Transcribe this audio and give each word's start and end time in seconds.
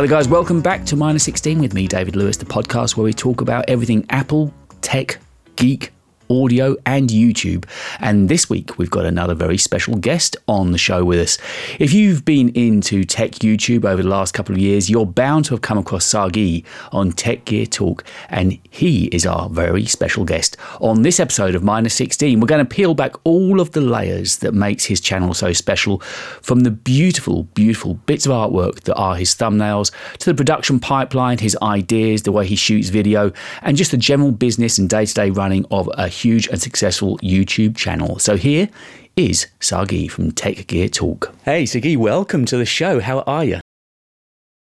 Hi 0.00 0.06
there, 0.06 0.16
guys. 0.16 0.28
Welcome 0.28 0.62
back 0.62 0.86
to 0.86 0.96
Minus 0.96 1.24
16 1.24 1.58
with 1.58 1.74
me, 1.74 1.86
David 1.86 2.16
Lewis, 2.16 2.38
the 2.38 2.46
podcast 2.46 2.96
where 2.96 3.04
we 3.04 3.12
talk 3.12 3.42
about 3.42 3.68
everything 3.68 4.06
Apple, 4.08 4.50
tech, 4.80 5.18
geek, 5.56 5.92
audio, 6.30 6.76
and 6.86 7.10
YouTube. 7.10 7.64
And 7.98 8.28
this 8.28 8.48
week, 8.48 8.78
we've 8.78 8.90
got 8.90 9.04
another 9.04 9.34
very 9.34 9.58
special 9.58 9.96
guest 9.96 10.36
on 10.48 10.72
the 10.72 10.78
show 10.78 11.04
with 11.04 11.18
us. 11.18 11.38
If 11.78 11.92
you've 11.92 12.24
been 12.24 12.50
into 12.50 13.04
tech 13.04 13.32
YouTube 13.32 13.84
over 13.84 14.02
the 14.02 14.08
last 14.08 14.32
couple 14.32 14.54
of 14.54 14.60
years, 14.60 14.88
you're 14.88 15.06
bound 15.06 15.46
to 15.46 15.54
have 15.54 15.62
come 15.62 15.78
across 15.78 16.04
Sagi 16.04 16.64
on 16.92 17.12
Tech 17.12 17.44
Gear 17.44 17.66
Talk, 17.66 18.04
and 18.28 18.58
he 18.70 19.06
is 19.06 19.26
our 19.26 19.48
very 19.48 19.84
special 19.84 20.24
guest. 20.24 20.56
On 20.80 21.02
this 21.02 21.20
episode 21.20 21.54
of 21.54 21.62
Minus 21.62 21.94
16, 21.94 22.40
we're 22.40 22.46
going 22.46 22.64
to 22.64 22.74
peel 22.74 22.94
back 22.94 23.14
all 23.24 23.60
of 23.60 23.72
the 23.72 23.80
layers 23.80 24.38
that 24.38 24.54
makes 24.54 24.84
his 24.84 25.00
channel 25.00 25.34
so 25.34 25.52
special, 25.52 25.98
from 26.42 26.60
the 26.60 26.70
beautiful, 26.70 27.44
beautiful 27.54 27.94
bits 27.94 28.26
of 28.26 28.32
artwork 28.32 28.82
that 28.82 28.94
are 28.94 29.16
his 29.16 29.34
thumbnails, 29.34 29.90
to 30.18 30.26
the 30.26 30.34
production 30.34 30.78
pipeline, 30.78 31.38
his 31.38 31.56
ideas, 31.62 32.22
the 32.22 32.32
way 32.32 32.46
he 32.46 32.56
shoots 32.56 32.88
video, 32.88 33.32
and 33.62 33.76
just 33.76 33.90
the 33.90 33.96
general 33.96 34.32
business 34.32 34.78
and 34.78 34.88
day 34.88 35.04
to 35.04 35.14
day 35.14 35.30
running 35.30 35.64
of 35.70 35.88
a 35.94 36.08
huge 36.24 36.48
and 36.48 36.60
successful 36.60 37.18
YouTube 37.18 37.76
channel. 37.76 38.18
So 38.18 38.36
here 38.36 38.68
is 39.16 39.46
Sagi 39.60 40.08
from 40.08 40.32
Tech 40.32 40.66
Gear 40.66 40.88
Talk. 40.88 41.34
Hey, 41.44 41.66
Sagi, 41.66 41.96
welcome 41.96 42.44
to 42.46 42.56
the 42.56 42.66
show. 42.66 43.00
How 43.00 43.20
are 43.20 43.44
you? 43.44 43.60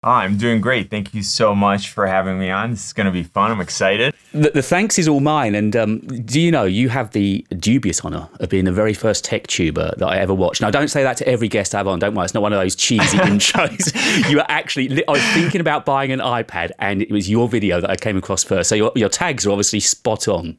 I'm 0.05 0.37
doing 0.37 0.61
great. 0.61 0.91
Thank 0.91 1.15
you 1.15 1.23
so 1.23 1.55
much 1.55 1.89
for 1.89 2.07
having 2.07 2.39
me 2.39 2.51
on. 2.51 2.73
This 2.73 2.89
is 2.89 2.93
going 2.93 3.07
to 3.07 3.11
be 3.11 3.23
fun. 3.23 3.51
I'm 3.51 3.61
excited. 3.63 4.15
The, 4.33 4.51
the 4.51 4.63
thanks 4.63 4.99
is 4.99 5.09
all 5.09 5.21
mine. 5.21 5.55
And 5.55 5.75
um, 5.75 6.01
do 6.01 6.39
you 6.39 6.51
know, 6.51 6.65
you 6.65 6.91
have 6.91 7.13
the 7.13 7.47
dubious 7.57 8.05
honour 8.05 8.29
of 8.39 8.51
being 8.51 8.67
the 8.67 8.73
very 8.73 8.93
first 8.93 9.25
tech 9.25 9.47
tuber 9.47 9.93
that 9.97 10.07
I 10.07 10.19
ever 10.19 10.35
watched. 10.35 10.61
Now, 10.61 10.71
don't 10.71 10.89
say 10.89 11.03
that 11.03 11.17
to 11.19 11.27
every 11.27 11.49
guest 11.49 11.75
I 11.75 11.79
have 11.79 11.89
on. 11.89 12.01
Don't 12.01 12.15
worry, 12.15 12.27
it's 12.27 12.35
not 12.35 12.43
one 12.43 12.53
of 12.53 12.61
those 12.61 12.77
cheesy 12.77 13.17
intros. 13.19 14.29
You 14.29 14.37
were 14.37 14.47
actually, 14.49 15.07
I 15.09 15.11
was 15.11 15.23
thinking 15.33 15.63
about 15.63 15.87
buying 15.87 16.13
an 16.13 16.21
iPad, 16.21 16.73
and 16.79 17.01
it 17.01 17.11
was 17.11 17.31
your 17.31 17.49
video 17.49 17.81
that 17.81 17.89
I 17.89 17.97
came 17.97 18.19
across 18.19 18.45
first. 18.45 18.69
So 18.69 18.75
your, 18.75 18.93
your 18.95 19.09
tags 19.09 19.47
are 19.47 19.51
obviously 19.53 19.81
spot 19.81 20.29
on. 20.29 20.59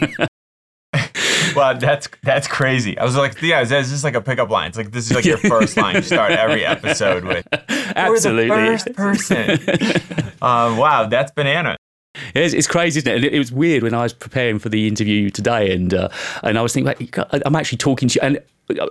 well, 1.56 1.76
that's 1.78 2.08
that's 2.22 2.46
crazy. 2.46 2.98
I 2.98 3.04
was 3.04 3.16
like, 3.16 3.40
yeah, 3.42 3.62
it's 3.62 3.70
just 3.70 4.04
like 4.04 4.14
a 4.14 4.20
pickup 4.20 4.50
line. 4.50 4.68
It's 4.68 4.76
like 4.76 4.92
this 4.92 5.06
is 5.06 5.14
like 5.14 5.24
your 5.24 5.38
first 5.52 5.76
line. 5.76 5.96
You 5.96 6.02
start 6.02 6.32
every 6.32 6.64
episode 6.64 7.24
with 7.24 7.46
absolutely 7.96 8.50
We're 8.50 8.78
the 8.78 8.94
first 8.94 8.94
person. 8.94 10.30
um, 10.42 10.76
wow, 10.76 11.06
that's 11.06 11.32
banana. 11.32 11.76
It's, 12.34 12.54
it's, 12.54 12.66
crazy, 12.66 12.98
isn't 12.98 13.10
it? 13.10 13.16
And 13.16 13.24
it, 13.24 13.34
it, 13.34 13.38
was 13.38 13.52
weird 13.52 13.82
when 13.82 13.94
I 13.94 14.02
was 14.02 14.12
preparing 14.12 14.58
for 14.58 14.68
the 14.68 14.86
interview 14.86 15.30
today, 15.30 15.72
and 15.72 15.92
uh, 15.92 16.08
and 16.42 16.58
I 16.58 16.62
was 16.62 16.72
thinking, 16.72 17.08
I'm 17.44 17.56
actually 17.56 17.78
talking 17.78 18.08
to 18.08 18.14
you, 18.14 18.20
and 18.22 18.42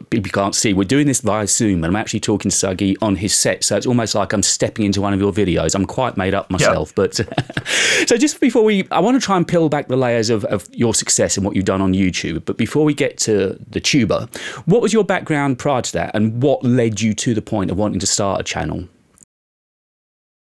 people 0.09 0.31
can't 0.31 0.55
see. 0.55 0.73
We're 0.73 0.85
doing 0.85 1.07
this 1.07 1.21
via 1.21 1.47
Zoom, 1.47 1.83
and 1.83 1.85
I'm 1.85 1.95
actually 1.95 2.21
talking 2.21 2.49
to 2.49 2.55
Sagi 2.55 2.95
on 3.01 3.15
his 3.15 3.33
set, 3.33 3.63
so 3.63 3.75
it's 3.75 3.85
almost 3.85 4.15
like 4.15 4.33
I'm 4.33 4.43
stepping 4.43 4.85
into 4.85 5.01
one 5.01 5.13
of 5.13 5.19
your 5.19 5.33
videos. 5.33 5.75
I'm 5.75 5.85
quite 5.85 6.17
made 6.17 6.33
up 6.33 6.49
myself, 6.49 6.93
but 6.95 7.15
so 8.07 8.17
just 8.17 8.39
before 8.39 8.63
we, 8.63 8.87
I 8.91 8.99
want 8.99 9.19
to 9.19 9.25
try 9.25 9.37
and 9.37 9.47
peel 9.47 9.69
back 9.69 9.87
the 9.87 9.97
layers 9.97 10.29
of, 10.29 10.45
of 10.45 10.67
your 10.73 10.93
success 10.93 11.35
and 11.35 11.45
what 11.45 11.55
you've 11.55 11.65
done 11.65 11.81
on 11.81 11.93
YouTube. 11.93 12.45
But 12.45 12.57
before 12.57 12.85
we 12.85 12.93
get 12.93 13.17
to 13.19 13.59
the 13.69 13.79
tuber, 13.79 14.27
what 14.65 14.81
was 14.81 14.93
your 14.93 15.03
background 15.03 15.59
prior 15.59 15.81
to 15.81 15.93
that, 15.93 16.15
and 16.15 16.41
what 16.41 16.63
led 16.63 17.01
you 17.01 17.13
to 17.15 17.33
the 17.33 17.41
point 17.41 17.71
of 17.71 17.77
wanting 17.77 17.99
to 17.99 18.07
start 18.07 18.41
a 18.41 18.43
channel? 18.43 18.87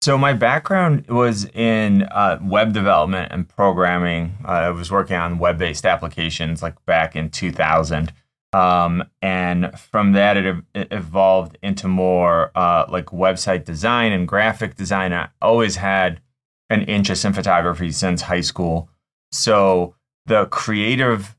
So 0.07 0.17
my 0.17 0.31
background 0.31 1.05
was 1.07 1.43
in 1.53 2.03
uh, 2.03 2.39
web 2.41 2.71
development 2.71 3.29
and 3.33 3.45
programming. 3.45 4.37
Uh, 4.45 4.51
I 4.51 4.69
was 4.69 4.89
working 4.89 5.17
on 5.17 5.37
web-based 5.37 5.85
applications 5.85 6.63
like 6.63 6.75
back 6.85 7.17
in 7.17 7.29
2000. 7.29 8.13
Um, 8.53 9.03
and 9.21 9.77
from 9.77 10.13
that, 10.13 10.37
it, 10.37 10.63
it 10.73 10.87
evolved 10.91 11.57
into 11.61 11.89
more 11.89 12.53
uh, 12.55 12.85
like 12.87 13.07
website 13.07 13.65
design 13.65 14.13
and 14.13 14.25
graphic 14.25 14.77
design. 14.77 15.11
I 15.11 15.27
always 15.41 15.75
had 15.75 16.21
an 16.69 16.83
interest 16.83 17.25
in 17.25 17.33
photography 17.33 17.91
since 17.91 18.21
high 18.21 18.39
school. 18.39 18.89
So 19.33 19.93
the 20.25 20.45
creative 20.45 21.35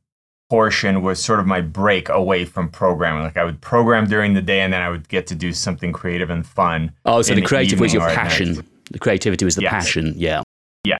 portion 0.48 1.03
was 1.03 1.22
sort 1.22 1.41
of 1.41 1.47
my 1.47 1.60
break 1.60 2.09
away 2.09 2.44
from 2.44 2.69
programming. 2.71 3.22
Like 3.22 3.37
I 3.37 3.44
would 3.44 3.60
program 3.60 4.06
during 4.06 4.34
the 4.34 4.42
day 4.42 4.60
and 4.60 4.72
then 4.72 4.81
I 4.81 4.88
would 4.88 5.09
get 5.09 5.26
to 5.28 5.34
do 5.34 5.53
something 5.53 5.92
creative 5.92 6.31
and 6.31 6.47
fun. 6.47 6.92
Oh, 7.04 7.22
so 7.22 7.34
the 7.34 7.42
creative 7.42 7.81
was 7.81 7.92
your 7.92 8.09
passion. 8.09 8.66
The 8.91 8.99
creativity 8.99 9.44
was 9.44 9.56
the 9.56 9.62
yes. 9.62 9.71
passion. 9.71 10.15
Yeah. 10.16 10.43
Yeah. 10.84 10.99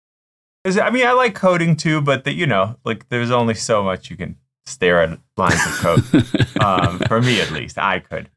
I 0.65 0.91
mean, 0.91 1.06
I 1.06 1.12
like 1.12 1.34
coding 1.34 1.76
too, 1.76 2.00
but 2.00 2.26
you 2.26 2.47
know, 2.47 2.76
like 2.84 3.09
there's 3.09 3.31
only 3.31 3.54
so 3.54 3.82
much 3.82 4.10
you 4.10 4.16
can 4.16 4.37
stare 4.66 5.03
at 5.03 5.19
lines 5.37 5.54
of 5.66 5.72
code. 5.78 6.60
um, 6.60 6.98
for 7.00 7.21
me, 7.21 7.41
at 7.41 7.50
least, 7.50 7.78
I 7.78 8.00
could. 8.00 8.28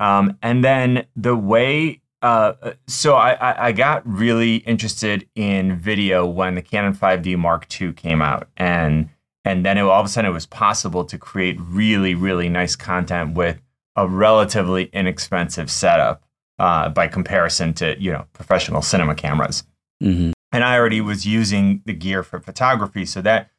Um, 0.00 0.38
and 0.42 0.64
then 0.64 1.06
the 1.14 1.36
way, 1.36 2.00
uh, 2.22 2.72
so 2.86 3.14
I, 3.14 3.68
I 3.68 3.72
got 3.72 4.02
really 4.06 4.56
interested 4.56 5.28
in 5.34 5.78
video 5.78 6.26
when 6.26 6.54
the 6.54 6.62
Canon 6.62 6.94
5D 6.94 7.36
Mark 7.36 7.66
II 7.80 7.92
came 7.92 8.22
out, 8.22 8.48
and 8.56 9.10
and 9.44 9.64
then 9.64 9.76
it, 9.76 9.82
all 9.82 10.00
of 10.00 10.06
a 10.06 10.08
sudden 10.08 10.30
it 10.30 10.34
was 10.34 10.46
possible 10.46 11.04
to 11.04 11.18
create 11.18 11.58
really 11.60 12.14
really 12.14 12.48
nice 12.48 12.76
content 12.76 13.34
with 13.34 13.60
a 13.94 14.08
relatively 14.08 14.84
inexpensive 14.92 15.70
setup 15.70 16.23
uh, 16.58 16.88
by 16.88 17.08
comparison 17.08 17.74
to 17.74 17.96
you 18.00 18.12
know 18.12 18.26
professional 18.32 18.82
cinema 18.82 19.14
cameras. 19.14 19.64
Mm-hmm. 20.02 20.32
And 20.52 20.64
I 20.64 20.76
already 20.76 21.00
was 21.00 21.26
using 21.26 21.82
the 21.84 21.92
gear 21.92 22.22
for 22.22 22.38
photography, 22.38 23.06
so 23.06 23.20
that 23.22 23.50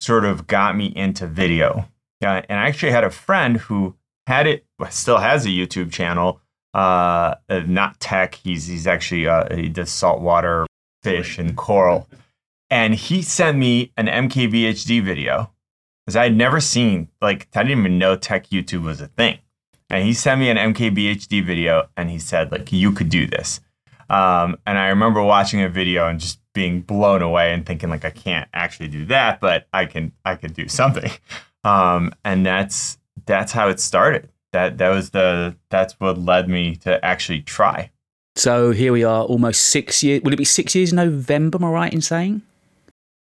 sort 0.00 0.24
of 0.24 0.46
got 0.46 0.76
me 0.76 0.86
into 0.96 1.26
video. 1.26 1.88
Yeah, 2.20 2.44
and 2.48 2.58
I 2.58 2.66
actually 2.66 2.92
had 2.92 3.04
a 3.04 3.10
friend 3.10 3.56
who 3.58 3.96
had 4.26 4.46
it, 4.46 4.66
still 4.90 5.18
has 5.18 5.46
a 5.46 5.50
YouTube 5.50 5.92
channel. 5.92 6.40
Uh, 6.72 7.34
uh, 7.48 7.60
not 7.66 7.98
tech. 7.98 8.36
He's 8.36 8.66
he's 8.66 8.86
actually 8.86 9.26
uh, 9.26 9.54
he 9.54 9.68
does 9.68 9.90
saltwater 9.90 10.66
fish 11.02 11.38
and 11.38 11.56
coral, 11.56 12.08
and 12.70 12.94
he 12.94 13.22
sent 13.22 13.58
me 13.58 13.92
an 13.96 14.06
MKBHD 14.06 15.02
video 15.02 15.50
because 16.06 16.14
I 16.14 16.24
had 16.24 16.36
never 16.36 16.60
seen 16.60 17.08
like 17.20 17.48
I 17.56 17.64
didn't 17.64 17.80
even 17.80 17.98
know 17.98 18.14
tech 18.16 18.48
YouTube 18.50 18.84
was 18.84 19.00
a 19.00 19.08
thing, 19.08 19.38
and 19.90 20.04
he 20.04 20.14
sent 20.14 20.40
me 20.40 20.48
an 20.50 20.56
MKBHD 20.56 21.44
video 21.44 21.88
and 21.96 22.10
he 22.10 22.18
said 22.18 22.52
like 22.52 22.72
you 22.72 22.92
could 22.92 23.08
do 23.08 23.26
this, 23.26 23.60
um, 24.08 24.58
and 24.66 24.78
I 24.78 24.88
remember 24.88 25.22
watching 25.22 25.62
a 25.62 25.68
video 25.68 26.08
and 26.08 26.18
just 26.18 26.40
being 26.52 26.80
blown 26.80 27.22
away 27.22 27.52
and 27.52 27.64
thinking 27.64 27.90
like 27.90 28.04
I 28.04 28.10
can't 28.10 28.48
actually 28.52 28.88
do 28.88 29.04
that, 29.06 29.40
but 29.40 29.66
I 29.72 29.86
can 29.86 30.12
I 30.24 30.36
can 30.36 30.52
do 30.52 30.68
something. 30.68 31.10
Um, 31.62 32.14
and 32.24 32.46
that's 32.46 32.96
that's 33.26 33.52
how 33.52 33.68
it 33.68 33.80
started. 33.80 34.30
That 34.52 34.78
that 34.78 34.88
was 34.88 35.10
the 35.10 35.56
that's 35.68 35.92
what 36.00 36.18
led 36.18 36.48
me 36.48 36.76
to 36.76 37.04
actually 37.04 37.42
try. 37.42 37.90
So 38.36 38.70
here 38.70 38.92
we 38.92 39.04
are, 39.04 39.24
almost 39.24 39.64
six 39.64 40.02
years. 40.02 40.22
Will 40.22 40.32
it 40.32 40.36
be 40.36 40.44
six 40.44 40.74
years 40.74 40.92
November? 40.92 41.58
Am 41.58 41.64
I 41.64 41.68
right 41.68 41.92
in 41.92 42.00
saying? 42.00 42.42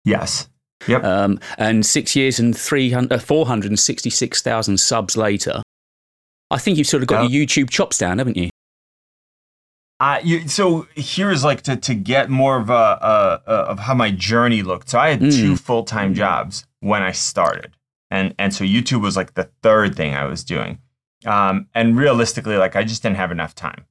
Yes. 0.04 0.50
Yep. 0.88 1.04
Um, 1.04 1.40
and 1.58 1.86
six 1.86 2.16
years 2.16 2.40
and 2.40 2.56
300, 2.56 3.14
uh, 3.14 3.20
466,000 3.20 4.80
subs 4.80 5.18
later, 5.18 5.62
I 6.52 6.58
think 6.58 6.78
you've 6.78 6.88
sort 6.88 7.04
of 7.04 7.08
got 7.08 7.24
yep. 7.24 7.32
your 7.32 7.46
YouTube 7.46 7.70
chops 7.70 7.98
down, 7.98 8.20
haven't 8.20 8.38
you? 8.38 8.50
Uh, 10.00 10.20
you, 10.24 10.48
so 10.48 10.88
here's 10.96 11.44
like 11.44 11.62
to, 11.62 11.78
to 11.78 11.96
get 11.96 12.30
more 12.30 12.58
of 12.58 12.70
a, 12.70 12.74
a, 12.74 13.42
a 13.48 13.54
of 13.54 13.80
how 13.80 13.94
my 13.94 14.12
journey 14.12 14.62
looked. 14.62 14.90
So 14.90 15.00
I 15.00 15.10
had 15.10 15.22
mm. 15.22 15.34
two 15.34 15.56
full 15.56 15.84
time 15.84 16.14
jobs 16.14 16.66
when 16.82 17.02
I 17.02 17.12
started, 17.12 17.78
and 18.12 18.36
and 18.38 18.54
so 18.54 18.66
YouTube 18.66 19.02
was 19.02 19.16
like 19.16 19.36
the 19.36 19.50
third 19.64 19.96
thing 19.96 20.14
I 20.14 20.26
was 20.26 20.44
doing. 20.44 20.80
Um, 21.26 21.68
and 21.74 21.98
realistically, 21.98 22.58
like 22.58 22.76
I 22.76 22.84
just 22.84 23.02
didn't 23.02 23.18
have 23.18 23.32
enough 23.32 23.56
time. 23.56 23.86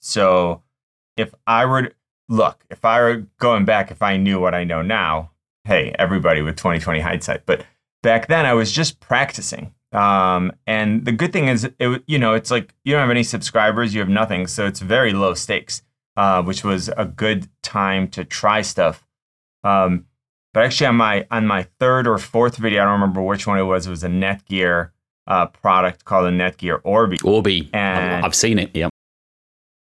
So 0.00 0.62
if 1.16 1.34
I 1.46 1.64
were 1.64 1.82
to, 1.82 1.92
look, 2.28 2.64
if 2.70 2.84
I 2.84 3.00
were 3.00 3.26
going 3.38 3.64
back, 3.64 3.90
if 3.90 4.02
I 4.02 4.18
knew 4.18 4.38
what 4.38 4.54
I 4.54 4.64
know 4.64 4.82
now, 4.82 5.32
hey, 5.64 5.94
everybody 5.98 6.42
with 6.42 6.56
2020 6.56 7.00
hindsight. 7.00 7.46
But 7.46 7.64
back 8.02 8.28
then, 8.28 8.44
I 8.44 8.52
was 8.52 8.70
just 8.70 9.00
practicing. 9.00 9.72
Um, 9.96 10.52
and 10.66 11.06
the 11.06 11.12
good 11.12 11.32
thing 11.32 11.48
is, 11.48 11.64
it 11.64 12.02
you 12.06 12.18
know, 12.18 12.34
it's 12.34 12.50
like 12.50 12.74
you 12.84 12.92
don't 12.92 13.00
have 13.00 13.10
any 13.10 13.22
subscribers, 13.22 13.94
you 13.94 14.00
have 14.00 14.10
nothing, 14.10 14.46
so 14.46 14.66
it's 14.66 14.80
very 14.80 15.14
low 15.14 15.32
stakes, 15.32 15.82
uh, 16.18 16.42
which 16.42 16.62
was 16.62 16.90
a 16.98 17.06
good 17.06 17.48
time 17.62 18.06
to 18.08 18.24
try 18.24 18.60
stuff. 18.60 19.06
Um, 19.64 20.04
but 20.52 20.64
actually, 20.64 20.88
on 20.88 20.96
my 20.96 21.26
on 21.30 21.46
my 21.46 21.62
third 21.80 22.06
or 22.06 22.18
fourth 22.18 22.58
video, 22.58 22.82
I 22.82 22.84
don't 22.84 23.00
remember 23.00 23.22
which 23.22 23.46
one 23.46 23.58
it 23.58 23.62
was. 23.62 23.86
It 23.86 23.90
was 23.90 24.04
a 24.04 24.08
Netgear 24.08 24.90
uh, 25.26 25.46
product 25.46 26.04
called 26.04 26.26
a 26.26 26.30
Netgear 26.30 26.80
Orbi. 26.84 27.18
Orbi, 27.24 27.70
and 27.72 28.22
I've 28.22 28.34
seen 28.34 28.58
it. 28.58 28.70
Yeah, 28.74 28.90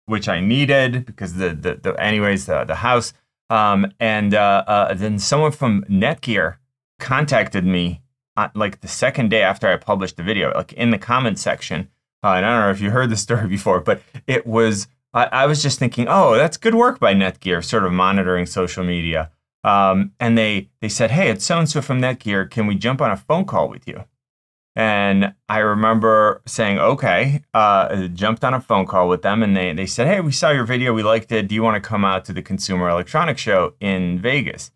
which 0.05 0.29
I 0.29 0.39
needed 0.41 1.07
because 1.07 1.33
the 1.33 1.49
the, 1.49 1.75
the 1.75 1.99
anyways 1.99 2.45
the 2.45 2.65
the 2.65 2.75
house. 2.75 3.13
Um, 3.49 3.91
and 3.99 4.35
uh, 4.35 4.63
uh, 4.67 4.93
then 4.93 5.17
someone 5.17 5.51
from 5.51 5.83
Netgear 5.89 6.57
contacted 6.99 7.65
me 7.65 8.02
uh, 8.37 8.49
like 8.55 8.81
the 8.81 8.87
second 8.87 9.29
day 9.29 9.41
after 9.41 9.67
I 9.67 9.77
published 9.77 10.17
the 10.17 10.23
video, 10.23 10.51
like 10.55 10.73
in 10.73 10.91
the 10.91 10.97
comment 10.97 11.39
section. 11.39 11.89
Uh, 12.23 12.35
and 12.35 12.45
I 12.45 12.51
don't 12.51 12.61
know 12.61 12.71
if 12.71 12.81
you 12.81 12.91
heard 12.91 13.09
the 13.09 13.17
story 13.27 13.47
before, 13.47 13.79
but 13.79 14.01
it 14.27 14.47
was, 14.47 14.87
I, 15.13 15.25
I, 15.25 15.45
was 15.45 15.61
just 15.61 15.79
thinking, 15.79 16.07
oh, 16.07 16.35
that's 16.35 16.57
good 16.57 16.75
work 16.75 16.99
by 16.99 17.13
Netgear, 17.13 17.63
sort 17.63 17.85
of 17.85 17.91
monitoring 17.91 18.45
social 18.45 18.83
media. 18.83 19.31
Um, 19.63 20.11
and 20.19 20.37
they, 20.37 20.69
they 20.81 20.89
said, 20.89 21.11
hey, 21.11 21.29
it's 21.29 21.45
so 21.45 21.59
and 21.59 21.69
so 21.69 21.81
from 21.81 22.01
Netgear. 22.01 22.49
Can 22.49 22.67
we 22.67 22.75
jump 22.75 23.01
on 23.01 23.11
a 23.11 23.17
phone 23.17 23.45
call 23.45 23.69
with 23.69 23.87
you? 23.87 24.03
And 24.75 25.35
I 25.47 25.59
remember 25.59 26.41
saying, 26.47 26.79
okay, 26.79 27.43
uh, 27.53 28.07
jumped 28.07 28.43
on 28.43 28.55
a 28.55 28.61
phone 28.61 28.87
call 28.87 29.07
with 29.07 29.21
them 29.21 29.43
and 29.43 29.55
they, 29.55 29.71
they 29.71 29.85
said, 29.85 30.07
hey, 30.07 30.19
we 30.19 30.31
saw 30.31 30.49
your 30.49 30.65
video. 30.65 30.93
We 30.93 31.03
liked 31.03 31.31
it. 31.31 31.47
Do 31.47 31.53
you 31.53 31.61
want 31.61 31.81
to 31.81 31.87
come 31.87 32.03
out 32.03 32.25
to 32.25 32.33
the 32.33 32.41
Consumer 32.41 32.89
Electronics 32.89 33.39
Show 33.39 33.75
in 33.79 34.19
Vegas? 34.19 34.71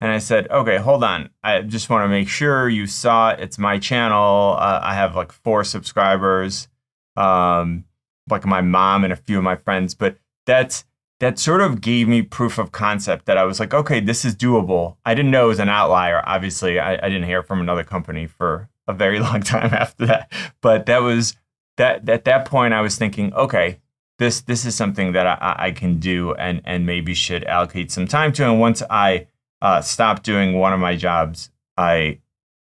And 0.00 0.10
I 0.10 0.18
said, 0.18 0.50
okay, 0.50 0.78
hold 0.78 1.04
on. 1.04 1.30
I 1.42 1.60
just 1.60 1.90
want 1.90 2.04
to 2.04 2.08
make 2.08 2.28
sure 2.28 2.68
you 2.68 2.86
saw 2.86 3.30
it. 3.30 3.40
It's 3.40 3.58
my 3.58 3.78
channel. 3.78 4.56
Uh, 4.58 4.80
I 4.82 4.94
have 4.94 5.14
like 5.14 5.30
four 5.30 5.62
subscribers, 5.62 6.68
um, 7.16 7.84
like 8.30 8.46
my 8.46 8.62
mom 8.62 9.04
and 9.04 9.12
a 9.12 9.16
few 9.16 9.36
of 9.36 9.44
my 9.44 9.56
friends. 9.56 9.94
But 9.94 10.16
that's 10.46 10.84
that 11.20 11.38
sort 11.38 11.60
of 11.60 11.82
gave 11.82 12.08
me 12.08 12.22
proof 12.22 12.56
of 12.56 12.72
concept 12.72 13.26
that 13.26 13.36
I 13.36 13.44
was 13.44 13.60
like, 13.60 13.74
okay, 13.74 14.00
this 14.00 14.24
is 14.24 14.34
doable. 14.34 14.96
I 15.04 15.14
didn't 15.14 15.30
know 15.30 15.44
it 15.44 15.48
was 15.48 15.58
an 15.58 15.68
outlier. 15.68 16.22
Obviously, 16.26 16.80
I, 16.80 16.94
I 16.94 17.08
didn't 17.10 17.24
hear 17.24 17.42
from 17.42 17.60
another 17.60 17.84
company 17.84 18.26
for 18.26 18.70
a 18.88 18.94
very 18.94 19.20
long 19.20 19.42
time 19.42 19.74
after 19.74 20.06
that. 20.06 20.32
But 20.62 20.86
that 20.86 21.02
was 21.02 21.36
that 21.76 22.08
at 22.08 22.24
that 22.24 22.46
point 22.46 22.72
I 22.72 22.80
was 22.80 22.96
thinking, 22.96 23.34
okay, 23.34 23.80
this 24.18 24.40
this 24.40 24.64
is 24.64 24.74
something 24.74 25.12
that 25.12 25.26
I, 25.26 25.56
I 25.58 25.70
can 25.72 25.98
do 25.98 26.34
and 26.34 26.62
and 26.64 26.86
maybe 26.86 27.12
should 27.12 27.44
allocate 27.44 27.92
some 27.92 28.06
time 28.06 28.32
to. 28.32 28.44
And 28.44 28.58
once 28.58 28.82
I 28.88 29.26
uh, 29.62 29.80
stopped 29.80 30.22
doing 30.22 30.54
one 30.54 30.72
of 30.72 30.80
my 30.80 30.96
jobs, 30.96 31.50
I 31.76 32.18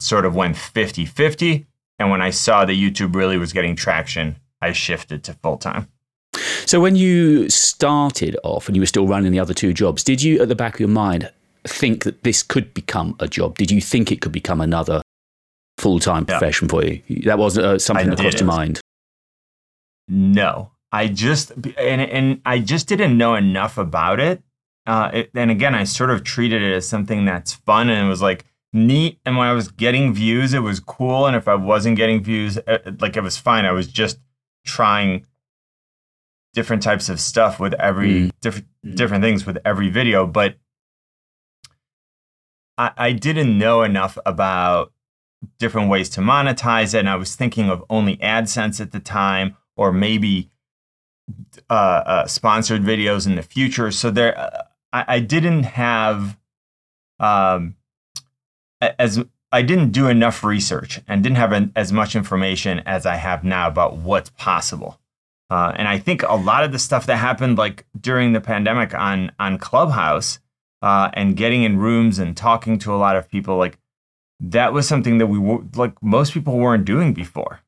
sort 0.00 0.24
of 0.24 0.34
went 0.34 0.56
50 0.56 1.06
50. 1.06 1.66
And 1.98 2.10
when 2.10 2.20
I 2.20 2.30
saw 2.30 2.64
that 2.64 2.72
YouTube 2.72 3.14
really 3.14 3.38
was 3.38 3.52
getting 3.52 3.76
traction, 3.76 4.36
I 4.60 4.72
shifted 4.72 5.22
to 5.24 5.34
full 5.34 5.58
time. 5.58 5.88
So 6.66 6.80
when 6.80 6.96
you 6.96 7.48
started 7.48 8.36
off 8.42 8.66
and 8.66 8.76
you 8.76 8.82
were 8.82 8.86
still 8.86 9.06
running 9.06 9.30
the 9.30 9.38
other 9.38 9.54
two 9.54 9.72
jobs, 9.72 10.02
did 10.02 10.22
you 10.22 10.40
at 10.42 10.48
the 10.48 10.56
back 10.56 10.74
of 10.74 10.80
your 10.80 10.88
mind 10.88 11.30
think 11.66 12.04
that 12.04 12.24
this 12.24 12.42
could 12.42 12.74
become 12.74 13.14
a 13.20 13.28
job? 13.28 13.56
Did 13.56 13.70
you 13.70 13.80
think 13.80 14.10
it 14.10 14.20
could 14.20 14.32
become 14.32 14.60
another 14.60 15.02
full 15.78 15.98
time 15.98 16.24
yeah. 16.28 16.38
profession 16.38 16.68
for 16.68 16.84
you. 16.84 17.02
That 17.24 17.38
wasn't 17.38 17.66
uh, 17.66 17.78
something 17.78 18.08
that 18.10 18.18
crossed 18.18 18.40
your 18.40 18.46
mind. 18.46 18.80
No, 20.08 20.72
I 20.92 21.08
just 21.08 21.52
and 21.78 22.00
and 22.00 22.40
I 22.44 22.58
just 22.58 22.88
didn't 22.88 23.16
know 23.16 23.34
enough 23.34 23.78
about 23.78 24.20
it. 24.20 24.42
Uh, 24.86 25.10
it, 25.14 25.30
and 25.34 25.50
again, 25.50 25.74
I 25.74 25.84
sort 25.84 26.10
of 26.10 26.24
treated 26.24 26.62
it 26.62 26.74
as 26.74 26.86
something 26.86 27.24
that's 27.24 27.54
fun 27.54 27.88
and 27.88 28.06
it 28.06 28.08
was 28.08 28.20
like 28.20 28.44
neat. 28.72 29.18
And 29.24 29.36
when 29.36 29.46
I 29.46 29.52
was 29.52 29.68
getting 29.68 30.12
views, 30.12 30.52
it 30.52 30.58
was 30.60 30.80
cool. 30.80 31.26
And 31.26 31.36
if 31.36 31.48
I 31.48 31.54
wasn't 31.54 31.96
getting 31.96 32.22
views, 32.22 32.58
uh, 32.58 32.78
like 33.00 33.16
it 33.16 33.22
was 33.22 33.38
fine. 33.38 33.64
I 33.64 33.72
was 33.72 33.86
just 33.86 34.18
trying 34.66 35.26
different 36.52 36.82
types 36.82 37.08
of 37.08 37.18
stuff 37.20 37.58
with 37.58 37.74
every 37.74 38.12
mm. 38.12 38.30
different 38.40 38.66
mm. 38.84 38.94
different 38.94 39.22
things 39.22 39.46
with 39.46 39.58
every 39.64 39.90
video, 39.90 40.26
but 40.26 40.56
I, 42.78 42.90
I 42.96 43.12
didn't 43.12 43.56
know 43.58 43.82
enough 43.82 44.18
about 44.26 44.92
different 45.58 45.90
ways 45.90 46.08
to 46.10 46.20
monetize 46.20 46.94
it. 46.94 46.98
And 46.98 47.08
I 47.08 47.16
was 47.16 47.34
thinking 47.36 47.68
of 47.68 47.84
only 47.90 48.16
AdSense 48.18 48.80
at 48.80 48.92
the 48.92 49.00
time, 49.00 49.56
or 49.76 49.92
maybe 49.92 50.50
uh, 51.70 51.72
uh, 51.72 52.26
sponsored 52.26 52.82
videos 52.82 53.26
in 53.26 53.36
the 53.36 53.42
future. 53.42 53.90
So 53.90 54.10
there, 54.10 54.38
uh, 54.38 54.62
I, 54.94 55.04
I, 55.08 55.18
didn't 55.18 55.64
have 55.64 56.38
um, 57.18 57.74
as 58.80 59.22
I 59.52 59.62
didn't 59.62 59.90
do 59.90 60.08
enough 60.08 60.42
research 60.44 61.00
and 61.06 61.22
didn't 61.22 61.36
have 61.36 61.52
an, 61.52 61.72
as 61.76 61.92
much 61.92 62.16
information 62.16 62.80
as 62.86 63.04
I 63.04 63.16
have 63.16 63.44
now 63.44 63.68
about 63.68 63.96
what's 63.96 64.30
possible. 64.30 65.00
Uh, 65.50 65.72
and 65.76 65.86
I 65.86 65.98
think 65.98 66.22
a 66.22 66.34
lot 66.34 66.64
of 66.64 66.72
the 66.72 66.78
stuff 66.78 67.06
that 67.06 67.16
happened 67.16 67.58
like 67.58 67.86
during 68.00 68.32
the 68.32 68.40
pandemic 68.40 68.94
on 68.94 69.32
on 69.38 69.58
Clubhouse 69.58 70.38
uh, 70.80 71.10
and 71.12 71.36
getting 71.36 71.62
in 71.64 71.78
rooms 71.78 72.18
and 72.18 72.36
talking 72.36 72.78
to 72.80 72.94
a 72.94 72.96
lot 72.96 73.16
of 73.16 73.28
people, 73.28 73.56
like 73.56 73.78
that 74.40 74.72
was 74.72 74.88
something 74.88 75.18
that 75.18 75.26
we 75.26 75.38
were 75.38 75.60
like 75.74 76.00
most 76.02 76.32
people 76.32 76.58
weren't 76.58 76.84
doing 76.84 77.12
before. 77.12 77.60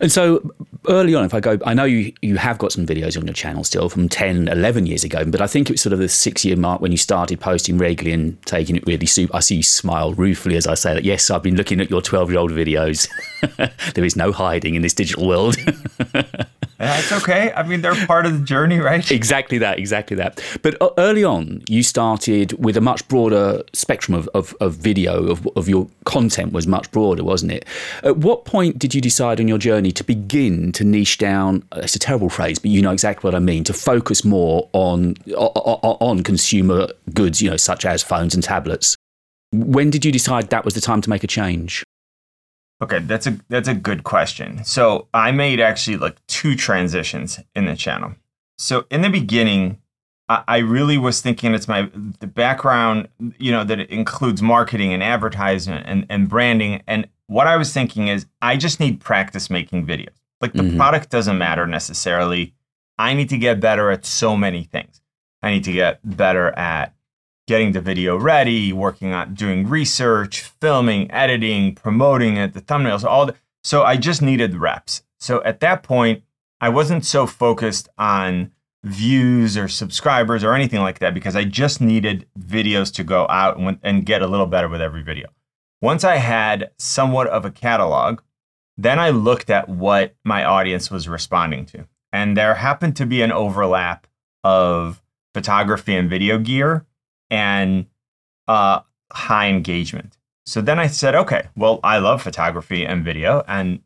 And 0.00 0.10
so 0.10 0.52
early 0.88 1.14
on, 1.14 1.24
if 1.24 1.34
I 1.34 1.40
go, 1.40 1.58
I 1.64 1.74
know 1.74 1.84
you, 1.84 2.12
you 2.22 2.36
have 2.36 2.58
got 2.58 2.72
some 2.72 2.86
videos 2.86 3.16
on 3.16 3.26
your 3.26 3.34
channel 3.34 3.64
still 3.64 3.88
from 3.88 4.08
10, 4.08 4.48
11 4.48 4.86
years 4.86 5.04
ago, 5.04 5.24
but 5.24 5.40
I 5.40 5.46
think 5.46 5.68
it 5.68 5.74
was 5.74 5.80
sort 5.80 5.92
of 5.92 5.98
the 5.98 6.08
six 6.08 6.44
year 6.44 6.56
mark 6.56 6.80
when 6.80 6.92
you 6.92 6.98
started 6.98 7.40
posting 7.40 7.78
regularly 7.78 8.12
and 8.12 8.40
taking 8.46 8.76
it 8.76 8.84
really 8.86 9.06
super. 9.06 9.36
I 9.36 9.40
see 9.40 9.56
you 9.56 9.62
smile 9.62 10.14
ruefully 10.14 10.56
as 10.56 10.66
I 10.66 10.74
say 10.74 10.94
that. 10.94 11.04
Yes, 11.04 11.30
I've 11.30 11.42
been 11.42 11.56
looking 11.56 11.80
at 11.80 11.90
your 11.90 12.02
12 12.02 12.30
year 12.30 12.38
old 12.38 12.52
videos. 12.52 13.08
there 13.94 14.04
is 14.04 14.16
no 14.16 14.32
hiding 14.32 14.74
in 14.74 14.82
this 14.82 14.94
digital 14.94 15.26
world. 15.26 15.56
That's 16.80 17.12
okay. 17.12 17.52
I 17.52 17.62
mean, 17.62 17.82
they're 17.82 18.06
part 18.06 18.24
of 18.24 18.32
the 18.32 18.44
journey, 18.44 18.78
right? 18.78 19.08
Exactly 19.10 19.58
that, 19.58 19.78
exactly 19.78 20.16
that. 20.16 20.42
But 20.62 20.80
uh, 20.80 20.88
early 20.96 21.22
on, 21.22 21.62
you 21.68 21.82
started 21.82 22.52
with 22.54 22.74
a 22.74 22.80
much 22.80 23.06
broader 23.06 23.62
spectrum 23.74 24.16
of, 24.16 24.28
of, 24.28 24.56
of 24.60 24.76
video, 24.76 25.30
of, 25.30 25.46
of 25.56 25.68
your 25.68 25.88
content 26.04 26.52
was 26.52 26.66
much 26.66 26.90
broader, 26.90 27.22
wasn't 27.22 27.52
it? 27.52 27.66
At 28.02 28.16
what 28.16 28.46
point 28.46 28.78
did 28.78 28.94
you 28.94 29.02
decide 29.02 29.39
on 29.40 29.48
your 29.48 29.58
journey 29.58 29.90
to 29.92 30.04
begin 30.04 30.72
to 30.72 30.84
niche 30.84 31.18
down? 31.18 31.64
Uh, 31.72 31.80
it's 31.82 31.96
a 31.96 31.98
terrible 31.98 32.28
phrase, 32.28 32.58
but 32.58 32.70
you 32.70 32.80
know 32.82 32.92
exactly 32.92 33.26
what 33.26 33.34
I 33.34 33.40
mean. 33.40 33.64
To 33.64 33.72
focus 33.72 34.24
more 34.24 34.68
on 34.72 35.16
on 35.34 36.22
consumer 36.22 36.88
goods, 37.12 37.42
you 37.42 37.50
know, 37.50 37.56
such 37.56 37.84
as 37.84 38.02
phones 38.02 38.34
and 38.34 38.44
tablets. 38.44 38.96
When 39.52 39.90
did 39.90 40.04
you 40.04 40.12
decide 40.12 40.50
that 40.50 40.64
was 40.64 40.74
the 40.74 40.80
time 40.80 41.00
to 41.00 41.10
make 41.10 41.24
a 41.24 41.26
change? 41.26 41.82
Okay, 42.82 43.00
that's 43.00 43.26
a 43.26 43.38
that's 43.48 43.68
a 43.68 43.74
good 43.74 44.04
question. 44.04 44.64
So 44.64 45.08
I 45.12 45.32
made 45.32 45.60
actually 45.60 45.98
like 45.98 46.24
two 46.26 46.56
transitions 46.56 47.40
in 47.54 47.66
the 47.66 47.76
channel. 47.76 48.14
So 48.56 48.86
in 48.90 49.02
the 49.02 49.10
beginning, 49.10 49.78
I, 50.30 50.44
I 50.48 50.58
really 50.58 50.96
was 50.96 51.20
thinking 51.20 51.52
it's 51.52 51.68
my 51.68 51.90
the 52.20 52.26
background, 52.26 53.08
you 53.38 53.52
know, 53.52 53.64
that 53.64 53.80
it 53.80 53.90
includes 53.90 54.40
marketing 54.40 54.92
and 54.94 55.02
advertisement 55.02 55.84
and, 55.86 56.06
and 56.08 56.28
branding. 56.28 56.82
And 56.86 57.06
what 57.30 57.46
I 57.46 57.56
was 57.56 57.72
thinking 57.72 58.08
is 58.08 58.26
I 58.42 58.56
just 58.56 58.80
need 58.80 58.98
practice 58.98 59.50
making 59.50 59.86
videos. 59.86 60.18
Like 60.40 60.52
the 60.52 60.64
mm-hmm. 60.64 60.76
product 60.76 61.10
doesn't 61.10 61.38
matter 61.38 61.64
necessarily. 61.64 62.54
I 62.98 63.14
need 63.14 63.28
to 63.28 63.38
get 63.38 63.60
better 63.60 63.92
at 63.92 64.04
so 64.04 64.36
many 64.36 64.64
things. 64.64 65.00
I 65.40 65.52
need 65.52 65.62
to 65.64 65.72
get 65.72 66.00
better 66.02 66.48
at 66.58 66.92
getting 67.46 67.70
the 67.70 67.80
video 67.80 68.16
ready, 68.16 68.72
working 68.72 69.12
on 69.12 69.34
doing 69.34 69.68
research, 69.68 70.40
filming, 70.40 71.08
editing, 71.12 71.76
promoting 71.76 72.36
it, 72.36 72.52
the 72.52 72.60
thumbnails, 72.60 73.04
all 73.04 73.26
the, 73.26 73.36
so 73.62 73.84
I 73.84 73.96
just 73.96 74.20
needed 74.20 74.56
reps. 74.56 75.02
So 75.20 75.40
at 75.44 75.60
that 75.60 75.84
point, 75.84 76.24
I 76.60 76.68
wasn't 76.68 77.04
so 77.04 77.28
focused 77.28 77.88
on 77.96 78.50
views 78.82 79.56
or 79.56 79.68
subscribers 79.68 80.42
or 80.42 80.52
anything 80.52 80.80
like 80.80 80.98
that 80.98 81.14
because 81.14 81.36
I 81.36 81.44
just 81.44 81.80
needed 81.80 82.26
videos 82.36 82.92
to 82.94 83.04
go 83.04 83.28
out 83.28 83.56
and, 83.56 83.78
and 83.84 84.04
get 84.04 84.20
a 84.20 84.26
little 84.26 84.46
better 84.46 84.68
with 84.68 84.80
every 84.80 85.04
video. 85.04 85.28
Once 85.80 86.04
I 86.04 86.16
had 86.16 86.70
somewhat 86.78 87.26
of 87.28 87.44
a 87.44 87.50
catalog, 87.50 88.20
then 88.76 88.98
I 88.98 89.10
looked 89.10 89.50
at 89.50 89.68
what 89.68 90.14
my 90.24 90.44
audience 90.44 90.90
was 90.90 91.08
responding 91.08 91.66
to. 91.66 91.86
And 92.12 92.36
there 92.36 92.54
happened 92.54 92.96
to 92.96 93.06
be 93.06 93.22
an 93.22 93.32
overlap 93.32 94.06
of 94.42 95.02
photography 95.32 95.94
and 95.94 96.10
video 96.10 96.38
gear 96.38 96.86
and 97.30 97.86
uh, 98.48 98.80
high 99.12 99.48
engagement. 99.48 100.16
So 100.46 100.60
then 100.60 100.78
I 100.78 100.88
said, 100.88 101.14
okay, 101.14 101.48
well, 101.56 101.78
I 101.84 101.98
love 101.98 102.22
photography 102.22 102.84
and 102.84 103.04
video, 103.04 103.44
and 103.46 103.82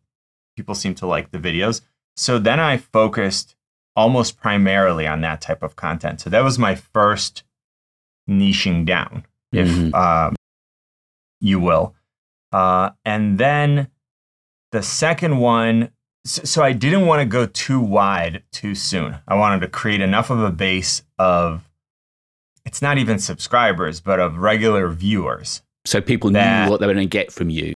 people 0.57 0.75
seem 0.75 0.95
to 0.97 1.07
like 1.07 1.31
the 1.31 1.39
videos. 1.39 1.83
So 2.17 2.39
then 2.39 2.61
I 2.61 2.79
focused 2.79 3.57
almost 3.97 4.41
primarily 4.41 5.07
on 5.07 5.21
that 5.21 5.41
type 5.41 5.63
of 5.63 5.77
content. 5.77 6.21
So 6.21 6.31
that 6.31 6.43
was 6.43 6.59
my 6.59 6.75
first 6.75 7.43
niching 8.29 8.87
down, 8.87 9.27
mm-hmm. 9.55 10.35
You 11.45 11.61
will. 11.61 11.95
Uh, 12.53 12.91
and 13.05 13.39
then 13.39 13.89
the 14.73 14.83
second 14.83 15.39
one, 15.39 15.91
so, 16.25 16.43
so 16.45 16.63
I 16.63 16.73
didn't 16.73 17.07
want 17.07 17.21
to 17.21 17.27
go 17.27 17.47
too 17.47 17.81
wide 17.81 18.43
too 18.51 18.75
soon. 18.75 19.17
I 19.29 19.35
wanted 19.37 19.61
to 19.61 19.69
create 19.69 20.01
enough 20.01 20.31
of 20.31 20.41
a 20.41 20.51
base 20.51 21.03
of 21.19 21.69
it's 22.65 22.81
not 22.81 22.97
even 22.97 23.19
subscribers, 23.19 24.01
but 24.01 24.21
of 24.21 24.39
regular 24.39 24.89
viewers. 24.89 25.63
So 25.85 26.01
people 26.01 26.31
that, 26.31 26.65
knew 26.65 26.71
what 26.71 26.81
they 26.81 26.87
were 26.87 26.95
going 26.95 27.07
to 27.07 27.11
get 27.11 27.31
from 27.31 27.51
you. 27.51 27.75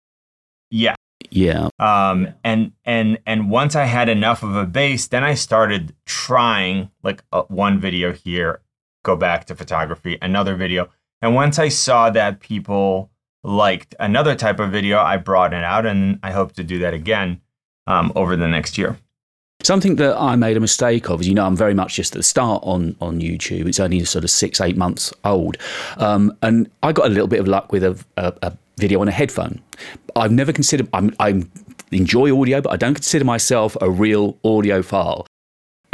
Yeah. 0.71 0.95
Yeah. 1.31 1.69
Um, 1.79 2.35
and 2.45 2.73
and 2.85 3.19
and 3.27 3.51
once 3.51 3.75
I 3.75 3.85
had 3.85 4.11
enough 4.11 4.43
of 4.43 4.55
a 4.55 4.67
base, 4.67 5.07
then 5.07 5.25
I 5.25 5.35
started 5.35 5.95
trying 6.05 6.91
like 7.03 7.25
uh, 7.33 7.45
one 7.45 7.81
video 7.81 8.13
here, 8.13 8.61
go 9.05 9.17
back 9.17 9.47
to 9.47 9.55
photography, 9.55 10.19
another 10.21 10.55
video, 10.55 10.91
and 11.23 11.35
once 11.35 11.59
I 11.59 11.71
saw 11.71 12.11
that 12.11 12.41
people 12.41 13.11
liked 13.45 13.95
another 14.01 14.35
type 14.35 14.59
of 14.59 14.73
video, 14.73 14.99
I 14.99 15.19
brought 15.19 15.53
it 15.53 15.63
out, 15.63 15.87
and 15.87 16.19
I 16.23 16.33
hope 16.33 16.53
to 16.55 16.65
do 16.65 16.79
that 16.81 16.95
again 16.95 17.41
um, 17.87 18.11
over 18.17 18.37
the 18.37 18.49
next 18.49 18.77
year. 18.79 18.99
Something 19.63 19.97
that 19.97 20.17
I 20.19 20.37
made 20.37 20.57
a 20.57 20.61
mistake 20.61 21.09
of 21.09 21.21
is, 21.21 21.29
you 21.29 21.35
know, 21.35 21.47
I'm 21.47 21.57
very 21.57 21.75
much 21.75 21.95
just 21.95 22.15
at 22.15 22.19
the 22.19 22.23
start 22.23 22.63
on, 22.65 22.97
on 23.01 23.21
YouTube. 23.21 23.67
It's 23.67 23.81
only 23.81 24.05
sort 24.05 24.25
of 24.25 24.31
six, 24.31 24.61
eight 24.61 24.77
months 24.77 25.13
old. 25.25 25.57
Um, 25.97 26.37
and 26.43 26.71
I 26.83 26.93
got 26.93 27.07
a 27.07 27.09
little 27.09 27.29
bit 27.29 27.41
of 27.41 27.47
luck 27.47 27.73
with 27.73 27.85
a, 27.85 28.03
a, 28.17 28.33
a 28.43 28.53
video 28.77 29.01
on 29.01 29.09
a 29.09 29.13
headphone. 29.13 29.63
I've 30.17 30.33
never 30.33 30.53
considered, 30.53 30.89
I'm, 30.93 31.15
I 31.19 31.45
enjoy 31.93 32.39
audio, 32.39 32.61
but 32.61 32.73
I 32.73 32.77
don't 32.77 32.95
consider 32.95 33.25
myself 33.25 33.77
a 33.81 33.91
real 33.91 34.35
audiophile. 34.45 35.27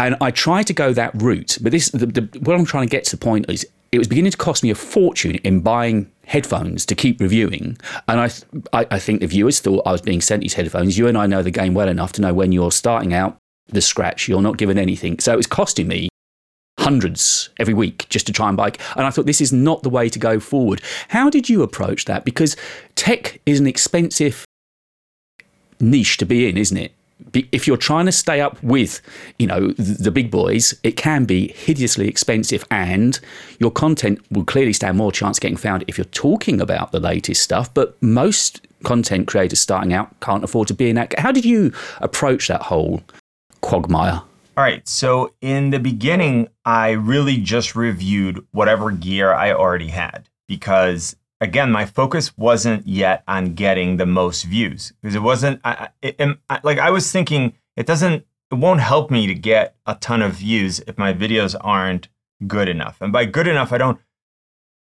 And 0.00 0.16
I 0.20 0.30
tried 0.30 0.66
to 0.68 0.72
go 0.72 0.92
that 0.94 1.12
route. 1.22 1.58
But 1.60 1.72
this, 1.72 1.90
the, 1.90 2.06
the, 2.06 2.40
what 2.40 2.56
I'm 2.56 2.64
trying 2.64 2.88
to 2.88 2.90
get 2.90 3.04
to 3.04 3.10
the 3.16 3.24
point 3.24 3.48
is, 3.48 3.66
it 3.92 3.98
was 3.98 4.08
beginning 4.08 4.30
to 4.32 4.38
cost 4.38 4.62
me 4.62 4.70
a 4.70 4.74
fortune 4.74 5.36
in 5.36 5.60
buying 5.60 6.10
headphones 6.30 6.86
to 6.86 6.94
keep 6.94 7.20
reviewing, 7.20 7.76
and 8.06 8.20
I, 8.20 8.30
I, 8.72 8.86
I 8.92 8.98
think 9.00 9.20
the 9.20 9.26
viewers 9.26 9.58
thought 9.58 9.82
I 9.84 9.92
was 9.92 10.00
being 10.00 10.20
sent 10.20 10.42
these 10.42 10.54
headphones. 10.54 10.96
You 10.96 11.08
and 11.08 11.18
I 11.18 11.26
know 11.26 11.42
the 11.42 11.50
game 11.50 11.74
well 11.74 11.88
enough 11.88 12.12
to 12.12 12.22
know 12.22 12.32
when 12.32 12.52
you're 12.52 12.72
starting 12.72 13.12
out 13.12 13.36
the 13.68 13.80
scratch, 13.80 14.28
you're 14.28 14.42
not 14.42 14.56
given 14.56 14.78
anything. 14.78 15.18
So 15.18 15.32
it 15.32 15.36
was 15.36 15.46
costing 15.46 15.88
me 15.88 16.08
hundreds 16.78 17.50
every 17.58 17.74
week 17.74 18.06
just 18.08 18.26
to 18.26 18.32
try 18.32 18.48
and 18.48 18.56
buy. 18.56 18.72
And 18.96 19.06
I 19.06 19.10
thought 19.10 19.26
this 19.26 19.40
is 19.40 19.52
not 19.52 19.82
the 19.82 19.90
way 19.90 20.08
to 20.08 20.18
go 20.18 20.40
forward. 20.40 20.82
How 21.08 21.30
did 21.30 21.48
you 21.48 21.62
approach 21.62 22.04
that? 22.06 22.24
Because 22.24 22.56
tech 22.94 23.40
is 23.44 23.60
an 23.60 23.66
expensive 23.66 24.44
niche 25.80 26.16
to 26.18 26.26
be 26.26 26.48
in, 26.48 26.56
isn't 26.56 26.76
it? 26.76 26.92
If 27.32 27.66
you're 27.66 27.76
trying 27.76 28.06
to 28.06 28.12
stay 28.12 28.40
up 28.40 28.62
with, 28.62 29.00
you 29.38 29.46
know, 29.46 29.72
the 29.72 30.10
big 30.10 30.30
boys, 30.30 30.74
it 30.82 30.96
can 30.96 31.24
be 31.24 31.48
hideously 31.52 32.08
expensive, 32.08 32.64
and 32.70 33.18
your 33.58 33.70
content 33.70 34.20
will 34.30 34.44
clearly 34.44 34.72
stand 34.72 34.96
more 34.98 35.12
chance 35.12 35.38
of 35.38 35.42
getting 35.42 35.56
found 35.56 35.84
if 35.86 35.96
you're 35.98 36.04
talking 36.06 36.60
about 36.60 36.92
the 36.92 37.00
latest 37.00 37.42
stuff. 37.42 37.72
But 37.72 38.00
most 38.02 38.66
content 38.84 39.28
creators 39.28 39.60
starting 39.60 39.92
out 39.92 40.18
can't 40.20 40.42
afford 40.42 40.68
to 40.68 40.74
be 40.74 40.88
in 40.90 40.96
that. 40.96 41.18
How 41.18 41.32
did 41.32 41.44
you 41.44 41.72
approach 42.00 42.48
that 42.48 42.62
whole 42.62 43.02
quagmire? 43.60 44.22
All 44.56 44.64
right. 44.64 44.86
So 44.88 45.32
in 45.40 45.70
the 45.70 45.78
beginning, 45.78 46.48
I 46.64 46.90
really 46.90 47.36
just 47.36 47.76
reviewed 47.76 48.44
whatever 48.50 48.90
gear 48.90 49.32
I 49.32 49.52
already 49.52 49.88
had 49.88 50.28
because, 50.48 51.16
again, 51.40 51.70
my 51.70 51.86
focus 51.86 52.36
wasn't 52.36 52.86
yet 52.86 53.22
on 53.26 53.54
getting 53.54 53.96
the 53.96 54.06
most 54.06 54.44
views 54.44 54.92
because 55.00 55.14
it 55.14 55.22
wasn't 55.22 55.60
I, 55.64 55.88
it, 56.02 56.20
like 56.62 56.78
I 56.78 56.90
was 56.90 57.10
thinking 57.10 57.54
it 57.76 57.86
doesn't, 57.86 58.26
it 58.50 58.54
won't 58.54 58.80
help 58.80 59.10
me 59.10 59.26
to 59.26 59.34
get 59.34 59.76
a 59.86 59.94
ton 59.94 60.22
of 60.22 60.34
views 60.34 60.80
if 60.86 60.98
my 60.98 61.12
videos 61.12 61.56
aren't 61.60 62.08
good 62.46 62.68
enough. 62.68 63.00
And 63.00 63.12
by 63.12 63.24
good 63.24 63.46
enough, 63.46 63.72
I 63.72 63.78
don't 63.78 63.98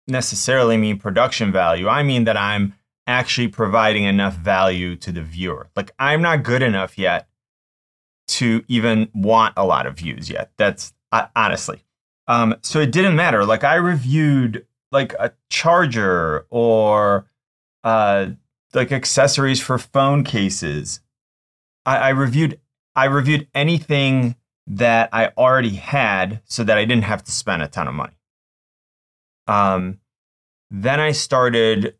necessarily 0.06 0.76
mean 0.76 0.98
production 0.98 1.52
value. 1.52 1.88
I 1.88 2.02
mean 2.02 2.24
that 2.24 2.36
I'm 2.36 2.74
actually 3.06 3.48
providing 3.48 4.04
enough 4.04 4.34
value 4.34 4.96
to 4.96 5.12
the 5.12 5.22
viewer. 5.22 5.68
Like 5.76 5.92
I'm 5.98 6.22
not 6.22 6.42
good 6.42 6.62
enough 6.62 6.98
yet 6.98 7.28
to 8.28 8.64
even 8.68 9.08
want 9.14 9.54
a 9.56 9.64
lot 9.64 9.86
of 9.86 9.96
views 9.96 10.30
yet. 10.30 10.50
That's 10.56 10.92
honestly. 11.34 11.84
Um, 12.28 12.56
so 12.62 12.80
it 12.80 12.90
didn't 12.90 13.14
matter. 13.14 13.44
Like 13.44 13.62
I 13.62 13.76
reviewed 13.76 14.66
like 14.92 15.12
a 15.14 15.32
charger 15.50 16.46
or 16.50 17.28
uh, 17.84 18.30
like 18.74 18.92
accessories 18.92 19.60
for 19.60 19.78
phone 19.78 20.24
cases. 20.24 21.00
I, 21.84 21.96
I 21.96 22.08
reviewed 22.10 22.60
I 22.94 23.04
reviewed 23.04 23.48
anything 23.54 24.36
that 24.66 25.10
I 25.12 25.32
already 25.36 25.76
had 25.76 26.40
so 26.44 26.64
that 26.64 26.78
I 26.78 26.84
didn't 26.84 27.04
have 27.04 27.22
to 27.24 27.32
spend 27.32 27.62
a 27.62 27.68
ton 27.68 27.88
of 27.88 27.94
money. 27.94 28.16
Um, 29.46 30.00
then 30.70 30.98
I 30.98 31.12
started 31.12 31.94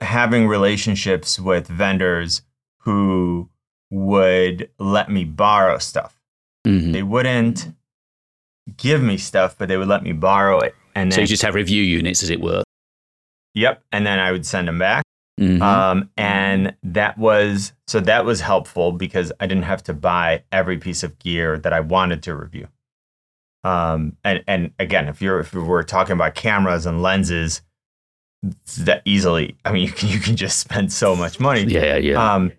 having 0.00 0.46
relationships 0.46 1.40
with 1.40 1.66
vendors 1.66 2.42
who 2.80 3.48
would 3.90 4.70
let 4.78 5.10
me 5.10 5.24
borrow 5.24 5.78
stuff. 5.78 6.20
Mm-hmm. 6.66 6.92
They 6.92 7.02
wouldn't 7.02 7.74
give 8.76 9.02
me 9.02 9.16
stuff, 9.16 9.56
but 9.58 9.68
they 9.68 9.76
would 9.76 9.88
let 9.88 10.02
me 10.02 10.12
borrow 10.12 10.60
it. 10.60 10.74
And 10.94 11.10
then, 11.10 11.16
so 11.16 11.20
you 11.22 11.26
just 11.26 11.42
have 11.42 11.54
review 11.54 11.82
units, 11.82 12.22
as 12.22 12.30
it 12.30 12.40
were. 12.40 12.62
Yep, 13.54 13.82
and 13.92 14.06
then 14.06 14.18
I 14.18 14.32
would 14.32 14.46
send 14.46 14.68
them 14.68 14.78
back. 14.78 15.04
Mm-hmm. 15.40 15.62
Um, 15.62 16.10
and 16.16 16.74
that 16.82 17.16
was 17.16 17.72
so 17.86 18.00
that 18.00 18.24
was 18.24 18.40
helpful 18.40 18.92
because 18.92 19.32
I 19.40 19.46
didn't 19.46 19.64
have 19.64 19.82
to 19.84 19.94
buy 19.94 20.44
every 20.52 20.78
piece 20.78 21.02
of 21.02 21.18
gear 21.18 21.58
that 21.58 21.72
I 21.72 21.80
wanted 21.80 22.22
to 22.24 22.34
review. 22.34 22.68
Um, 23.64 24.16
and 24.24 24.44
and 24.46 24.72
again, 24.78 25.08
if 25.08 25.22
you're 25.22 25.40
if 25.40 25.54
we're 25.54 25.82
talking 25.82 26.12
about 26.12 26.34
cameras 26.34 26.84
and 26.84 27.02
lenses, 27.02 27.62
that 28.78 29.02
easily, 29.04 29.56
I 29.64 29.72
mean, 29.72 29.82
you 29.86 29.92
can 29.92 30.08
you 30.08 30.20
can 30.20 30.36
just 30.36 30.58
spend 30.58 30.92
so 30.92 31.16
much 31.16 31.40
money. 31.40 31.62
Yeah, 31.64 31.96
yeah. 31.96 32.34
Um, 32.34 32.52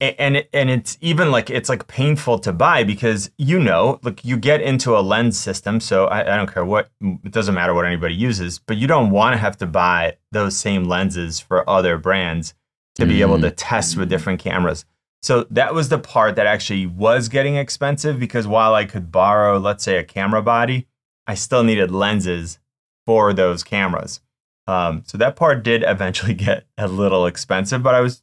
and 0.00 0.36
it, 0.36 0.50
and 0.52 0.68
it's 0.68 0.98
even 1.00 1.30
like 1.30 1.48
it's 1.48 1.68
like 1.68 1.86
painful 1.86 2.38
to 2.40 2.52
buy 2.52 2.84
because 2.84 3.30
you 3.38 3.58
know 3.58 3.98
like 4.02 4.24
you 4.24 4.36
get 4.36 4.60
into 4.60 4.96
a 4.96 5.00
lens 5.00 5.38
system 5.38 5.80
so 5.80 6.06
I, 6.06 6.20
I 6.20 6.36
don't 6.36 6.52
care 6.52 6.64
what 6.64 6.90
it 7.00 7.32
doesn't 7.32 7.54
matter 7.54 7.72
what 7.72 7.86
anybody 7.86 8.14
uses 8.14 8.58
but 8.58 8.76
you 8.76 8.86
don't 8.86 9.10
want 9.10 9.34
to 9.34 9.38
have 9.38 9.56
to 9.58 9.66
buy 9.66 10.16
those 10.32 10.56
same 10.56 10.84
lenses 10.84 11.40
for 11.40 11.68
other 11.68 11.96
brands 11.96 12.54
to 12.96 13.04
mm. 13.04 13.08
be 13.08 13.20
able 13.22 13.40
to 13.40 13.50
mm. 13.50 13.54
test 13.56 13.96
with 13.96 14.10
different 14.10 14.38
cameras 14.38 14.84
so 15.22 15.46
that 15.50 15.74
was 15.74 15.88
the 15.88 15.98
part 15.98 16.36
that 16.36 16.46
actually 16.46 16.86
was 16.86 17.28
getting 17.28 17.56
expensive 17.56 18.20
because 18.20 18.46
while 18.46 18.74
I 18.74 18.84
could 18.84 19.10
borrow 19.10 19.58
let's 19.58 19.84
say 19.84 19.96
a 19.96 20.04
camera 20.04 20.42
body 20.42 20.88
I 21.26 21.34
still 21.34 21.64
needed 21.64 21.90
lenses 21.90 22.58
for 23.06 23.32
those 23.32 23.62
cameras 23.62 24.20
um, 24.68 25.04
so 25.06 25.16
that 25.16 25.36
part 25.36 25.62
did 25.62 25.84
eventually 25.84 26.34
get 26.48 26.66
a 26.76 26.86
little 26.86 27.24
expensive 27.24 27.82
but 27.82 27.94
I 27.94 28.00
was 28.00 28.22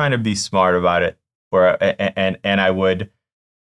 trying 0.00 0.12
to 0.12 0.18
be 0.18 0.34
smart 0.34 0.74
about 0.74 1.02
it. 1.02 1.18
Where 1.50 1.76
and 2.18 2.38
and 2.42 2.60
I 2.60 2.70
would 2.70 3.10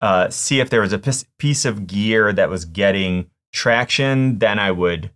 uh, 0.03 0.29
see 0.29 0.61
if 0.61 0.69
there 0.69 0.83
was 0.83 0.93
a 0.93 1.01
piece 1.39 1.65
of 1.65 1.87
gear 1.87 2.33
that 2.33 2.51
was 2.51 2.65
getting 2.67 3.31
traction, 3.53 4.39
then 4.39 4.59
I 4.59 4.71
would 4.71 5.11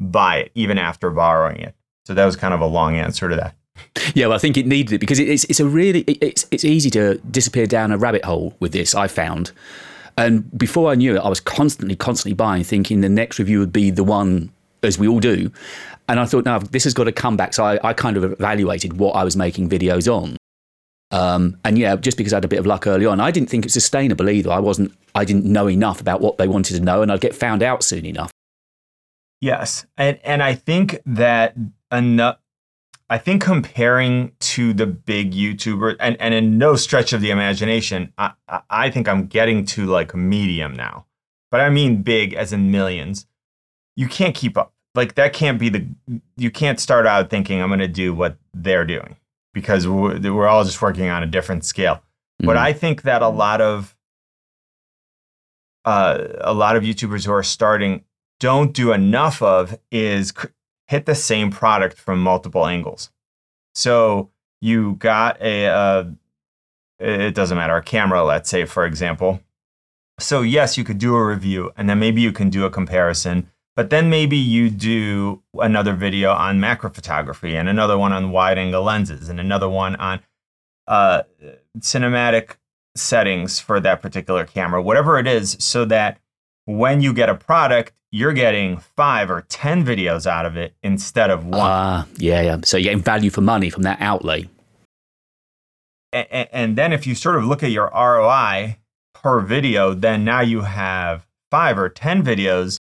buy 0.00 0.38
it 0.38 0.52
even 0.54 0.78
after 0.78 1.10
borrowing 1.10 1.58
it. 1.58 1.74
So 2.06 2.14
that 2.14 2.24
was 2.24 2.36
kind 2.36 2.54
of 2.54 2.60
a 2.60 2.66
long 2.66 2.96
answer 2.96 3.28
to 3.28 3.36
that. 3.36 3.56
Yeah, 4.14 4.28
well, 4.28 4.36
I 4.36 4.38
think 4.38 4.56
it 4.56 4.66
needed 4.66 4.94
it 4.94 4.98
because 5.00 5.18
it's 5.18 5.44
it's 5.44 5.60
a 5.60 5.66
really 5.66 6.00
it's 6.02 6.46
it's 6.50 6.64
easy 6.64 6.88
to 6.90 7.18
disappear 7.30 7.66
down 7.66 7.92
a 7.92 7.98
rabbit 7.98 8.24
hole 8.24 8.54
with 8.60 8.72
this. 8.72 8.94
I 8.94 9.08
found, 9.08 9.50
and 10.16 10.56
before 10.56 10.90
I 10.90 10.94
knew 10.94 11.16
it, 11.16 11.18
I 11.18 11.28
was 11.28 11.40
constantly 11.40 11.96
constantly 11.96 12.34
buying, 12.34 12.64
thinking 12.64 13.02
the 13.02 13.08
next 13.08 13.38
review 13.38 13.58
would 13.58 13.72
be 13.72 13.90
the 13.90 14.04
one 14.04 14.50
as 14.82 14.98
we 14.98 15.08
all 15.08 15.20
do. 15.20 15.50
And 16.08 16.20
I 16.20 16.26
thought, 16.26 16.44
no, 16.44 16.58
this 16.58 16.84
has 16.84 16.94
got 16.94 17.04
to 17.04 17.12
come 17.12 17.36
back. 17.36 17.54
So 17.54 17.64
I, 17.64 17.78
I 17.82 17.92
kind 17.92 18.16
of 18.16 18.24
evaluated 18.24 18.98
what 18.98 19.12
I 19.12 19.24
was 19.24 19.36
making 19.36 19.68
videos 19.68 20.06
on. 20.06 20.36
Um, 21.14 21.56
and 21.64 21.78
yeah, 21.78 21.94
just 21.94 22.16
because 22.16 22.32
I 22.32 22.38
had 22.38 22.44
a 22.44 22.48
bit 22.48 22.58
of 22.58 22.66
luck 22.66 22.88
early 22.88 23.06
on, 23.06 23.20
I 23.20 23.30
didn't 23.30 23.48
think 23.48 23.64
it 23.64 23.66
was 23.66 23.72
sustainable 23.72 24.28
either. 24.28 24.50
I 24.50 24.58
wasn't, 24.58 24.92
I 25.14 25.24
didn't 25.24 25.44
know 25.44 25.68
enough 25.68 26.00
about 26.00 26.20
what 26.20 26.38
they 26.38 26.48
wanted 26.48 26.74
to 26.74 26.82
know, 26.82 27.02
and 27.02 27.12
I'd 27.12 27.20
get 27.20 27.36
found 27.36 27.62
out 27.62 27.84
soon 27.84 28.04
enough. 28.04 28.32
Yes, 29.40 29.86
and 29.96 30.18
and 30.24 30.42
I 30.42 30.56
think 30.56 31.00
that 31.06 31.54
enough. 31.92 32.38
I 33.08 33.18
think 33.18 33.42
comparing 33.42 34.32
to 34.40 34.72
the 34.72 34.86
big 34.86 35.32
YouTuber, 35.34 35.96
and, 36.00 36.20
and 36.20 36.34
in 36.34 36.58
no 36.58 36.74
stretch 36.74 37.12
of 37.12 37.20
the 37.20 37.30
imagination, 37.30 38.12
I, 38.18 38.32
I 38.68 38.90
think 38.90 39.06
I'm 39.06 39.26
getting 39.26 39.64
to 39.66 39.86
like 39.86 40.16
medium 40.16 40.74
now. 40.74 41.06
But 41.48 41.60
I 41.60 41.70
mean 41.70 42.02
big 42.02 42.34
as 42.34 42.52
in 42.52 42.72
millions. 42.72 43.26
You 43.94 44.08
can't 44.08 44.34
keep 44.34 44.58
up. 44.58 44.72
Like 44.96 45.14
that 45.14 45.32
can't 45.32 45.60
be 45.60 45.68
the. 45.68 45.86
You 46.36 46.50
can't 46.50 46.80
start 46.80 47.06
out 47.06 47.30
thinking 47.30 47.62
I'm 47.62 47.68
going 47.68 47.78
to 47.78 47.86
do 47.86 48.12
what 48.12 48.36
they're 48.52 48.84
doing 48.84 49.14
because 49.54 49.88
we're, 49.88 50.46
all 50.46 50.64
just 50.64 50.82
working 50.82 51.08
on 51.08 51.22
a 51.22 51.26
different 51.26 51.64
scale. 51.64 51.94
Mm-hmm. 51.94 52.46
But 52.46 52.56
I 52.58 52.74
think 52.74 53.02
that 53.02 53.22
a 53.22 53.28
lot 53.28 53.62
of 53.62 53.96
uh, 55.86 56.26
a 56.40 56.52
lot 56.52 56.76
of 56.76 56.82
YouTubers 56.82 57.24
who 57.24 57.32
are 57.32 57.42
starting 57.42 58.04
don't 58.40 58.72
do 58.72 58.92
enough 58.92 59.40
of 59.42 59.78
is 59.90 60.32
hit 60.86 61.06
the 61.06 61.14
same 61.14 61.50
product 61.50 61.98
from 61.98 62.20
multiple 62.22 62.66
angles. 62.66 63.10
So 63.74 64.30
you 64.60 64.94
got 64.94 65.40
a, 65.40 65.66
uh, 65.66 66.04
it 66.98 67.34
doesn't 67.34 67.56
matter, 67.56 67.76
a 67.76 67.82
camera, 67.82 68.24
let's 68.24 68.48
say, 68.48 68.64
for 68.64 68.86
example. 68.86 69.40
So, 70.18 70.42
yes, 70.42 70.78
you 70.78 70.84
could 70.84 70.98
do 70.98 71.16
a 71.16 71.24
review 71.24 71.72
and 71.76 71.88
then 71.88 71.98
maybe 71.98 72.20
you 72.20 72.32
can 72.32 72.50
do 72.50 72.64
a 72.64 72.70
comparison 72.70 73.50
but 73.76 73.90
then 73.90 74.08
maybe 74.08 74.36
you 74.36 74.70
do 74.70 75.42
another 75.54 75.94
video 75.94 76.32
on 76.32 76.60
macro 76.60 76.90
photography 76.90 77.56
and 77.56 77.68
another 77.68 77.98
one 77.98 78.12
on 78.12 78.30
wide 78.30 78.58
angle 78.58 78.82
lenses 78.82 79.28
and 79.28 79.40
another 79.40 79.68
one 79.68 79.96
on 79.96 80.20
uh, 80.86 81.22
cinematic 81.78 82.56
settings 82.94 83.58
for 83.58 83.80
that 83.80 84.00
particular 84.00 84.44
camera, 84.44 84.80
whatever 84.82 85.18
it 85.18 85.26
is, 85.26 85.56
so 85.58 85.84
that 85.84 86.20
when 86.66 87.00
you 87.00 87.12
get 87.12 87.28
a 87.28 87.34
product, 87.34 87.92
you're 88.10 88.32
getting 88.32 88.78
five 88.78 89.28
or 89.28 89.42
10 89.42 89.84
videos 89.84 90.26
out 90.26 90.46
of 90.46 90.56
it 90.56 90.74
instead 90.82 91.30
of 91.30 91.44
one. 91.44 91.60
Uh, 91.60 92.04
yeah, 92.16 92.40
yeah. 92.42 92.58
So 92.62 92.76
you're 92.76 92.84
getting 92.84 93.02
value 93.02 93.30
for 93.30 93.40
money 93.40 93.70
from 93.70 93.82
that 93.82 94.00
outlay. 94.00 94.48
And, 96.12 96.48
and 96.52 96.76
then 96.76 96.92
if 96.92 97.08
you 97.08 97.16
sort 97.16 97.36
of 97.36 97.44
look 97.44 97.64
at 97.64 97.72
your 97.72 97.90
ROI 97.92 98.78
per 99.14 99.40
video, 99.40 99.94
then 99.94 100.24
now 100.24 100.42
you 100.42 100.60
have 100.60 101.26
five 101.50 101.76
or 101.76 101.88
10 101.88 102.22
videos 102.22 102.78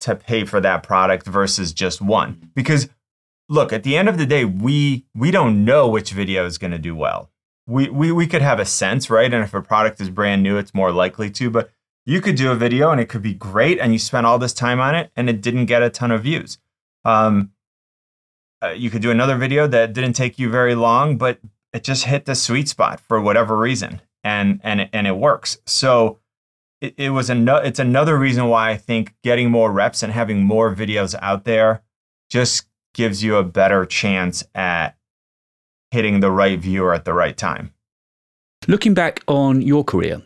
to 0.00 0.14
pay 0.14 0.44
for 0.44 0.60
that 0.60 0.82
product 0.82 1.26
versus 1.26 1.72
just 1.72 2.00
one. 2.00 2.50
Because 2.54 2.88
look, 3.48 3.72
at 3.72 3.82
the 3.82 3.96
end 3.96 4.08
of 4.08 4.18
the 4.18 4.26
day, 4.26 4.44
we 4.44 5.04
we 5.14 5.30
don't 5.30 5.64
know 5.64 5.88
which 5.88 6.12
video 6.12 6.46
is 6.46 6.58
going 6.58 6.70
to 6.70 6.78
do 6.78 6.94
well. 6.94 7.30
We, 7.66 7.88
we 7.88 8.10
we 8.12 8.26
could 8.26 8.42
have 8.42 8.58
a 8.58 8.64
sense, 8.64 9.10
right? 9.10 9.32
And 9.32 9.44
if 9.44 9.54
a 9.54 9.62
product 9.62 10.00
is 10.00 10.10
brand 10.10 10.42
new, 10.42 10.56
it's 10.56 10.74
more 10.74 10.92
likely 10.92 11.30
to, 11.30 11.50
but 11.50 11.70
you 12.06 12.20
could 12.20 12.36
do 12.36 12.50
a 12.50 12.56
video 12.56 12.90
and 12.90 13.00
it 13.00 13.08
could 13.08 13.22
be 13.22 13.34
great 13.34 13.78
and 13.78 13.92
you 13.92 13.98
spent 13.98 14.26
all 14.26 14.38
this 14.38 14.54
time 14.54 14.80
on 14.80 14.94
it 14.94 15.10
and 15.14 15.28
it 15.28 15.40
didn't 15.40 15.66
get 15.66 15.82
a 15.82 15.90
ton 15.90 16.10
of 16.10 16.22
views. 16.22 16.58
Um, 17.04 17.52
uh, 18.62 18.70
you 18.70 18.90
could 18.90 19.02
do 19.02 19.10
another 19.10 19.36
video 19.36 19.66
that 19.66 19.92
didn't 19.92 20.14
take 20.14 20.38
you 20.38 20.50
very 20.50 20.74
long, 20.74 21.16
but 21.16 21.38
it 21.72 21.84
just 21.84 22.04
hit 22.04 22.24
the 22.24 22.34
sweet 22.34 22.68
spot 22.68 23.00
for 23.00 23.20
whatever 23.20 23.56
reason 23.56 24.00
and 24.24 24.60
and 24.62 24.88
and 24.92 25.06
it 25.06 25.16
works. 25.16 25.58
So 25.66 26.18
it, 26.80 26.94
it 26.96 27.10
was 27.10 27.30
another 27.30 27.64
it's 27.64 27.78
another 27.78 28.18
reason 28.18 28.46
why 28.46 28.70
I 28.70 28.76
think 28.76 29.14
getting 29.22 29.50
more 29.50 29.70
reps 29.70 30.02
and 30.02 30.12
having 30.12 30.42
more 30.42 30.74
videos 30.74 31.14
out 31.20 31.44
there 31.44 31.82
just 32.28 32.66
gives 32.94 33.22
you 33.22 33.36
a 33.36 33.44
better 33.44 33.84
chance 33.84 34.44
at 34.54 34.96
hitting 35.90 36.20
the 36.20 36.30
right 36.30 36.58
viewer 36.58 36.94
at 36.94 37.04
the 37.04 37.12
right 37.12 37.36
time. 37.36 37.72
Looking 38.68 38.94
back 38.94 39.22
on 39.26 39.62
your 39.62 39.84
career, 39.84 40.22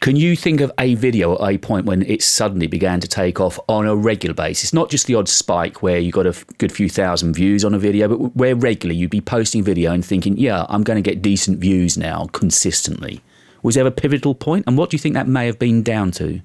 can 0.00 0.16
you 0.16 0.36
think 0.36 0.60
of 0.60 0.70
a 0.78 0.94
video 0.94 1.34
at 1.34 1.54
a 1.54 1.58
point 1.58 1.86
when 1.86 2.02
it 2.02 2.22
suddenly 2.22 2.66
began 2.66 3.00
to 3.00 3.08
take 3.08 3.40
off 3.40 3.58
on 3.68 3.86
a 3.86 3.96
regular 3.96 4.34
basis? 4.34 4.72
Not 4.72 4.90
just 4.90 5.06
the 5.06 5.14
odd 5.16 5.28
spike 5.28 5.82
where 5.82 5.98
you 5.98 6.12
got 6.12 6.26
a 6.26 6.44
good 6.58 6.70
few 6.70 6.88
thousand 6.88 7.34
views 7.34 7.64
on 7.64 7.74
a 7.74 7.78
video, 7.78 8.08
but 8.08 8.36
where 8.36 8.54
regularly 8.54 8.98
you'd 8.98 9.10
be 9.10 9.20
posting 9.20 9.64
video 9.64 9.92
and 9.92 10.04
thinking, 10.04 10.36
yeah, 10.36 10.66
I'm 10.68 10.84
going 10.84 11.02
to 11.02 11.10
get 11.10 11.22
decent 11.22 11.58
views 11.58 11.96
now 11.98 12.26
consistently. 12.32 13.22
Was 13.62 13.74
there 13.74 13.86
a 13.86 13.90
pivotal 13.90 14.34
point, 14.34 14.64
and 14.66 14.76
what 14.76 14.90
do 14.90 14.94
you 14.94 14.98
think 14.98 15.14
that 15.14 15.28
may 15.28 15.46
have 15.46 15.58
been 15.58 15.82
down 15.82 16.10
to? 16.12 16.40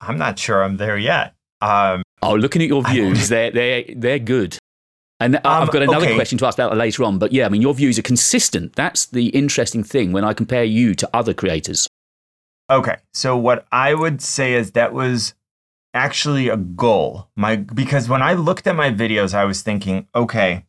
I'm 0.00 0.18
not 0.18 0.38
sure 0.38 0.64
I'm 0.64 0.76
there 0.76 0.96
yet. 0.96 1.34
Um, 1.60 2.02
oh, 2.22 2.34
looking 2.34 2.62
at 2.62 2.68
your 2.68 2.82
views, 2.82 3.28
they're 3.28 3.50
they're 3.50 3.84
they're 3.94 4.18
good. 4.18 4.56
And 5.20 5.36
um, 5.36 5.42
I've 5.44 5.70
got 5.70 5.82
another 5.82 6.06
okay. 6.06 6.14
question 6.14 6.38
to 6.38 6.46
ask 6.46 6.56
about 6.56 6.74
later 6.76 7.04
on. 7.04 7.18
But 7.18 7.32
yeah, 7.32 7.44
I 7.44 7.50
mean, 7.50 7.60
your 7.60 7.74
views 7.74 7.98
are 7.98 8.02
consistent. 8.02 8.74
That's 8.74 9.04
the 9.06 9.28
interesting 9.28 9.84
thing 9.84 10.12
when 10.12 10.24
I 10.24 10.32
compare 10.32 10.64
you 10.64 10.94
to 10.94 11.10
other 11.12 11.34
creators. 11.34 11.86
Okay, 12.70 12.96
so 13.12 13.36
what 13.36 13.66
I 13.70 13.94
would 13.94 14.22
say 14.22 14.54
is 14.54 14.72
that 14.72 14.94
was 14.94 15.34
actually 15.92 16.48
a 16.48 16.56
goal. 16.56 17.28
My 17.36 17.56
because 17.56 18.08
when 18.08 18.22
I 18.22 18.32
looked 18.32 18.66
at 18.66 18.76
my 18.76 18.90
videos, 18.90 19.34
I 19.34 19.44
was 19.44 19.60
thinking, 19.60 20.08
okay, 20.14 20.64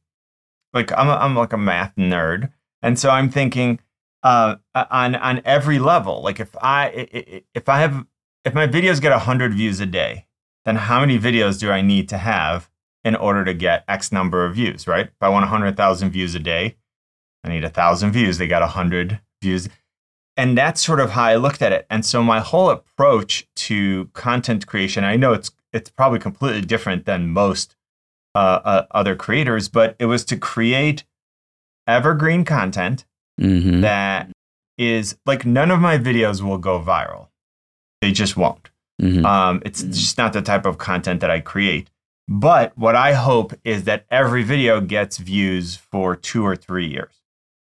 like 0.73 0.91
I'm 0.97 1.07
a, 1.07 1.13
I'm 1.13 1.35
like 1.35 1.53
a 1.53 1.57
math 1.57 1.95
nerd, 1.95 2.51
and 2.81 2.99
so 2.99 3.09
I'm 3.09 3.29
thinking 3.29 3.79
uh, 4.23 4.55
on 4.75 5.15
on 5.15 5.41
every 5.45 5.79
level. 5.79 6.21
Like 6.21 6.39
if 6.39 6.55
I 6.61 7.07
if 7.53 7.67
I 7.69 7.79
have 7.79 8.05
if 8.45 8.53
my 8.53 8.67
videos 8.67 9.01
get 9.01 9.11
hundred 9.13 9.53
views 9.53 9.79
a 9.79 9.85
day, 9.85 10.27
then 10.65 10.75
how 10.75 10.99
many 10.99 11.19
videos 11.19 11.59
do 11.59 11.71
I 11.71 11.81
need 11.81 12.09
to 12.09 12.17
have 12.17 12.69
in 13.03 13.15
order 13.15 13.43
to 13.45 13.53
get 13.53 13.83
X 13.87 14.11
number 14.11 14.45
of 14.45 14.55
views, 14.55 14.87
right? 14.87 15.07
If 15.07 15.21
I 15.21 15.29
want 15.29 15.43
100,000 15.43 16.11
views 16.11 16.35
a 16.35 16.39
day, 16.39 16.77
I 17.43 17.49
need 17.49 17.73
thousand 17.73 18.11
views. 18.11 18.37
They 18.37 18.47
got 18.47 18.61
100 18.61 19.19
views. 19.41 19.69
And 20.37 20.57
that's 20.57 20.81
sort 20.81 20.99
of 20.99 21.11
how 21.11 21.23
I 21.23 21.35
looked 21.35 21.61
at 21.61 21.71
it. 21.71 21.85
And 21.89 22.05
so 22.05 22.23
my 22.23 22.39
whole 22.39 22.69
approach 22.69 23.47
to 23.55 24.05
content 24.13 24.67
creation, 24.67 25.03
I 25.03 25.15
know 25.15 25.33
it's 25.33 25.51
it's 25.73 25.89
probably 25.89 26.19
completely 26.19 26.61
different 26.61 27.05
than 27.05 27.29
most 27.29 27.75
uh, 28.35 28.59
uh, 28.63 28.85
other 28.91 29.15
creators, 29.15 29.69
but 29.69 29.95
it 29.99 30.05
was 30.05 30.25
to 30.25 30.37
create 30.37 31.05
evergreen 31.87 32.43
content 32.45 33.05
mm-hmm. 33.39 33.81
that 33.81 34.29
is 34.77 35.17
like 35.25 35.45
none 35.45 35.71
of 35.71 35.79
my 35.79 35.97
videos 35.97 36.41
will 36.41 36.57
go 36.57 36.79
viral. 36.79 37.27
They 38.01 38.11
just 38.11 38.35
won't. 38.35 38.69
Mm-hmm. 39.01 39.25
Um, 39.25 39.61
it's 39.65 39.83
just 39.83 40.17
not 40.17 40.33
the 40.33 40.41
type 40.41 40.65
of 40.65 40.77
content 40.77 41.21
that 41.21 41.31
I 41.31 41.39
create. 41.39 41.89
But 42.27 42.77
what 42.77 42.95
I 42.95 43.13
hope 43.13 43.53
is 43.63 43.83
that 43.83 44.05
every 44.09 44.43
video 44.43 44.79
gets 44.79 45.17
views 45.17 45.75
for 45.75 46.15
two 46.15 46.45
or 46.45 46.55
three 46.55 46.87
years. 46.87 47.13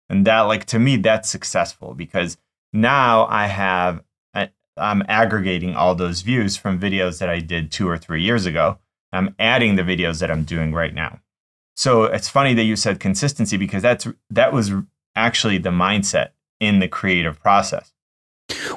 And 0.08 0.26
that, 0.26 0.42
like, 0.42 0.64
to 0.66 0.78
me, 0.78 0.96
that's 0.96 1.28
successful 1.28 1.94
because 1.94 2.36
now 2.72 3.26
I 3.26 3.46
have, 3.46 4.02
I'm 4.76 5.02
aggregating 5.08 5.74
all 5.74 5.94
those 5.94 6.22
views 6.22 6.56
from 6.56 6.78
videos 6.78 7.18
that 7.18 7.28
I 7.28 7.40
did 7.40 7.70
two 7.70 7.88
or 7.88 7.96
three 7.96 8.22
years 8.22 8.44
ago. 8.44 8.78
I'm 9.12 9.34
adding 9.38 9.76
the 9.76 9.82
videos 9.82 10.20
that 10.20 10.30
I'm 10.30 10.42
doing 10.44 10.72
right 10.72 10.92
now. 10.92 11.20
So 11.76 12.04
it's 12.04 12.28
funny 12.28 12.52
that 12.54 12.64
you 12.64 12.76
said 12.76 13.00
consistency 13.00 13.56
because 13.56 13.82
that's, 13.82 14.08
that 14.30 14.52
was 14.52 14.72
actually 15.16 15.58
the 15.58 15.70
mindset 15.70 16.28
in 16.60 16.78
the 16.78 16.88
creative 16.88 17.40
process. 17.40 17.92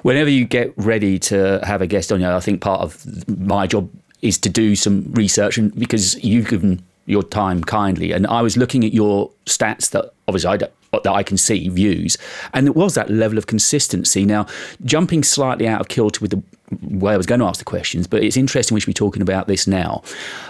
Whenever 0.01 0.29
you 0.29 0.46
get 0.46 0.74
ready 0.77 1.19
to 1.19 1.60
have 1.63 1.81
a 1.81 1.88
guest 1.88 2.12
on 2.12 2.22
you, 2.22 2.27
I 2.27 2.39
think 2.39 2.62
part 2.62 2.81
of 2.81 3.38
my 3.39 3.67
job 3.67 3.89
is 4.22 4.38
to 4.39 4.50
do 4.50 4.75
some 4.75 5.12
research 5.13 5.58
and 5.58 5.73
because 5.75 6.21
you've 6.23 6.49
given 6.49 6.84
your 7.06 7.23
time 7.23 7.63
kindly. 7.63 8.12
And 8.12 8.28
I 8.28 8.41
was 8.41 8.58
looking 8.58 8.84
at 8.86 8.93
your 8.93 9.32
stats 9.45 9.89
that 9.91 10.12
obviously 10.28 10.49
I 10.49 10.58
that 10.91 11.12
I 11.12 11.21
can 11.21 11.38
see 11.38 11.69
views 11.69 12.17
and 12.54 12.65
it 12.65 12.75
was 12.75 12.95
that 12.95 13.12
level 13.12 13.38
of 13.38 13.47
consistency. 13.47 14.25
Now 14.25 14.47
jumping 14.86 15.23
slightly 15.23 15.67
out 15.67 15.82
of 15.82 15.88
kilter 15.88 16.19
with 16.21 16.32
the 16.32 16.43
way 16.82 17.13
I 17.13 17.17
was 17.17 17.25
going 17.25 17.39
to 17.39 17.45
ask 17.45 17.60
the 17.60 17.65
questions 17.65 18.08
but 18.08 18.23
it's 18.23 18.38
interesting 18.38 18.75
we 18.75 18.82
should 18.82 18.88
be 18.88 18.93
talking 18.93 19.21
about 19.21 19.47
this 19.47 19.67
now. 19.67 20.04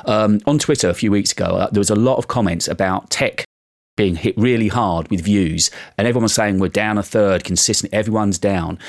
Um, 0.05 0.41
on 0.45 0.59
Twitter 0.59 0.89
a 0.89 0.93
few 0.93 1.11
weeks 1.11 1.31
ago 1.31 1.45
uh, 1.45 1.69
there 1.71 1.79
was 1.79 1.89
a 1.89 1.95
lot 1.95 2.17
of 2.17 2.27
comments 2.27 2.67
about 2.67 3.09
tech 3.09 3.45
being 3.99 4.15
hit 4.15 4.33
really 4.37 4.69
hard 4.69 5.09
with 5.11 5.19
views 5.19 5.69
and 5.97 6.07
everyone 6.07 6.23
was 6.23 6.33
saying 6.33 6.57
we're 6.57 6.69
down 6.69 6.97
a 6.97 7.03
third 7.03 7.43
consistently. 7.43 7.93
everyone's 7.97 8.39
down 8.39 8.79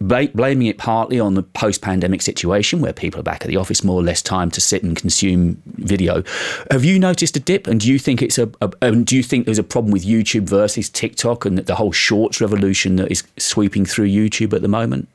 blaming 0.00 0.68
it 0.68 0.78
partly 0.78 1.18
on 1.18 1.34
the 1.34 1.42
post-pandemic 1.42 2.22
situation 2.22 2.80
where 2.80 2.92
people 2.92 3.18
are 3.18 3.24
back 3.24 3.40
at 3.40 3.48
the 3.48 3.56
office 3.56 3.82
more 3.82 3.96
or 3.96 4.02
less 4.04 4.22
time 4.22 4.48
to 4.48 4.60
sit 4.60 4.84
and 4.84 4.96
consume 4.96 5.60
video 5.78 6.22
have 6.70 6.84
you 6.84 7.00
noticed 7.00 7.36
a 7.36 7.40
dip 7.40 7.66
and 7.66 7.80
do 7.80 7.90
you 7.90 7.98
think 7.98 8.22
it's 8.22 8.38
a, 8.38 8.48
a 8.62 8.92
do 8.92 9.16
you 9.16 9.24
think 9.24 9.44
there's 9.44 9.58
a 9.58 9.64
problem 9.64 9.90
with 9.90 10.04
youtube 10.04 10.48
versus 10.48 10.88
tiktok 10.88 11.44
and 11.44 11.58
the 11.58 11.74
whole 11.74 11.90
shorts 11.90 12.40
revolution 12.40 12.94
that 12.94 13.10
is 13.10 13.24
sweeping 13.38 13.84
through 13.84 14.06
youtube 14.06 14.52
at 14.52 14.62
the 14.62 14.68
moment 14.68 15.08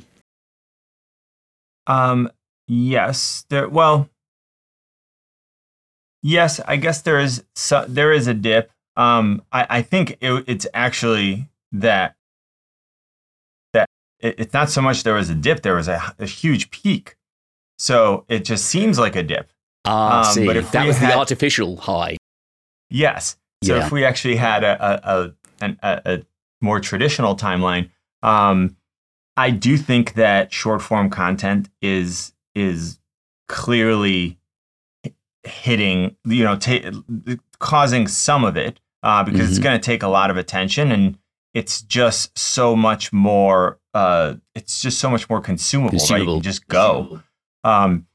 um 1.87 2.29
yes 2.67 3.45
there 3.47 3.69
well 3.69 4.09
yes 6.25 6.59
i 6.67 6.75
guess 6.75 7.01
there 7.01 7.19
is 7.19 7.43
so, 7.55 7.85
there 7.87 8.11
is 8.11 8.27
a 8.27 8.33
dip 8.33 8.71
um 8.97 9.41
i 9.51 9.67
i 9.69 9.81
think 9.81 10.17
it, 10.21 10.43
it's 10.47 10.67
actually 10.73 11.47
that 11.71 12.15
it, 14.25 14.35
it's 14.39 14.53
not 14.53 14.69
so 14.69 14.81
much 14.81 15.03
there 15.03 15.13
was 15.13 15.29
a 15.29 15.35
dip, 15.35 15.61
there 15.61 15.75
was 15.75 15.87
a, 15.87 16.15
a 16.19 16.25
huge 16.25 16.71
peak. 16.71 17.15
So 17.77 18.25
it 18.27 18.45
just 18.45 18.65
seems 18.65 18.97
like 18.97 19.15
a 19.15 19.23
dip. 19.23 19.51
Ah, 19.85 20.27
um, 20.27 20.33
see. 20.33 20.45
But 20.45 20.57
if 20.57 20.71
that 20.71 20.87
was 20.87 20.97
had, 20.97 21.11
the 21.11 21.17
artificial 21.17 21.77
high. 21.77 22.17
Yes. 22.89 23.37
So 23.63 23.75
yeah. 23.75 23.85
if 23.85 23.91
we 23.91 24.03
actually 24.03 24.37
had 24.37 24.63
a, 24.63 25.01
a, 25.09 25.33
a, 25.61 26.01
a 26.05 26.25
more 26.61 26.79
traditional 26.79 27.35
timeline, 27.35 27.89
um, 28.23 28.77
I 29.37 29.51
do 29.51 29.77
think 29.77 30.13
that 30.13 30.53
short 30.53 30.81
form 30.81 31.09
content 31.09 31.69
is 31.81 32.33
is 32.53 32.99
clearly 33.47 34.39
hitting, 35.45 36.15
you 36.25 36.43
know, 36.43 36.57
causing 37.59 38.07
some 38.07 38.43
of 38.43 38.57
it 38.57 38.79
uh, 39.03 39.23
because 39.23 39.41
mm-hmm. 39.41 39.49
it's 39.49 39.59
going 39.59 39.79
to 39.79 39.83
take 39.83 40.03
a 40.03 40.07
lot 40.07 40.29
of 40.29 40.37
attention 40.37 40.91
and 40.91 41.17
it's 41.53 41.81
just 41.81 42.37
so 42.37 42.75
much 42.75 43.13
more 43.13 43.79
uh, 43.93 44.35
it's 44.53 44.81
just 44.81 44.99
so 44.99 45.09
much 45.09 45.29
more 45.29 45.39
consumable, 45.39 45.91
consumable. 45.91 46.33
right? 46.33 46.35
You 46.35 46.41
just 46.41 46.67
go. 46.67 47.21
Um, 47.63 48.07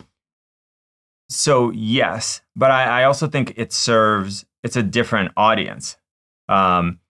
so 1.30 1.70
yes, 1.70 2.42
but 2.54 2.70
I, 2.70 3.00
I, 3.00 3.04
also 3.04 3.26
think 3.26 3.54
it 3.56 3.72
serves 3.72 4.44
it's 4.62 4.76
a 4.76 4.82
different 4.82 5.32
audience. 5.38 5.96
Um, 6.48 7.00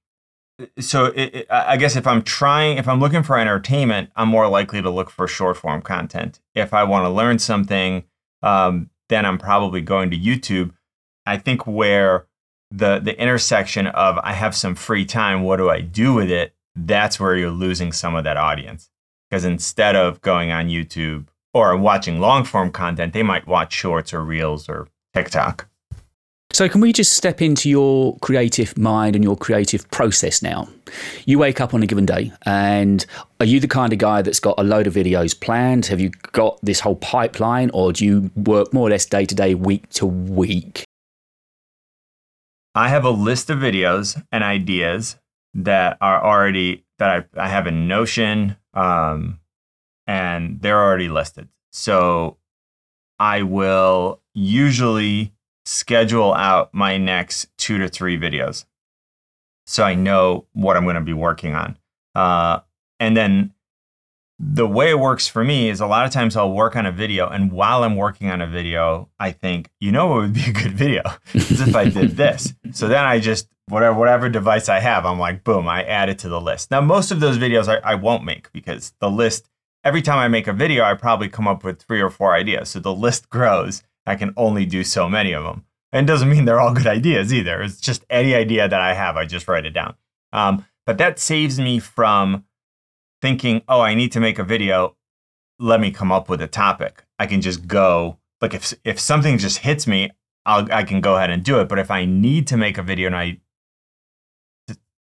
so 0.78 1.06
it, 1.06 1.34
it, 1.34 1.46
I 1.50 1.76
guess 1.78 1.96
if 1.96 2.06
I'm 2.06 2.22
trying, 2.22 2.78
if 2.78 2.86
I'm 2.86 3.00
looking 3.00 3.22
for 3.22 3.38
entertainment, 3.38 4.10
I'm 4.14 4.28
more 4.28 4.46
likely 4.46 4.80
to 4.82 4.90
look 4.90 5.10
for 5.10 5.26
short 5.26 5.56
form 5.56 5.82
content. 5.82 6.38
If 6.54 6.72
I 6.72 6.84
want 6.84 7.06
to 7.06 7.10
learn 7.10 7.38
something, 7.38 8.04
um, 8.42 8.90
then 9.10 9.26
I'm 9.26 9.36
probably 9.36 9.82
going 9.82 10.10
to 10.10 10.18
YouTube. 10.18 10.72
I 11.26 11.36
think 11.36 11.66
where 11.66 12.26
the 12.70 12.98
the 12.98 13.20
intersection 13.20 13.86
of 13.88 14.18
I 14.22 14.32
have 14.32 14.56
some 14.56 14.74
free 14.74 15.04
time, 15.04 15.42
what 15.42 15.58
do 15.58 15.68
I 15.68 15.82
do 15.82 16.14
with 16.14 16.30
it? 16.30 16.54
that's 16.76 17.18
where 17.18 17.36
you're 17.36 17.50
losing 17.50 17.92
some 17.92 18.14
of 18.14 18.24
that 18.24 18.36
audience. 18.36 18.90
Because 19.28 19.44
instead 19.44 19.96
of 19.96 20.20
going 20.20 20.50
on 20.50 20.68
YouTube 20.68 21.28
or 21.54 21.76
watching 21.76 22.20
long 22.20 22.44
form 22.44 22.70
content, 22.72 23.12
they 23.12 23.22
might 23.22 23.46
watch 23.46 23.72
shorts 23.72 24.12
or 24.12 24.24
reels 24.24 24.68
or 24.68 24.88
TikTok. 25.14 25.68
So, 26.52 26.68
can 26.68 26.80
we 26.80 26.92
just 26.92 27.14
step 27.14 27.40
into 27.40 27.70
your 27.70 28.16
creative 28.18 28.76
mind 28.76 29.14
and 29.14 29.24
your 29.24 29.36
creative 29.36 29.88
process 29.92 30.42
now? 30.42 30.68
You 31.24 31.38
wake 31.38 31.60
up 31.60 31.74
on 31.74 31.82
a 31.82 31.86
given 31.86 32.06
day, 32.06 32.32
and 32.44 33.06
are 33.38 33.46
you 33.46 33.60
the 33.60 33.68
kind 33.68 33.92
of 33.92 34.00
guy 34.00 34.20
that's 34.22 34.40
got 34.40 34.58
a 34.58 34.64
load 34.64 34.88
of 34.88 34.94
videos 34.94 35.38
planned? 35.38 35.86
Have 35.86 36.00
you 36.00 36.10
got 36.32 36.58
this 36.60 36.80
whole 36.80 36.96
pipeline, 36.96 37.70
or 37.72 37.92
do 37.92 38.04
you 38.04 38.30
work 38.34 38.74
more 38.74 38.88
or 38.88 38.90
less 38.90 39.06
day 39.06 39.24
to 39.26 39.34
day, 39.34 39.54
week 39.54 39.88
to 39.90 40.06
week? 40.06 40.84
I 42.74 42.88
have 42.88 43.04
a 43.04 43.10
list 43.10 43.48
of 43.48 43.58
videos 43.58 44.20
and 44.32 44.42
ideas 44.42 45.16
that 45.54 45.98
are 46.00 46.22
already 46.22 46.84
that 46.98 47.28
I, 47.36 47.44
I 47.44 47.48
have 47.48 47.68
in 47.68 47.86
Notion, 47.86 48.56
um, 48.74 49.38
and 50.06 50.60
they're 50.60 50.82
already 50.82 51.08
listed. 51.08 51.48
So 51.70 52.38
I 53.20 53.42
will 53.42 54.20
usually 54.34 55.32
schedule 55.70 56.34
out 56.34 56.74
my 56.74 56.98
next 56.98 57.48
two 57.56 57.78
to 57.78 57.88
three 57.88 58.18
videos, 58.18 58.64
so 59.66 59.84
I 59.84 59.94
know 59.94 60.46
what 60.52 60.76
I'm 60.76 60.84
going 60.84 60.96
to 60.96 61.00
be 61.00 61.12
working 61.12 61.54
on. 61.54 61.78
Uh, 62.14 62.60
and 62.98 63.16
then 63.16 63.54
the 64.38 64.66
way 64.66 64.90
it 64.90 64.98
works 64.98 65.28
for 65.28 65.44
me 65.44 65.68
is 65.68 65.80
a 65.80 65.86
lot 65.86 66.06
of 66.06 66.12
times 66.12 66.34
I'll 66.34 66.52
work 66.52 66.74
on 66.74 66.86
a 66.86 66.92
video, 66.92 67.28
and 67.28 67.52
while 67.52 67.84
I'm 67.84 67.96
working 67.96 68.30
on 68.30 68.40
a 68.40 68.46
video, 68.46 69.08
I 69.18 69.32
think, 69.32 69.70
you 69.80 69.92
know, 69.92 70.08
what 70.08 70.16
would 70.22 70.32
be 70.32 70.46
a 70.48 70.52
good 70.52 70.72
video 70.72 71.02
is 71.34 71.60
if 71.60 71.76
I 71.76 71.88
did 71.88 72.10
this. 72.16 72.52
So 72.72 72.88
then 72.88 73.04
I 73.04 73.20
just 73.20 73.48
whatever 73.68 73.96
whatever 73.96 74.28
device 74.28 74.68
I 74.68 74.80
have, 74.80 75.06
I'm 75.06 75.18
like, 75.18 75.44
boom, 75.44 75.68
I 75.68 75.84
add 75.84 76.08
it 76.08 76.18
to 76.20 76.28
the 76.28 76.40
list. 76.40 76.70
Now, 76.70 76.80
most 76.80 77.10
of 77.10 77.20
those 77.20 77.38
videos 77.38 77.68
I, 77.68 77.92
I 77.92 77.94
won't 77.94 78.24
make 78.24 78.52
because 78.52 78.92
the 79.00 79.10
list. 79.10 79.48
Every 79.82 80.02
time 80.02 80.18
I 80.18 80.28
make 80.28 80.46
a 80.46 80.52
video, 80.52 80.84
I 80.84 80.92
probably 80.92 81.30
come 81.30 81.48
up 81.48 81.64
with 81.64 81.80
three 81.80 82.02
or 82.02 82.10
four 82.10 82.34
ideas. 82.34 82.68
So 82.68 82.80
the 82.80 82.92
list 82.92 83.30
grows. 83.30 83.82
I 84.10 84.16
can 84.16 84.34
only 84.36 84.66
do 84.66 84.84
so 84.84 85.08
many 85.08 85.32
of 85.32 85.44
them. 85.44 85.64
And 85.92 86.08
it 86.08 86.12
doesn't 86.12 86.28
mean 86.28 86.44
they're 86.44 86.60
all 86.60 86.74
good 86.74 86.86
ideas 86.86 87.32
either. 87.32 87.62
It's 87.62 87.80
just 87.80 88.04
any 88.10 88.34
idea 88.34 88.68
that 88.68 88.80
I 88.80 88.94
have, 88.94 89.16
I 89.16 89.24
just 89.24 89.48
write 89.48 89.66
it 89.66 89.70
down. 89.70 89.94
Um, 90.32 90.64
but 90.86 90.98
that 90.98 91.18
saves 91.18 91.58
me 91.58 91.78
from 91.78 92.44
thinking, 93.22 93.62
oh, 93.68 93.80
I 93.80 93.94
need 93.94 94.12
to 94.12 94.20
make 94.20 94.38
a 94.38 94.44
video. 94.44 94.96
Let 95.58 95.80
me 95.80 95.90
come 95.90 96.10
up 96.10 96.28
with 96.28 96.40
a 96.40 96.46
topic. 96.46 97.04
I 97.18 97.26
can 97.26 97.40
just 97.40 97.66
go 97.66 98.18
like 98.40 98.54
if 98.54 98.72
if 98.84 98.98
something 98.98 99.38
just 99.38 99.58
hits 99.58 99.86
me, 99.86 100.10
I'll, 100.46 100.72
I 100.72 100.84
can 100.84 101.00
go 101.00 101.16
ahead 101.16 101.30
and 101.30 101.44
do 101.44 101.60
it. 101.60 101.68
But 101.68 101.78
if 101.78 101.90
I 101.90 102.04
need 102.04 102.46
to 102.48 102.56
make 102.56 102.78
a 102.78 102.82
video 102.82 103.06
and 103.06 103.16
I 103.16 103.40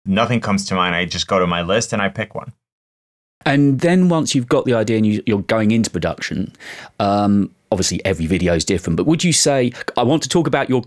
nothing 0.05 0.41
comes 0.41 0.65
to 0.67 0.75
mind, 0.75 0.95
I 0.95 1.05
just 1.05 1.27
go 1.27 1.39
to 1.39 1.47
my 1.47 1.63
list 1.63 1.93
and 1.93 2.01
I 2.01 2.09
pick 2.09 2.35
one. 2.35 2.53
And 3.47 3.81
then 3.81 4.09
once 4.09 4.35
you've 4.35 4.49
got 4.49 4.65
the 4.65 4.75
idea 4.75 4.97
and 4.97 5.07
you, 5.07 5.23
are 5.35 5.43
going 5.43 5.71
into 5.71 5.89
production, 5.89 6.53
um, 6.99 7.55
obviously 7.71 8.05
every 8.05 8.27
video 8.27 8.55
is 8.55 8.65
different. 8.65 8.97
But 8.97 9.07
would 9.07 9.25
you 9.25 9.33
say 9.33 9.73
I 9.97 10.03
want 10.03 10.23
to 10.25 10.29
talk 10.29 10.47
about 10.47 10.69
your 10.69 10.83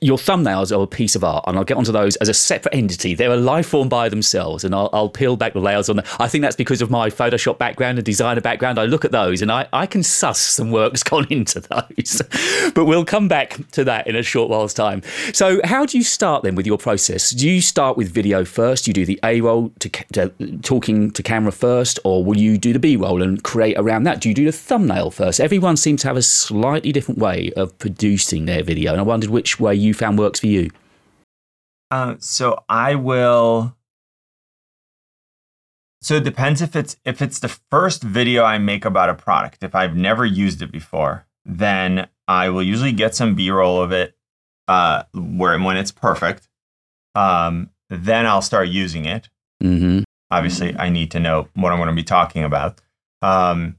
your 0.00 0.18
thumbnails 0.18 0.76
are 0.76 0.82
a 0.82 0.86
piece 0.86 1.14
of 1.14 1.24
art, 1.24 1.44
and 1.46 1.56
I'll 1.56 1.64
get 1.64 1.76
onto 1.76 1.92
those 1.92 2.16
as 2.16 2.28
a 2.28 2.34
separate 2.34 2.74
entity. 2.74 3.14
They're 3.14 3.32
a 3.32 3.36
life 3.36 3.68
form 3.68 3.88
by 3.88 4.08
themselves, 4.08 4.64
and 4.64 4.74
I'll, 4.74 4.90
I'll 4.92 5.08
peel 5.08 5.36
back 5.36 5.52
the 5.52 5.60
layers 5.60 5.88
on 5.88 5.96
them. 5.96 6.04
I 6.18 6.28
think 6.28 6.42
that's 6.42 6.56
because 6.56 6.82
of 6.82 6.90
my 6.90 7.10
Photoshop 7.10 7.58
background 7.58 7.98
and 7.98 8.04
designer 8.04 8.40
background. 8.40 8.78
I 8.78 8.84
look 8.84 9.04
at 9.04 9.12
those 9.12 9.42
and 9.42 9.50
I, 9.50 9.68
I 9.72 9.86
can 9.86 10.02
suss 10.02 10.38
some 10.38 10.70
work's 10.70 11.02
gone 11.02 11.26
into 11.30 11.60
those. 11.60 12.22
but 12.74 12.84
we'll 12.84 13.04
come 13.04 13.28
back 13.28 13.58
to 13.72 13.84
that 13.84 14.06
in 14.06 14.16
a 14.16 14.22
short 14.22 14.50
while's 14.50 14.74
time. 14.74 15.02
So, 15.32 15.60
how 15.64 15.86
do 15.86 15.98
you 15.98 16.04
start 16.04 16.42
then 16.42 16.54
with 16.54 16.66
your 16.66 16.78
process? 16.78 17.30
Do 17.30 17.48
you 17.48 17.60
start 17.60 17.96
with 17.96 18.10
video 18.10 18.44
first? 18.44 18.84
Do 18.84 18.90
you 18.90 18.94
do 18.94 19.06
the 19.06 19.20
A 19.24 19.40
roll 19.40 19.70
to, 19.80 19.88
to 19.88 20.28
talking 20.62 21.10
to 21.12 21.22
camera 21.22 21.52
first, 21.52 21.98
or 22.04 22.24
will 22.24 22.36
you 22.36 22.58
do 22.58 22.72
the 22.72 22.78
B 22.78 22.96
roll 22.96 23.22
and 23.22 23.42
create 23.42 23.76
around 23.78 24.04
that? 24.04 24.20
Do 24.20 24.28
you 24.28 24.34
do 24.34 24.44
the 24.44 24.52
thumbnail 24.52 25.10
first? 25.10 25.40
Everyone 25.40 25.76
seems 25.76 26.02
to 26.02 26.08
have 26.08 26.16
a 26.16 26.22
slightly 26.22 26.92
different 26.92 27.20
way 27.20 27.52
of 27.56 27.76
producing 27.78 28.46
their 28.46 28.62
video, 28.62 28.92
and 28.92 29.00
I 29.00 29.04
wondered 29.04 29.30
which 29.30 29.60
way 29.60 29.73
you 29.74 29.94
found 29.94 30.18
works 30.18 30.40
for 30.40 30.46
you? 30.46 30.70
Uh, 31.90 32.16
so 32.18 32.64
I 32.68 32.94
will. 32.94 33.76
So 36.02 36.16
it 36.16 36.24
depends 36.24 36.60
if 36.60 36.76
it's 36.76 36.96
if 37.04 37.22
it's 37.22 37.38
the 37.38 37.48
first 37.48 38.02
video 38.02 38.44
I 38.44 38.58
make 38.58 38.84
about 38.84 39.10
a 39.10 39.14
product. 39.14 39.62
If 39.62 39.74
I've 39.74 39.96
never 39.96 40.24
used 40.24 40.60
it 40.60 40.72
before, 40.72 41.26
then 41.44 42.08
I 42.26 42.48
will 42.48 42.62
usually 42.62 42.92
get 42.92 43.14
some 43.14 43.34
B-roll 43.34 43.80
of 43.80 43.92
it 43.92 44.16
uh, 44.68 45.04
where 45.14 45.58
when 45.58 45.76
it's 45.76 45.92
perfect. 45.92 46.48
Um, 47.14 47.70
then 47.90 48.26
I'll 48.26 48.42
start 48.42 48.68
using 48.68 49.04
it. 49.04 49.28
Mm-hmm. 49.62 50.00
Obviously, 50.30 50.76
I 50.76 50.88
need 50.88 51.10
to 51.12 51.20
know 51.20 51.48
what 51.54 51.72
I'm 51.72 51.78
going 51.78 51.88
to 51.88 51.94
be 51.94 52.02
talking 52.02 52.44
about. 52.44 52.80
Um, 53.22 53.76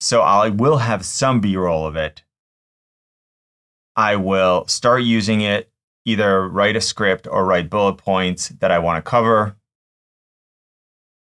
so 0.00 0.20
I 0.20 0.50
will 0.50 0.78
have 0.78 1.04
some 1.04 1.40
B-roll 1.40 1.86
of 1.86 1.96
it, 1.96 2.22
I 3.96 4.16
will 4.16 4.66
start 4.66 5.02
using 5.02 5.40
it, 5.40 5.70
either 6.04 6.46
write 6.48 6.76
a 6.76 6.80
script 6.80 7.26
or 7.26 7.44
write 7.44 7.70
bullet 7.70 7.94
points 7.94 8.50
that 8.60 8.70
I 8.70 8.78
want 8.78 9.02
to 9.04 9.08
cover. 9.08 9.56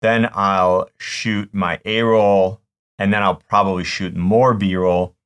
Then 0.02 0.28
I'll 0.34 0.90
shoot 0.98 1.54
my 1.54 1.80
A 1.84 2.02
roll, 2.02 2.60
and 2.98 3.12
then 3.12 3.22
I'll 3.22 3.36
probably 3.36 3.84
shoot 3.84 4.14
more 4.14 4.52
B 4.52 4.76
roll, 4.76 5.16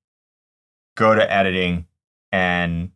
go 0.97 1.15
to 1.15 1.33
editing, 1.33 1.87
and 2.31 2.91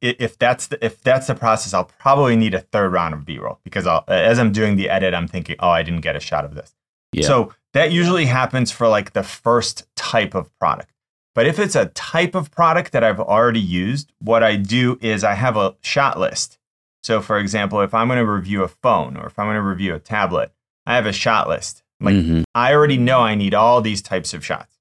if 0.00 0.38
that's 0.38 0.66
the 0.66 0.84
if 0.84 1.00
that's 1.02 1.28
the 1.28 1.34
process, 1.34 1.72
I'll 1.72 1.90
probably 1.98 2.36
need 2.36 2.54
a 2.54 2.60
third 2.60 2.92
round 2.92 3.14
of 3.14 3.24
B 3.24 3.38
roll 3.38 3.60
because 3.64 3.86
I'll, 3.86 4.04
as 4.08 4.38
I'm 4.38 4.52
doing 4.52 4.76
the 4.76 4.88
edit, 4.90 5.14
I'm 5.14 5.28
thinking, 5.28 5.56
oh, 5.60 5.70
I 5.70 5.82
didn't 5.82 6.00
get 6.00 6.16
a 6.16 6.20
shot 6.20 6.44
of 6.44 6.54
this. 6.54 6.74
Yeah. 7.12 7.26
So 7.26 7.54
that 7.72 7.90
usually 7.90 8.26
happens 8.26 8.70
for 8.70 8.88
like 8.88 9.12
the 9.12 9.22
first 9.22 9.86
type 9.96 10.34
of 10.34 10.56
product. 10.58 10.90
But 11.38 11.46
if 11.46 11.60
it's 11.60 11.76
a 11.76 11.86
type 11.86 12.34
of 12.34 12.50
product 12.50 12.90
that 12.90 13.04
I've 13.04 13.20
already 13.20 13.60
used, 13.60 14.12
what 14.18 14.42
I 14.42 14.56
do 14.56 14.98
is 15.00 15.22
I 15.22 15.34
have 15.34 15.56
a 15.56 15.76
shot 15.82 16.18
list. 16.18 16.58
So, 17.04 17.20
for 17.20 17.38
example, 17.38 17.80
if 17.80 17.94
I'm 17.94 18.08
going 18.08 18.18
to 18.18 18.28
review 18.28 18.64
a 18.64 18.66
phone 18.66 19.16
or 19.16 19.26
if 19.28 19.38
I'm 19.38 19.46
going 19.46 19.54
to 19.54 19.62
review 19.62 19.94
a 19.94 20.00
tablet, 20.00 20.50
I 20.84 20.96
have 20.96 21.06
a 21.06 21.12
shot 21.12 21.48
list. 21.48 21.84
Like, 22.00 22.16
mm-hmm. 22.16 22.42
I 22.56 22.74
already 22.74 22.98
know 22.98 23.20
I 23.20 23.36
need 23.36 23.54
all 23.54 23.80
these 23.80 24.02
types 24.02 24.34
of 24.34 24.44
shots. 24.44 24.80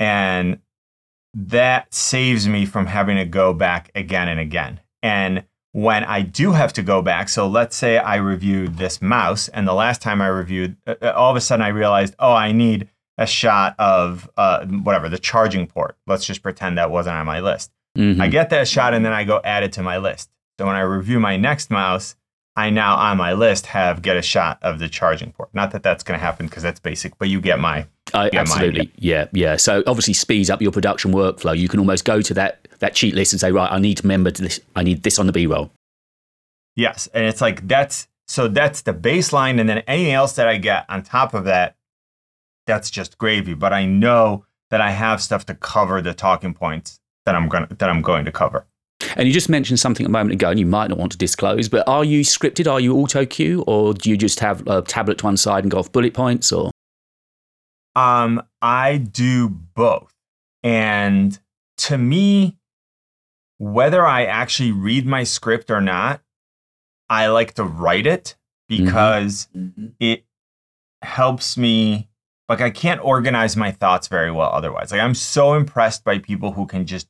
And 0.00 0.58
that 1.32 1.94
saves 1.94 2.48
me 2.48 2.66
from 2.66 2.86
having 2.86 3.16
to 3.16 3.26
go 3.26 3.52
back 3.52 3.92
again 3.94 4.26
and 4.26 4.40
again. 4.40 4.80
And 5.04 5.44
when 5.70 6.02
I 6.02 6.22
do 6.22 6.50
have 6.50 6.72
to 6.72 6.82
go 6.82 7.00
back, 7.00 7.28
so 7.28 7.46
let's 7.46 7.76
say 7.76 7.98
I 7.98 8.16
reviewed 8.16 8.78
this 8.78 9.00
mouse, 9.00 9.46
and 9.46 9.68
the 9.68 9.72
last 9.72 10.02
time 10.02 10.20
I 10.20 10.26
reviewed, 10.26 10.76
uh, 10.84 10.96
uh, 11.00 11.12
all 11.14 11.30
of 11.30 11.36
a 11.36 11.40
sudden 11.40 11.64
I 11.64 11.68
realized, 11.68 12.16
oh, 12.18 12.32
I 12.32 12.50
need 12.50 12.88
a 13.18 13.26
shot 13.26 13.74
of 13.78 14.30
uh, 14.36 14.66
whatever 14.66 15.08
the 15.08 15.18
charging 15.18 15.66
port. 15.66 15.96
Let's 16.06 16.24
just 16.24 16.42
pretend 16.42 16.78
that 16.78 16.90
wasn't 16.90 17.16
on 17.16 17.26
my 17.26 17.40
list. 17.40 17.70
Mm-hmm. 17.96 18.20
I 18.20 18.28
get 18.28 18.50
that 18.50 18.68
shot 18.68 18.94
and 18.94 19.04
then 19.04 19.12
I 19.12 19.24
go 19.24 19.40
add 19.42 19.62
it 19.62 19.72
to 19.74 19.82
my 19.82 19.98
list. 19.98 20.30
So 20.58 20.66
when 20.66 20.76
I 20.76 20.80
review 20.80 21.18
my 21.18 21.36
next 21.36 21.70
mouse, 21.70 22.16
I 22.56 22.70
now 22.70 22.96
on 22.96 23.18
my 23.18 23.34
list 23.34 23.66
have 23.66 24.00
get 24.00 24.16
a 24.16 24.22
shot 24.22 24.58
of 24.62 24.78
the 24.78 24.88
charging 24.88 25.32
port. 25.32 25.50
Not 25.52 25.72
that 25.72 25.82
that's 25.82 26.02
going 26.02 26.18
to 26.18 26.24
happen 26.24 26.46
because 26.46 26.62
that's 26.62 26.80
basic, 26.80 27.18
but 27.18 27.28
you 27.28 27.40
get 27.40 27.58
my 27.58 27.86
uh, 28.14 28.30
absolutely, 28.32 28.90
yeah, 28.96 29.26
yeah. 29.32 29.56
So 29.56 29.82
obviously 29.86 30.14
speeds 30.14 30.48
up 30.48 30.62
your 30.62 30.72
production 30.72 31.12
workflow. 31.12 31.56
You 31.56 31.68
can 31.68 31.80
almost 31.80 32.04
go 32.04 32.22
to 32.22 32.34
that 32.34 32.66
that 32.78 32.94
cheat 32.94 33.14
list 33.14 33.32
and 33.32 33.40
say, 33.40 33.52
right, 33.52 33.70
I 33.70 33.78
need 33.78 33.98
to 33.98 34.02
remember 34.04 34.30
this. 34.30 34.60
I 34.74 34.82
need 34.82 35.02
this 35.02 35.18
on 35.18 35.26
the 35.26 35.32
B 35.32 35.46
roll. 35.46 35.70
Yes, 36.76 37.08
and 37.12 37.24
it's 37.24 37.40
like 37.40 37.66
that's 37.68 38.08
so 38.26 38.48
that's 38.48 38.82
the 38.82 38.94
baseline, 38.94 39.60
and 39.60 39.68
then 39.68 39.78
anything 39.86 40.12
else 40.12 40.34
that 40.34 40.48
I 40.48 40.56
get 40.56 40.86
on 40.88 41.02
top 41.02 41.34
of 41.34 41.44
that 41.44 41.75
that's 42.66 42.90
just 42.90 43.18
gravy. 43.18 43.54
But 43.54 43.72
I 43.72 43.86
know 43.86 44.44
that 44.70 44.80
I 44.80 44.90
have 44.90 45.22
stuff 45.22 45.46
to 45.46 45.54
cover 45.54 46.02
the 46.02 46.14
talking 46.14 46.54
points 46.54 47.00
that 47.24 47.34
I'm 47.34 47.48
going 47.48 47.66
that 47.70 47.88
I'm 47.88 48.02
going 48.02 48.24
to 48.24 48.32
cover. 48.32 48.66
And 49.16 49.28
you 49.28 49.34
just 49.34 49.48
mentioned 49.48 49.78
something 49.78 50.06
a 50.06 50.08
moment 50.08 50.32
ago, 50.32 50.50
and 50.50 50.58
you 50.58 50.66
might 50.66 50.88
not 50.88 50.98
want 50.98 51.12
to 51.12 51.18
disclose, 51.18 51.68
but 51.68 51.86
are 51.86 52.04
you 52.04 52.22
scripted? 52.22 52.70
Are 52.70 52.80
you 52.80 52.96
auto 52.96 53.26
cue, 53.26 53.62
or 53.66 53.92
do 53.92 54.08
you 54.08 54.16
just 54.16 54.40
have 54.40 54.66
a 54.66 54.82
tablet 54.82 55.18
to 55.18 55.26
one 55.26 55.36
side 55.36 55.64
and 55.64 55.70
go 55.70 55.78
off 55.78 55.92
bullet 55.92 56.14
points? 56.14 56.50
Or 56.50 56.70
um, 57.94 58.42
I 58.62 58.96
do 58.96 59.48
both, 59.48 60.12
and 60.62 61.38
to 61.78 61.98
me, 61.98 62.56
whether 63.58 64.06
I 64.06 64.24
actually 64.24 64.72
read 64.72 65.06
my 65.06 65.24
script 65.24 65.70
or 65.70 65.80
not, 65.80 66.22
I 67.08 67.28
like 67.28 67.54
to 67.54 67.64
write 67.64 68.06
it 68.06 68.34
mm-hmm. 68.70 68.84
because 68.84 69.48
mm-hmm. 69.54 69.88
it 70.00 70.24
helps 71.02 71.56
me 71.56 72.08
like 72.48 72.60
I 72.60 72.70
can't 72.70 73.04
organize 73.04 73.56
my 73.56 73.70
thoughts 73.70 74.08
very 74.08 74.30
well 74.30 74.50
otherwise. 74.52 74.92
Like 74.92 75.00
I'm 75.00 75.14
so 75.14 75.54
impressed 75.54 76.04
by 76.04 76.18
people 76.18 76.52
who 76.52 76.66
can 76.66 76.86
just 76.86 77.08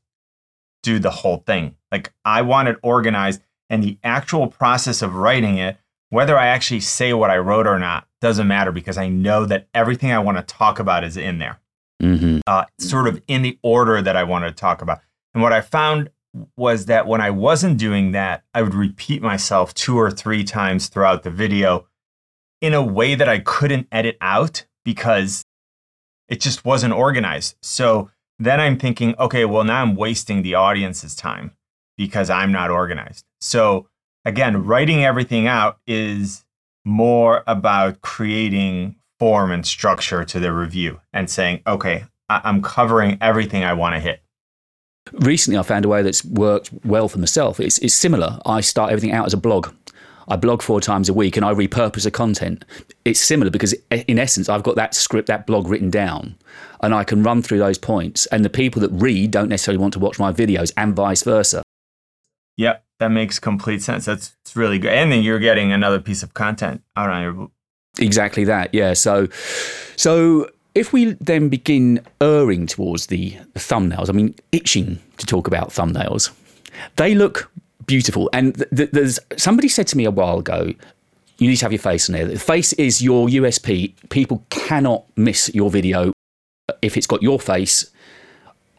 do 0.82 0.98
the 0.98 1.10
whole 1.10 1.38
thing. 1.38 1.76
Like 1.92 2.12
I 2.24 2.42
want 2.42 2.68
it 2.68 2.78
organized 2.82 3.42
and 3.68 3.82
the 3.82 3.98
actual 4.04 4.46
process 4.46 5.02
of 5.02 5.14
writing 5.14 5.58
it, 5.58 5.76
whether 6.10 6.38
I 6.38 6.46
actually 6.46 6.80
say 6.80 7.12
what 7.12 7.30
I 7.30 7.38
wrote 7.38 7.66
or 7.66 7.78
not, 7.78 8.06
doesn't 8.20 8.46
matter 8.46 8.72
because 8.72 8.96
I 8.96 9.08
know 9.08 9.44
that 9.46 9.68
everything 9.74 10.12
I 10.12 10.20
want 10.20 10.38
to 10.38 10.42
talk 10.42 10.78
about 10.78 11.04
is 11.04 11.16
in 11.16 11.38
there. 11.38 11.60
Mm-hmm. 12.02 12.40
Uh, 12.46 12.66
sort 12.78 13.08
of 13.08 13.22
in 13.26 13.42
the 13.42 13.58
order 13.62 14.02
that 14.02 14.16
I 14.16 14.24
wanted 14.24 14.50
to 14.50 14.54
talk 14.54 14.82
about. 14.82 15.00
And 15.34 15.42
what 15.42 15.52
I 15.52 15.60
found 15.60 16.10
was 16.56 16.86
that 16.86 17.06
when 17.06 17.20
I 17.20 17.30
wasn't 17.30 17.78
doing 17.78 18.12
that, 18.12 18.44
I 18.54 18.62
would 18.62 18.74
repeat 18.74 19.22
myself 19.22 19.72
two 19.74 19.98
or 19.98 20.10
three 20.10 20.44
times 20.44 20.88
throughout 20.88 21.22
the 21.22 21.30
video 21.30 21.86
in 22.60 22.74
a 22.74 22.82
way 22.82 23.14
that 23.14 23.28
I 23.28 23.38
couldn't 23.38 23.88
edit 23.90 24.18
out 24.20 24.66
because 24.86 25.44
it 26.28 26.40
just 26.40 26.64
wasn't 26.64 26.94
organized. 26.94 27.56
So 27.60 28.10
then 28.38 28.60
I'm 28.60 28.78
thinking, 28.78 29.14
okay, 29.18 29.44
well, 29.44 29.64
now 29.64 29.82
I'm 29.82 29.96
wasting 29.96 30.42
the 30.42 30.54
audience's 30.54 31.16
time 31.16 31.50
because 31.98 32.30
I'm 32.30 32.52
not 32.52 32.70
organized. 32.70 33.24
So 33.40 33.88
again, 34.24 34.64
writing 34.64 35.04
everything 35.04 35.48
out 35.48 35.78
is 35.86 36.44
more 36.84 37.42
about 37.48 38.00
creating 38.00 38.94
form 39.18 39.50
and 39.50 39.66
structure 39.66 40.24
to 40.24 40.38
the 40.38 40.52
review 40.52 41.00
and 41.12 41.28
saying, 41.28 41.62
okay, 41.66 42.04
I- 42.28 42.48
am 42.48 42.62
covering 42.62 43.18
everything 43.20 43.64
I 43.64 43.72
want 43.72 43.96
to 43.96 44.00
hit. 44.00 44.22
Recently, 45.12 45.58
I 45.58 45.62
found 45.62 45.84
a 45.84 45.88
way 45.88 46.02
that's 46.02 46.24
worked 46.24 46.70
well 46.84 47.08
for 47.08 47.18
myself. 47.18 47.58
It's, 47.58 47.78
it's 47.78 47.94
similar. 47.94 48.40
I 48.46 48.60
start 48.60 48.90
everything 48.92 49.12
out 49.12 49.26
as 49.26 49.34
a 49.34 49.36
blog. 49.36 49.68
I 50.28 50.36
blog 50.36 50.62
four 50.62 50.80
times 50.80 51.08
a 51.08 51.14
week 51.14 51.36
and 51.36 51.44
I 51.44 51.54
repurpose 51.54 52.04
the 52.04 52.10
content. 52.10 52.64
It's 53.04 53.20
similar 53.20 53.50
because, 53.50 53.74
in 53.90 54.18
essence, 54.18 54.48
I've 54.48 54.62
got 54.62 54.76
that 54.76 54.94
script, 54.94 55.28
that 55.28 55.46
blog 55.46 55.68
written 55.68 55.90
down, 55.90 56.36
and 56.80 56.94
I 56.94 57.04
can 57.04 57.22
run 57.22 57.42
through 57.42 57.58
those 57.58 57.78
points. 57.78 58.26
And 58.26 58.44
the 58.44 58.50
people 58.50 58.80
that 58.82 58.90
read 58.90 59.30
don't 59.30 59.48
necessarily 59.48 59.80
want 59.80 59.92
to 59.94 60.00
watch 60.00 60.18
my 60.18 60.32
videos, 60.32 60.72
and 60.76 60.94
vice 60.94 61.22
versa. 61.22 61.62
Yep, 62.56 62.84
that 62.98 63.08
makes 63.08 63.38
complete 63.38 63.82
sense. 63.82 64.06
That's 64.06 64.34
really 64.54 64.78
good. 64.78 64.92
And 64.92 65.12
then 65.12 65.22
you're 65.22 65.38
getting 65.38 65.72
another 65.72 66.00
piece 66.00 66.22
of 66.22 66.34
content 66.34 66.82
out 66.96 67.10
on 67.10 67.22
your. 67.22 67.50
Exactly 67.98 68.44
that. 68.44 68.74
Yeah. 68.74 68.94
So, 68.94 69.28
so 69.96 70.50
if 70.74 70.92
we 70.92 71.12
then 71.20 71.48
begin 71.48 72.00
erring 72.20 72.66
towards 72.66 73.06
the, 73.06 73.36
the 73.54 73.60
thumbnails, 73.60 74.10
I 74.10 74.12
mean, 74.12 74.34
itching 74.52 74.98
to 75.18 75.26
talk 75.26 75.46
about 75.46 75.70
thumbnails, 75.70 76.32
they 76.96 77.14
look 77.14 77.50
beautiful. 77.86 78.28
And 78.32 78.54
th- 78.54 78.70
th- 78.74 78.90
there's 78.90 79.18
somebody 79.36 79.68
said 79.68 79.86
to 79.88 79.96
me 79.96 80.04
a 80.04 80.10
while 80.10 80.38
ago, 80.38 80.72
you 81.38 81.48
need 81.48 81.56
to 81.56 81.64
have 81.64 81.72
your 81.72 81.80
face 81.80 82.08
in 82.08 82.14
there. 82.14 82.26
The 82.26 82.38
face 82.38 82.72
is 82.74 83.02
your 83.02 83.28
USP. 83.28 83.94
People 84.08 84.44
cannot 84.50 85.04
miss 85.16 85.54
your 85.54 85.70
video 85.70 86.12
if 86.82 86.96
it's 86.96 87.06
got 87.06 87.22
your 87.22 87.38
face 87.38 87.90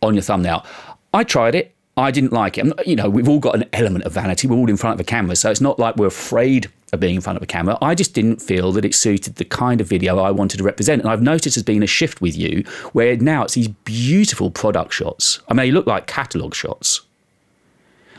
on 0.02 0.14
your 0.16 0.24
thumbnail. 0.24 0.66
I 1.14 1.24
tried 1.24 1.56
it. 1.56 1.74
I 1.96 2.12
didn't 2.12 2.32
like 2.32 2.60
it. 2.60 2.72
You 2.86 2.96
know, 2.96 3.10
we've 3.10 3.28
all 3.28 3.40
got 3.40 3.56
an 3.56 3.66
element 3.74 4.06
of 4.06 4.14
vanity. 4.14 4.48
We're 4.48 4.58
all 4.58 4.70
in 4.70 4.78
front 4.78 4.94
of 4.94 5.00
a 5.00 5.04
camera, 5.04 5.36
so 5.36 5.50
it's 5.50 5.62
not 5.62 5.80
like 5.80 5.96
we're 5.96 6.06
afraid 6.06 6.70
of 6.94 7.00
being 7.00 7.16
in 7.16 7.22
front 7.22 7.38
of 7.38 7.44
a 7.44 7.48
camera. 7.48 7.76
I 7.82 7.96
just 7.96 8.14
didn't 8.14 8.40
feel 8.40 8.72
that 8.74 8.86
it 8.86 8.94
suited 8.94 9.36
the 9.36 9.46
kind 9.46 9.82
of 9.82 9.88
video 9.88 10.20
I 10.20 10.30
wanted 10.30 10.58
to 10.58 10.64
represent. 10.64 11.02
And 11.02 11.10
I've 11.10 11.24
noticed 11.24 11.56
there's 11.56 11.64
been 11.64 11.82
a 11.82 11.88
shift 11.88 12.22
with 12.22 12.38
you 12.38 12.64
where 12.94 13.18
now 13.18 13.44
it's 13.44 13.56
these 13.56 13.68
beautiful 13.68 14.52
product 14.52 14.94
shots. 14.94 15.40
I 15.50 15.54
mean, 15.54 15.66
they 15.66 15.72
look 15.72 15.88
like 15.88 16.06
catalogue 16.06 16.54
shots. 16.54 17.02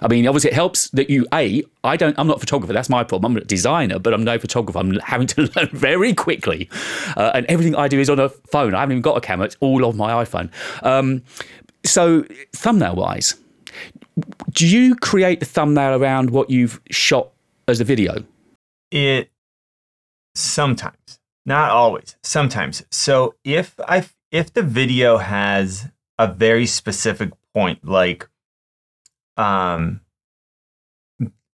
I 0.01 0.09
mean, 0.09 0.27
obviously, 0.27 0.51
it 0.51 0.55
helps 0.55 0.91
that 0.91 1.11
you 1.11 1.27
a. 1.33 1.63
I 1.85 1.97
don't. 1.97 2.19
I'm 2.19 2.27
not 2.27 2.37
a 2.37 2.41
photographer. 2.41 2.73
That's 2.73 2.89
my 2.89 3.05
problem. 3.05 3.33
I'm 3.33 3.43
a 3.43 3.45
designer, 3.45 3.99
but 3.99 4.15
I'm 4.15 4.25
no 4.25 4.39
photographer. 4.39 4.79
I'm 4.79 4.95
having 5.01 5.27
to 5.29 5.43
learn 5.57 5.69
very 5.73 6.15
quickly, 6.15 6.69
uh, 7.17 7.33
and 7.35 7.47
everything 7.47 7.75
I 7.75 7.89
do 7.89 7.99
is 7.99 8.11
on 8.11 8.19
a 8.19 8.29
phone. 8.29 8.75
I 8.75 8.81
haven't 8.81 8.95
even 8.95 9.03
got 9.03 9.17
a 9.17 9.21
camera. 9.21 9.47
It's 9.47 9.57
all 9.61 9.85
on 9.85 9.97
my 9.97 10.25
iPhone. 10.25 10.51
Um, 10.83 11.23
so, 11.85 12.25
thumbnail 12.55 12.97
wise, 12.97 13.37
do 14.53 14.67
you 14.67 14.95
create 14.97 15.41
the 15.41 15.47
thumbnail 15.47 16.01
around 16.01 16.31
what 16.31 16.51
you've 16.51 16.81
shot 16.91 17.31
as 17.67 17.81
a 17.81 17.85
video? 17.85 18.25
It 18.91 19.31
sometimes, 20.35 21.21
not 21.45 21.71
always, 21.71 22.17
sometimes. 22.23 22.85
So 22.91 23.35
if 23.45 23.79
I 23.87 24.05
if 24.31 24.53
the 24.53 24.63
video 24.63 25.19
has 25.19 25.89
a 26.19 26.33
very 26.33 26.67
specific 26.67 27.31
point, 27.55 27.85
like 27.85 28.29
um, 29.39 30.01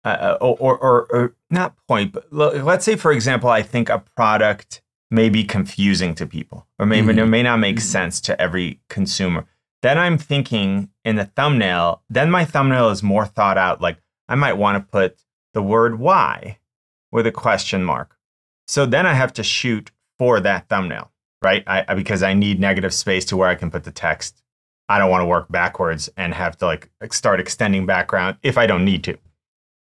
uh, 0.05 0.37
or, 0.41 0.57
or, 0.59 0.79
or 0.79 1.07
or 1.13 1.35
not 1.51 1.75
point, 1.87 2.13
but 2.13 2.27
let's 2.33 2.85
say 2.85 2.97
for 2.97 3.13
example, 3.13 3.49
I 3.51 3.63
think 3.63 3.89
a 3.89 4.03
product 4.17 4.83
may 5.11 5.29
be 5.29 5.45
confusing 5.45 6.15
to 6.17 6.27
people, 6.27 6.67
or 6.79 6.87
maybe 6.87 7.13
it 7.17 7.27
may 7.27 7.43
not 7.43 7.59
make 7.59 7.79
sense 7.81 8.21
to 8.23 8.41
every 8.41 8.81
consumer. 8.89 9.47
Then 9.83 9.99
I'm 9.99 10.17
thinking 10.19 10.89
in 11.05 11.17
the 11.17 11.27
thumbnail. 11.27 12.03
Then 12.09 12.31
my 12.31 12.45
thumbnail 12.45 12.89
is 12.91 13.03
more 13.03 13.27
thought 13.27 13.59
out. 13.59 13.81
Like 13.81 13.99
I 14.29 14.35
might 14.35 14.55
want 14.55 14.77
to 14.83 14.91
put 14.91 15.19
the 15.55 15.63
word 15.63 15.99
"why" 16.01 16.59
with 17.13 17.27
a 17.27 17.33
question 17.33 17.85
mark. 17.85 18.17
So 18.67 18.87
then 18.87 19.07
I 19.07 19.15
have 19.15 19.33
to 19.35 19.43
shoot 19.43 19.91
for 20.19 20.41
that 20.41 20.69
thumbnail, 20.69 21.13
right? 21.43 21.63
I, 21.67 21.85
I- 21.87 21.95
because 21.95 22.23
I 22.23 22.33
need 22.35 22.59
negative 22.59 22.95
space 22.95 23.25
to 23.27 23.37
where 23.37 23.49
I 23.49 23.55
can 23.55 23.71
put 23.71 23.85
the 23.85 23.93
text. 23.93 24.42
I 24.93 24.99
don't 24.99 25.11
want 25.11 25.23
to 25.23 25.27
work 25.27 25.51
backwards 25.51 26.11
and 26.17 26.35
have 26.35 26.57
to 26.59 26.67
like 26.67 26.91
start 27.11 27.41
extending 27.41 27.87
background 27.87 28.37
if 28.43 28.59
I 28.59 28.67
don't 28.67 28.85
need 28.85 29.05
to. 29.05 29.19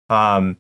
Um, 0.10 0.58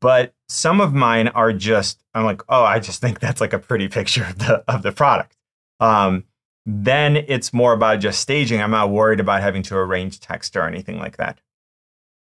but 0.00 0.34
some 0.48 0.80
of 0.80 0.92
mine 0.94 1.28
are 1.28 1.52
just 1.52 2.02
I'm 2.14 2.24
like, 2.24 2.42
oh, 2.48 2.64
I 2.64 2.78
just 2.78 3.00
think 3.00 3.20
that's 3.20 3.40
like 3.40 3.52
a 3.52 3.58
pretty 3.58 3.88
picture 3.88 4.24
of 4.24 4.38
the 4.38 4.64
of 4.66 4.82
the 4.82 4.92
product. 4.92 5.36
Um, 5.80 6.24
then 6.66 7.16
it's 7.16 7.52
more 7.52 7.72
about 7.72 8.00
just 8.00 8.20
staging. 8.20 8.60
I'm 8.62 8.70
not 8.70 8.90
worried 8.90 9.20
about 9.20 9.40
having 9.40 9.62
to 9.64 9.76
arrange 9.76 10.20
text 10.20 10.56
or 10.56 10.66
anything 10.66 10.98
like 10.98 11.16
that. 11.16 11.40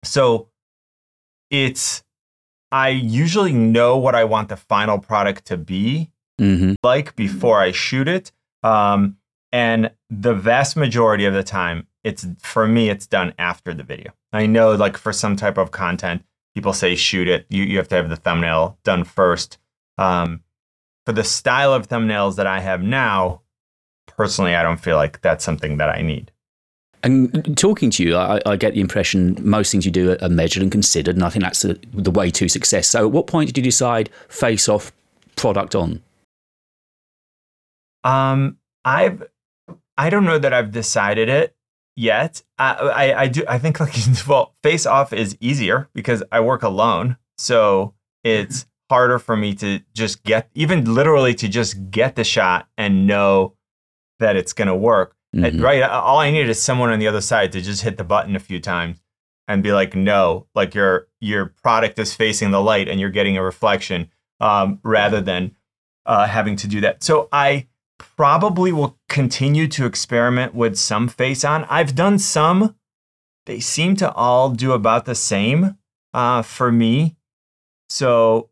So 0.04 0.50
it's 1.50 2.04
I 2.72 2.90
usually 2.90 3.54
know 3.54 3.98
what 3.98 4.16
I 4.16 4.24
want 4.24 4.50
the 4.50 4.58
final 4.58 5.00
product 5.00 5.46
to 5.48 5.58
be 5.58 6.12
Mm-hmm. 6.38 6.74
like 6.84 7.16
before 7.16 7.62
I 7.62 7.72
shoot 7.72 8.10
it. 8.10 8.34
Um, 8.62 9.16
and 9.54 9.92
the 10.22 10.34
vast 10.34 10.76
majority 10.76 11.26
of 11.26 11.34
the 11.34 11.44
time, 11.44 11.88
it's 12.04 12.26
for 12.40 12.68
me, 12.68 12.90
it's 12.90 13.08
done 13.08 13.34
after 13.38 13.74
the 13.74 13.84
video. 13.84 14.12
I 14.34 14.46
know, 14.46 14.74
like 14.74 14.98
for 14.98 15.14
some 15.14 15.36
type 15.36 15.58
of 15.58 15.72
content, 15.72 16.24
people 16.54 16.74
say 16.74 16.96
shoot 16.96 17.28
it. 17.28 17.46
You 17.50 17.64
you 17.64 17.78
have 17.78 17.88
to 17.90 17.96
have 17.96 18.10
the 18.10 18.16
thumbnail 18.16 18.78
done 18.84 19.04
first. 19.04 19.58
Um, 19.98 20.42
for 21.06 21.14
the 21.14 21.24
style 21.24 21.74
of 21.74 21.88
thumbnails 21.88 22.36
that 22.36 22.48
I 22.48 22.60
have 22.60 22.82
now, 22.82 23.42
personally, 24.08 24.56
I 24.56 24.64
don't 24.64 24.80
feel 24.80 24.96
like 24.96 25.22
that's 25.22 25.46
something 25.46 25.78
that 25.78 25.90
I 25.90 26.02
need. 26.02 26.32
And 27.04 27.56
talking 27.56 27.92
to 27.92 28.04
you, 28.04 28.16
I, 28.16 28.42
I 28.48 28.56
get 28.56 28.74
the 28.74 28.82
impression 28.82 29.38
most 29.40 29.72
things 29.72 29.86
you 29.86 29.92
do 29.92 30.18
are- 30.20 30.30
measured 30.30 30.64
and 30.64 30.72
considered, 30.72 31.16
and 31.16 31.24
I 31.24 31.30
think 31.30 31.44
that's 31.44 31.62
the, 31.62 31.80
the 31.94 32.10
way 32.10 32.32
to 32.32 32.50
success. 32.50 32.88
So, 32.88 33.06
at 33.06 33.12
what 33.12 33.28
point 33.28 33.48
did 33.48 33.58
you 33.58 33.64
decide 33.64 34.10
face 34.28 34.68
off, 34.68 34.92
product 35.36 35.76
on? 35.76 36.02
Um, 38.04 38.58
I've 38.84 39.24
I 39.98 40.10
don't 40.10 40.26
know 40.26 40.38
that 40.40 40.54
I've 40.54 40.72
decided 40.72 41.30
it 41.30 41.56
yet. 41.96 42.44
I 42.58 42.74
I, 42.74 43.22
I 43.24 43.28
do 43.28 43.44
I 43.48 43.58
think 43.58 43.80
like 43.80 43.94
well, 44.28 44.56
face 44.64 44.86
off 44.86 45.14
is 45.14 45.38
easier 45.40 45.90
because 45.94 46.24
I 46.32 46.40
work 46.40 46.64
alone, 46.64 47.18
so 47.38 47.94
it's 48.24 48.66
harder 48.90 49.18
for 49.18 49.36
me 49.36 49.54
to 49.56 49.80
just 49.94 50.24
get 50.24 50.50
even 50.54 50.94
literally 50.94 51.34
to 51.36 51.48
just 51.48 51.90
get 51.90 52.16
the 52.16 52.24
shot 52.24 52.68
and 52.78 53.08
know 53.08 53.56
that 54.20 54.36
it's 54.36 54.54
gonna 54.54 54.76
work. 54.76 55.16
Mhm. 55.36 55.62
Right? 55.62 55.82
All 55.84 56.20
I 56.20 56.32
need 56.32 56.48
is 56.48 56.62
someone 56.62 56.92
on 56.92 57.00
the 57.00 57.08
other 57.08 57.22
side 57.22 57.52
to 57.54 57.62
just 57.62 57.82
hit 57.82 57.98
the 57.98 58.04
button 58.06 58.36
a 58.36 58.40
few 58.40 58.60
times 58.60 59.02
and 59.48 59.62
be 59.62 59.74
like, 59.74 59.96
no, 59.96 60.48
like 60.56 60.74
your 60.74 61.08
your 61.20 61.54
product 61.62 62.00
is 62.00 62.14
facing 62.14 62.52
the 62.52 62.62
light 62.62 62.88
and 62.88 63.00
you're 63.00 63.10
getting 63.10 63.38
a 63.38 63.44
reflection, 63.44 64.10
um, 64.40 64.80
rather 64.84 65.20
than 65.22 65.56
uh, 66.06 66.28
having 66.28 66.56
to 66.58 66.68
do 66.68 66.82
that. 66.82 67.04
So 67.04 67.28
I 67.32 67.68
probably 67.98 68.72
will 68.72 68.98
continue 69.10 69.68
to 69.70 69.86
experiment 69.86 70.54
with 70.54 70.78
some 70.78 71.08
face 71.08 71.44
on. 71.44 71.66
I've 71.66 71.96
done 71.96 72.20
some. 72.20 72.76
They 73.46 73.60
seem 73.60 73.96
to 73.98 74.12
all 74.14 74.50
do 74.50 74.72
about 74.72 75.06
the 75.06 75.16
same 75.16 75.78
uh, 76.14 76.42
for 76.42 76.72
me. 76.72 77.16
So, 77.90 78.50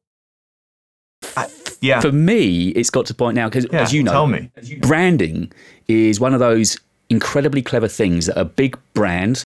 I, 1.35 1.47
yeah, 1.81 1.99
For 1.99 2.11
me, 2.11 2.69
it's 2.69 2.89
got 2.89 3.05
to 3.07 3.13
point 3.13 3.35
now 3.35 3.49
because, 3.49 3.67
yeah. 3.71 3.81
as 3.81 3.93
you 3.93 4.03
know, 4.03 4.11
tell 4.11 4.27
me. 4.27 4.51
branding 4.79 5.51
is 5.87 6.19
one 6.19 6.33
of 6.33 6.39
those 6.39 6.77
incredibly 7.09 7.61
clever 7.61 7.87
things 7.87 8.27
that 8.27 8.39
a 8.39 8.45
big 8.45 8.77
brand 8.93 9.43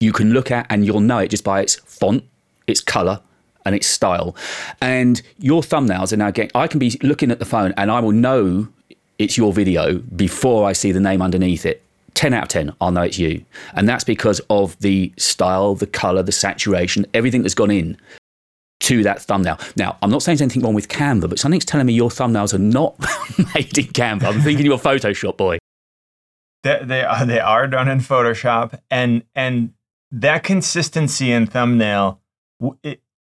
you 0.00 0.12
can 0.12 0.32
look 0.32 0.50
at 0.50 0.66
and 0.70 0.84
you'll 0.84 1.00
know 1.00 1.18
it 1.18 1.28
just 1.28 1.44
by 1.44 1.60
its 1.60 1.76
font, 1.76 2.24
its 2.66 2.80
color, 2.80 3.20
and 3.64 3.74
its 3.74 3.86
style. 3.86 4.34
And 4.80 5.20
your 5.38 5.62
thumbnails 5.62 6.12
are 6.12 6.16
now 6.16 6.30
getting, 6.30 6.50
I 6.54 6.66
can 6.66 6.78
be 6.78 6.98
looking 7.02 7.30
at 7.30 7.38
the 7.38 7.44
phone 7.44 7.74
and 7.76 7.90
I 7.90 8.00
will 8.00 8.12
know 8.12 8.68
it's 9.20 9.36
your 9.36 9.52
video 9.52 9.98
before 9.98 10.66
I 10.66 10.72
see 10.72 10.92
the 10.92 11.00
name 11.00 11.20
underneath 11.20 11.66
it. 11.66 11.82
10 12.14 12.32
out 12.32 12.44
of 12.44 12.48
10, 12.48 12.72
I'll 12.80 12.90
know 12.90 13.02
it's 13.02 13.18
you. 13.18 13.44
And 13.74 13.86
that's 13.86 14.02
because 14.02 14.40
of 14.48 14.78
the 14.80 15.12
style, 15.18 15.74
the 15.74 15.86
color, 15.86 16.22
the 16.22 16.32
saturation, 16.32 17.06
everything 17.12 17.42
that's 17.42 17.54
gone 17.54 17.70
in 17.70 17.98
to 18.80 19.02
that 19.02 19.20
thumbnail. 19.20 19.58
Now, 19.76 19.98
I'm 20.00 20.10
not 20.10 20.22
saying 20.22 20.38
there's 20.38 20.42
anything 20.42 20.62
wrong 20.62 20.74
with 20.74 20.88
Canva, 20.88 21.28
but 21.28 21.38
something's 21.38 21.66
telling 21.66 21.86
me 21.86 21.92
your 21.92 22.08
thumbnails 22.08 22.54
are 22.54 22.58
not 22.58 22.98
made 23.54 23.76
in 23.76 23.86
Canva. 23.92 24.24
I'm 24.24 24.40
thinking 24.40 24.64
you're 24.64 24.76
a 24.76 24.78
Photoshop 24.78 25.36
boy. 25.36 25.58
They, 26.62 26.80
they 26.82 27.04
are 27.04 27.24
they 27.24 27.40
are 27.40 27.66
done 27.66 27.88
in 27.88 28.00
Photoshop, 28.00 28.78
and 28.90 29.22
and 29.34 29.72
that 30.10 30.44
consistency 30.44 31.32
in 31.32 31.46
thumbnail 31.46 32.20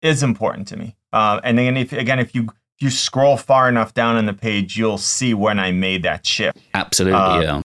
is 0.03 0.23
important 0.23 0.69
to 0.69 0.77
me. 0.77 0.97
Uh, 1.15 1.41
and 1.43 1.57
then 1.57 1.79
if 1.79 1.95
again 1.95 2.19
if 2.19 2.35
you 2.35 2.49
you 2.83 2.91
scroll 2.91 3.37
far 3.37 3.69
enough 3.69 3.95
down 3.95 4.17
on 4.17 4.27
the 4.27 4.33
page, 4.33 4.77
you'll 4.77 4.99
see 4.99 5.33
when 5.35 5.59
I 5.59 5.71
made 5.73 6.03
that 6.03 6.27
shift. 6.27 6.59
Absolutely, 6.75 7.19
Uh, 7.19 7.41
yeah. 7.41 7.63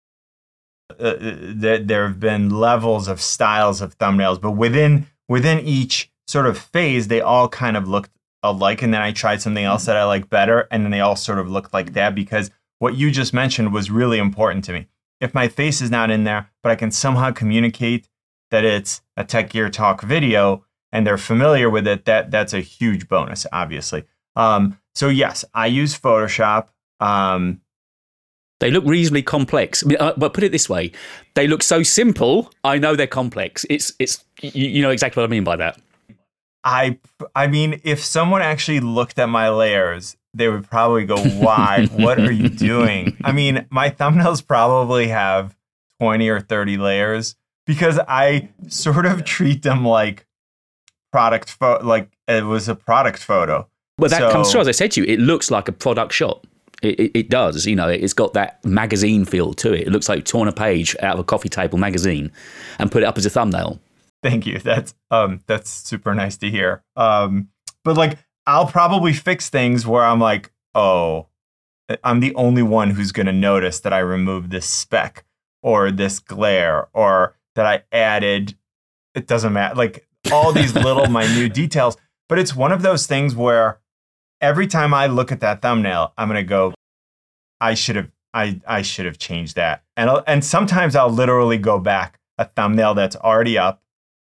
uh, 0.99 1.15
there, 1.21 1.79
there 1.79 2.07
have 2.07 2.21
been 2.21 2.51
levels 2.51 3.09
of 3.09 3.21
styles 3.21 3.81
of 3.81 3.97
thumbnails, 3.99 4.41
but 4.41 4.53
within 4.53 5.07
within 5.29 5.61
each 5.61 6.11
sort 6.27 6.47
of 6.47 6.59
phase, 6.59 7.09
they 7.09 7.21
all 7.21 7.49
kind 7.49 7.77
of 7.77 7.89
looked 7.89 8.11
alike. 8.43 8.83
And 8.83 8.93
then 8.93 9.01
I 9.01 9.13
tried 9.13 9.41
something 9.41 9.65
else 9.65 9.87
that 9.87 9.97
I 9.97 10.05
like 10.05 10.29
better, 10.29 10.69
and 10.71 10.85
then 10.85 10.91
they 10.91 11.01
all 11.01 11.17
sort 11.17 11.39
of 11.39 11.51
looked 11.51 11.73
like 11.73 11.95
that 11.95 12.15
because 12.15 12.51
what 12.79 12.95
you 12.95 13.11
just 13.11 13.33
mentioned 13.33 13.73
was 13.73 13.91
really 13.91 14.19
important 14.19 14.65
to 14.65 14.73
me. 14.73 14.87
If 15.21 15.33
my 15.33 15.49
face 15.49 15.81
is 15.81 15.91
not 15.91 16.11
in 16.11 16.25
there, 16.25 16.51
but 16.63 16.71
I 16.73 16.77
can 16.77 16.91
somehow 16.91 17.31
communicate 17.31 18.09
that 18.51 18.65
it's 18.65 19.01
a 19.17 19.25
Tech 19.25 19.49
Gear 19.51 19.71
Talk 19.71 20.03
video 20.03 20.65
and 20.93 21.07
they're 21.07 21.17
familiar 21.19 21.71
with 21.71 21.87
it, 21.89 22.05
that 22.05 22.31
that's 22.31 22.53
a 22.53 22.61
huge 22.61 23.09
bonus, 23.09 23.47
obviously. 23.53 24.05
Um, 24.37 24.79
so 24.95 25.09
yes, 25.09 25.45
I 25.55 25.67
use 25.67 25.99
Photoshop. 25.99 26.69
Um, 27.01 27.61
They 28.61 28.71
look 28.71 28.85
reasonably 28.87 29.23
complex. 29.23 29.83
I 29.85 29.87
mean, 29.89 29.99
uh, 30.01 30.13
but 30.17 30.33
put 30.33 30.45
it 30.45 30.53
this 30.53 30.69
way, 30.69 30.93
they 31.35 31.47
look 31.47 31.63
so 31.63 31.83
simple. 31.83 32.51
I 32.63 32.79
know 32.79 32.95
they're 32.97 33.07
complex. 33.07 33.67
It's 33.69 33.93
it's 33.99 34.25
you, 34.41 34.69
you 34.69 34.83
know 34.83 34.91
exactly 34.91 35.21
what 35.21 35.29
I 35.29 35.31
mean 35.31 35.45
by 35.45 35.57
that. 35.57 35.81
I 36.63 36.99
I 37.35 37.47
mean, 37.49 37.81
if 37.85 38.03
someone 38.05 38.41
actually 38.43 38.81
looked 38.81 39.19
at 39.19 39.29
my 39.29 39.49
layers, 39.51 40.17
they 40.33 40.49
would 40.49 40.69
probably 40.71 41.05
go, 41.05 41.17
"Why? 41.19 41.87
what 41.93 42.19
are 42.19 42.33
you 42.33 42.49
doing?" 42.49 43.17
I 43.25 43.33
mean, 43.33 43.67
my 43.71 43.91
thumbnails 43.91 44.47
probably 44.47 45.09
have 45.09 45.55
20 46.01 46.29
or 46.29 46.41
30 46.41 46.77
layers 46.79 47.37
because 47.67 47.99
I 48.09 48.51
sort 48.69 49.05
of 49.07 49.25
treat 49.25 49.63
them 49.63 49.85
like 49.85 50.27
product 51.13 51.51
pho- 51.51 51.81
like 51.83 52.17
it 52.29 52.45
was 52.45 52.69
a 52.69 52.75
product 52.75 53.19
photo. 53.19 53.69
Well, 53.99 54.11
that 54.11 54.19
So- 54.21 54.31
comes 54.33 54.51
through. 54.51 54.63
As 54.63 54.69
I 54.69 54.73
said 54.73 54.91
to 54.93 55.01
you, 55.01 55.07
it 55.13 55.21
looks 55.21 55.51
like 55.51 55.69
a 55.69 55.73
product 55.73 56.13
shot. 56.13 56.45
It, 56.83 57.01
it, 57.01 57.11
it 57.15 57.31
does. 57.31 57.65
You 57.67 57.77
know, 57.77 57.89
it's 57.89 58.13
got 58.13 58.35
that 58.35 58.63
magazine 58.65 59.25
feel 59.25 59.55
to 59.55 59.73
it. 59.73 59.87
It 59.87 59.91
looks 59.91 60.09
like 60.09 60.17
you've 60.17 60.25
torn 60.27 60.49
a 60.49 60.53
page 60.53 60.95
out 61.01 61.15
of 61.15 61.21
a 61.21 61.25
coffee 61.25 61.49
table 61.49 61.79
magazine 61.79 62.31
and 62.79 62.91
put 62.93 63.03
it 63.03 63.07
up 63.07 63.17
as 63.17 63.25
a 63.25 63.31
thumbnail. 63.31 63.81
Thank 64.23 64.47
you. 64.47 64.59
That's 64.59 64.95
um 65.11 65.43
that's 65.47 65.71
super 65.71 66.15
nice 66.15 66.37
to 66.39 66.51
hear. 66.51 66.83
Um 66.97 67.49
but 67.85 67.97
like 67.97 68.19
I'll 68.47 68.67
probably 68.67 69.13
fix 69.15 69.49
things 69.49 69.87
where 69.87 70.05
I'm 70.05 70.19
like, 70.21 70.53
"Oh, 70.75 71.29
I'm 72.03 72.21
the 72.21 72.35
only 72.35 72.63
one 72.63 72.91
who's 72.91 73.13
going 73.13 73.27
to 73.27 73.33
notice 73.33 73.81
that 73.81 73.93
I 73.93 73.99
removed 74.01 74.51
this 74.51 74.67
speck 74.67 75.25
or 75.63 75.91
this 75.91 76.19
glare 76.19 76.89
or 76.93 77.37
that 77.55 77.65
I 77.67 77.83
added 77.93 78.57
it 79.15 79.27
doesn't 79.27 79.53
matter. 79.53 79.75
Like 79.75 80.07
all 80.33 80.53
these 80.53 80.75
little 80.89 81.07
minute 81.09 81.55
details. 81.55 81.97
But 82.29 82.39
it's 82.39 82.55
one 82.57 82.73
of 82.73 82.83
those 82.83 83.07
things 83.07 83.35
where 83.37 83.79
every 84.45 84.67
time 84.67 84.93
I 84.93 85.07
look 85.07 85.33
at 85.33 85.41
that 85.41 85.63
thumbnail, 85.63 86.13
I'm 86.19 86.29
gonna 86.29 86.45
go, 86.45 86.75
I 87.61 87.75
should 87.75 87.97
have 87.97 88.11
I 88.35 88.61
I 88.67 88.83
should 88.83 89.07
have 89.07 89.19
changed 89.19 89.57
that. 89.57 89.83
And 89.97 90.11
I'll, 90.11 90.23
and 90.27 90.45
sometimes 90.45 90.95
I'll 90.95 91.11
literally 91.11 91.59
go 91.59 91.79
back 91.79 92.21
a 92.37 92.45
thumbnail 92.45 92.95
that's 92.95 93.17
already 93.17 93.57
up 93.57 93.83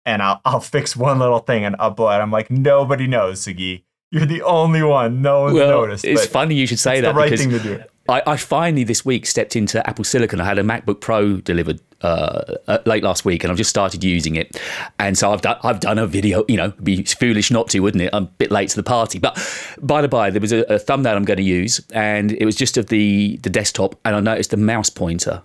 and 0.07 0.23
I'll 0.23 0.41
I'll 0.45 0.61
fix 0.77 0.97
one 0.97 1.19
little 1.19 1.41
thing 1.41 1.65
and 1.65 1.77
upload. 1.79 2.21
I'm 2.21 2.31
like, 2.31 2.51
nobody 2.51 3.07
knows, 3.07 3.43
Sagi. 3.43 3.85
You're 4.11 4.25
the 4.25 4.41
only 4.43 4.83
one. 4.83 5.21
No 5.21 5.43
one's 5.43 5.55
well, 5.55 5.69
noticed. 5.69 6.07
It's 6.07 6.25
funny 6.25 6.55
you 6.55 6.67
should 6.67 6.79
say 6.79 6.95
it's 6.95 7.03
that 7.03 7.13
the 7.13 7.19
right 7.19 7.31
because 7.31 7.41
thing 7.41 7.51
to 7.51 7.59
do. 7.59 7.83
I, 8.09 8.23
I 8.27 8.37
finally 8.37 8.85
this 8.85 9.05
week 9.05 9.27
stepped 9.27 9.55
into 9.55 9.87
Apple 9.89 10.05
Silicon. 10.05 10.41
I 10.41 10.45
had 10.45 10.59
a 10.59 10.63
MacBook 10.63 11.01
Pro 11.01 11.37
delivered 11.37 11.81
uh, 12.01 12.57
uh, 12.67 12.79
late 12.87 13.03
last 13.03 13.25
week, 13.25 13.45
and 13.45 13.51
I've 13.51 13.59
just 13.59 13.71
started 13.71 14.03
using 14.03 14.37
it. 14.37 14.59
And 14.99 15.19
so 15.19 15.33
I've 15.33 15.43
done 15.43 15.59
I've 15.63 15.81
done 15.81 15.99
a 15.99 16.07
video. 16.07 16.45
You 16.49 16.57
know, 16.57 16.71
be 16.83 17.05
foolish 17.05 17.51
not 17.51 17.69
to, 17.71 17.81
wouldn't 17.81 18.03
it? 18.03 18.11
I'm 18.13 18.25
a 18.25 18.27
bit 18.27 18.51
late 18.51 18.71
to 18.71 18.77
the 18.77 18.83
party, 18.83 19.19
but 19.19 19.37
by 19.83 20.01
the 20.01 20.09
by, 20.09 20.31
there 20.31 20.41
was 20.41 20.53
a, 20.53 20.61
a 20.73 20.79
thumbnail 20.79 21.17
I'm 21.17 21.25
going 21.25 21.37
to 21.37 21.43
use, 21.43 21.81
and 21.93 22.33
it 22.33 22.45
was 22.47 22.57
just 22.57 22.77
of 22.77 22.87
the 22.87 23.39
the 23.43 23.51
desktop, 23.51 23.95
and 24.05 24.17
I 24.17 24.21
noticed 24.21 24.51
the 24.51 24.57
mouse 24.57 24.91
pointer 24.91 25.43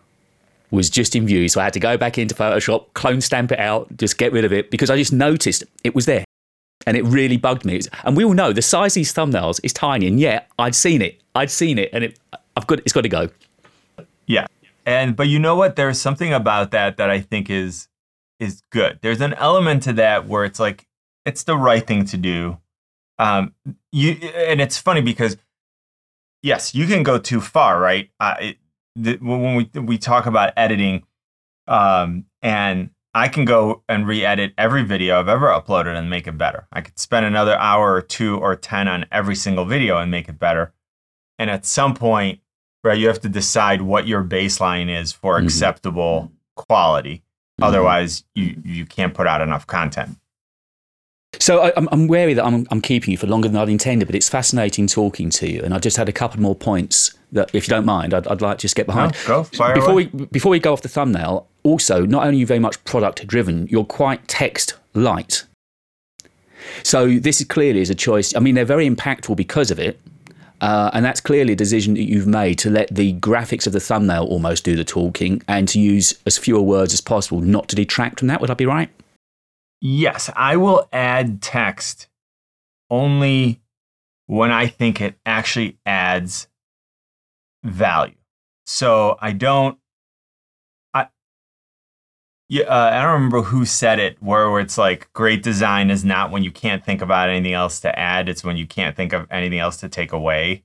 was 0.71 0.89
just 0.89 1.15
in 1.15 1.27
view. 1.27 1.47
So 1.49 1.61
I 1.61 1.65
had 1.65 1.73
to 1.73 1.79
go 1.79 1.97
back 1.97 2.17
into 2.17 2.33
Photoshop, 2.33 2.93
clone 2.93 3.21
stamp 3.21 3.51
it 3.51 3.59
out, 3.59 3.95
just 3.97 4.17
get 4.17 4.31
rid 4.31 4.43
of 4.43 4.51
it 4.51 4.71
because 4.71 4.89
I 4.89 4.97
just 4.97 5.13
noticed 5.13 5.63
it 5.83 5.93
was 5.93 6.07
there. 6.07 6.25
And 6.87 6.97
it 6.97 7.03
really 7.03 7.37
bugged 7.37 7.63
me. 7.63 7.79
And 8.03 8.17
we 8.17 8.25
all 8.25 8.33
know 8.33 8.51
the 8.51 8.61
size 8.61 8.91
of 8.91 8.95
these 8.95 9.13
thumbnails 9.13 9.59
is 9.63 9.71
tiny, 9.71 10.07
and 10.07 10.19
yet 10.19 10.49
I'd 10.57 10.75
seen 10.75 11.01
it. 11.01 11.21
I'd 11.35 11.51
seen 11.51 11.77
it, 11.77 11.89
and 11.93 12.03
it, 12.05 12.19
I've 12.55 12.67
got 12.67 12.79
it's 12.79 12.93
got 12.93 13.01
to 13.01 13.09
go. 13.09 13.29
Yeah. 14.27 14.47
And 14.85 15.15
but 15.15 15.27
you 15.27 15.39
know 15.39 15.55
what? 15.55 15.75
There's 15.75 15.99
something 15.99 16.33
about 16.33 16.71
that 16.71 16.97
that 16.97 17.09
I 17.09 17.19
think 17.21 17.49
is 17.49 17.87
is 18.39 18.63
good. 18.71 18.99
There's 19.01 19.21
an 19.21 19.33
element 19.35 19.83
to 19.83 19.93
that 19.93 20.27
where 20.27 20.43
it's 20.45 20.59
like 20.59 20.87
it's 21.25 21.43
the 21.43 21.57
right 21.57 21.85
thing 21.85 22.05
to 22.05 22.17
do. 22.17 22.57
Um, 23.19 23.53
you 23.91 24.11
and 24.11 24.59
it's 24.59 24.77
funny 24.77 25.01
because 25.01 25.37
yes, 26.41 26.75
you 26.75 26.85
can 26.85 27.03
go 27.03 27.17
too 27.17 27.41
far, 27.41 27.79
right? 27.79 28.09
Uh, 28.19 28.35
it, 28.39 28.57
the, 28.95 29.17
when 29.17 29.55
we 29.55 29.79
we 29.79 29.97
talk 29.97 30.25
about 30.25 30.53
editing, 30.57 31.03
um, 31.67 32.25
and 32.41 32.89
I 33.15 33.27
can 33.27 33.45
go 33.45 33.83
and 33.87 34.07
re-edit 34.07 34.53
every 34.57 34.83
video 34.83 35.19
I've 35.19 35.27
ever 35.27 35.47
uploaded 35.47 35.95
and 35.95 36.09
make 36.09 36.27
it 36.27 36.37
better. 36.37 36.67
I 36.71 36.81
could 36.81 36.99
spend 36.99 37.25
another 37.25 37.55
hour 37.57 37.93
or 37.93 38.01
two 38.01 38.37
or 38.37 38.55
ten 38.55 38.87
on 38.87 39.05
every 39.11 39.35
single 39.35 39.65
video 39.65 39.97
and 39.97 40.11
make 40.11 40.27
it 40.27 40.39
better. 40.39 40.73
And 41.39 41.49
at 41.49 41.65
some 41.65 41.93
point, 41.95 42.39
right, 42.83 42.97
you 42.97 43.07
have 43.07 43.21
to 43.21 43.29
decide 43.29 43.81
what 43.81 44.07
your 44.07 44.23
baseline 44.23 44.89
is 44.89 45.11
for 45.11 45.39
Mhm. 45.39 45.43
acceptable 45.45 46.31
quality. 46.55 47.23
Mhm. 47.61 47.67
Otherwise, 47.67 48.23
you 48.35 48.55
you 48.63 48.85
can't 48.85 49.13
put 49.13 49.27
out 49.27 49.41
enough 49.41 49.65
content. 49.67 50.17
So 51.39 51.61
I, 51.63 51.73
I'm, 51.75 51.89
I'm 51.91 52.07
wary 52.07 52.35
that 52.35 52.45
I'm, 52.45 52.67
I'm 52.69 52.79
keeping 52.79 53.11
you 53.11 53.17
for 53.17 53.25
longer 53.25 53.47
than 53.47 53.57
I'd 53.57 53.67
intended, 53.67 54.05
but 54.05 54.13
it's 54.13 54.29
fascinating 54.29 54.85
talking 54.85 55.31
to 55.31 55.49
you. 55.51 55.61
And 55.63 55.73
I 55.73 55.79
just 55.79 55.97
had 55.97 56.07
a 56.07 56.11
couple 56.11 56.39
more 56.39 56.55
points 56.55 57.15
that, 57.31 57.49
if 57.55 57.67
you 57.67 57.71
don't 57.71 57.85
mind, 57.85 58.13
I'd, 58.13 58.27
I'd 58.27 58.41
like 58.41 58.59
to 58.59 58.61
just 58.61 58.75
get 58.75 58.87
No, 58.87 58.93
behind. 58.93 59.17
go 59.25 59.43
fire 59.43 59.73
before 59.73 59.91
away. 59.93 60.09
we 60.13 60.25
before 60.27 60.51
we 60.51 60.59
go 60.59 60.71
off 60.73 60.83
the 60.83 60.89
thumbnail, 60.89 61.47
also 61.63 62.05
not 62.05 62.23
only 62.25 62.37
are 62.37 62.39
you 62.41 62.45
very 62.45 62.59
much 62.59 62.81
product 62.85 63.25
driven, 63.25 63.65
you're 63.67 63.83
quite 63.83 64.27
text 64.27 64.75
light. 64.93 65.45
So 66.83 67.17
this 67.19 67.41
is 67.41 67.47
clearly 67.47 67.81
is 67.81 67.89
a 67.89 67.95
choice. 67.95 68.35
I 68.35 68.39
mean, 68.39 68.53
they're 68.55 68.63
very 68.65 68.87
impactful 68.89 69.35
because 69.35 69.71
of 69.71 69.79
it, 69.79 69.99
uh, 70.61 70.91
and 70.93 71.03
that's 71.03 71.21
clearly 71.21 71.53
a 71.53 71.55
decision 71.55 71.93
that 71.95 72.03
you've 72.03 72.27
made 72.27 72.57
to 72.59 72.69
let 72.69 72.93
the 72.93 73.13
graphics 73.15 73.67
of 73.67 73.73
the 73.73 73.79
thumbnail 73.79 74.25
almost 74.25 74.63
do 74.63 74.75
the 74.75 74.83
talking, 74.83 75.41
and 75.47 75.67
to 75.69 75.79
use 75.79 76.13
as 76.25 76.37
fewer 76.37 76.61
words 76.61 76.93
as 76.93 77.01
possible, 77.01 77.41
not 77.41 77.67
to 77.69 77.75
detract 77.75 78.19
from 78.19 78.27
that. 78.29 78.41
Would 78.41 78.51
I 78.51 78.55
be 78.55 78.65
right? 78.65 78.89
Yes, 79.81 80.29
I 80.35 80.55
will 80.55 80.87
add 80.93 81.41
text 81.41 82.07
only 82.89 83.61
when 84.27 84.51
I 84.51 84.67
think 84.67 85.01
it 85.01 85.15
actually 85.25 85.77
adds 85.85 86.47
value. 87.63 88.15
So 88.65 89.17
I 89.19 89.33
don't. 89.33 89.77
Yeah, 92.53 92.65
uh, 92.65 92.91
I 92.93 93.01
don't 93.01 93.13
remember 93.13 93.41
who 93.41 93.65
said 93.65 93.97
it. 93.97 94.21
Where, 94.21 94.51
where 94.51 94.61
it's 94.61 94.77
like 94.77 95.11
great 95.13 95.41
design 95.41 95.89
is 95.89 96.05
not 96.05 96.29
when 96.29 96.43
you 96.43 96.51
can't 96.51 96.85
think 96.85 97.01
about 97.01 97.29
anything 97.29 97.53
else 97.53 97.79
to 97.79 97.97
add. 97.97 98.29
It's 98.29 98.43
when 98.43 98.57
you 98.57 98.67
can't 98.67 98.95
think 98.95 99.11
of 99.11 99.25
anything 99.31 99.57
else 99.57 99.77
to 99.77 99.89
take 99.89 100.11
away. 100.11 100.63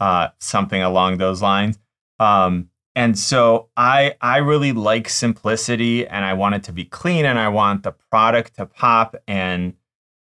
Uh, 0.00 0.28
something 0.38 0.82
along 0.82 1.16
those 1.16 1.40
lines. 1.40 1.78
Um, 2.18 2.68
and 2.94 3.18
so 3.18 3.70
I 3.74 4.16
I 4.20 4.36
really 4.36 4.72
like 4.72 5.08
simplicity 5.08 6.06
and 6.06 6.26
I 6.26 6.34
want 6.34 6.56
it 6.56 6.64
to 6.64 6.72
be 6.72 6.84
clean 6.84 7.24
and 7.24 7.38
I 7.38 7.48
want 7.48 7.84
the 7.84 7.92
product 7.92 8.56
to 8.56 8.66
pop 8.66 9.16
and 9.26 9.72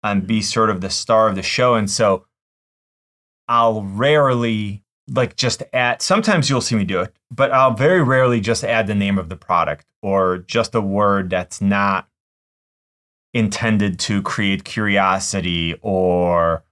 and 0.02 0.26
be 0.26 0.42
sort 0.42 0.68
of 0.68 0.80
the 0.80 0.90
star 0.90 1.28
of 1.28 1.36
the 1.36 1.44
show. 1.44 1.76
And 1.76 1.88
so 1.88 2.26
I'll 3.46 3.84
rarely 3.84 4.83
like 5.08 5.36
just 5.36 5.62
add 5.72 6.00
sometimes 6.00 6.48
you'll 6.48 6.60
see 6.60 6.76
me 6.76 6.84
do 6.84 7.00
it, 7.00 7.14
but 7.30 7.52
I'll 7.52 7.74
very 7.74 8.02
rarely 8.02 8.40
just 8.40 8.64
add 8.64 8.86
the 8.86 8.94
name 8.94 9.18
of 9.18 9.28
the 9.28 9.36
product 9.36 9.86
or 10.02 10.38
just 10.38 10.74
a 10.74 10.80
word 10.80 11.30
that's 11.30 11.60
not 11.60 12.08
intended 13.32 13.98
to 13.98 14.22
create 14.22 14.64
curiosity 14.64 15.76
or 15.82 16.64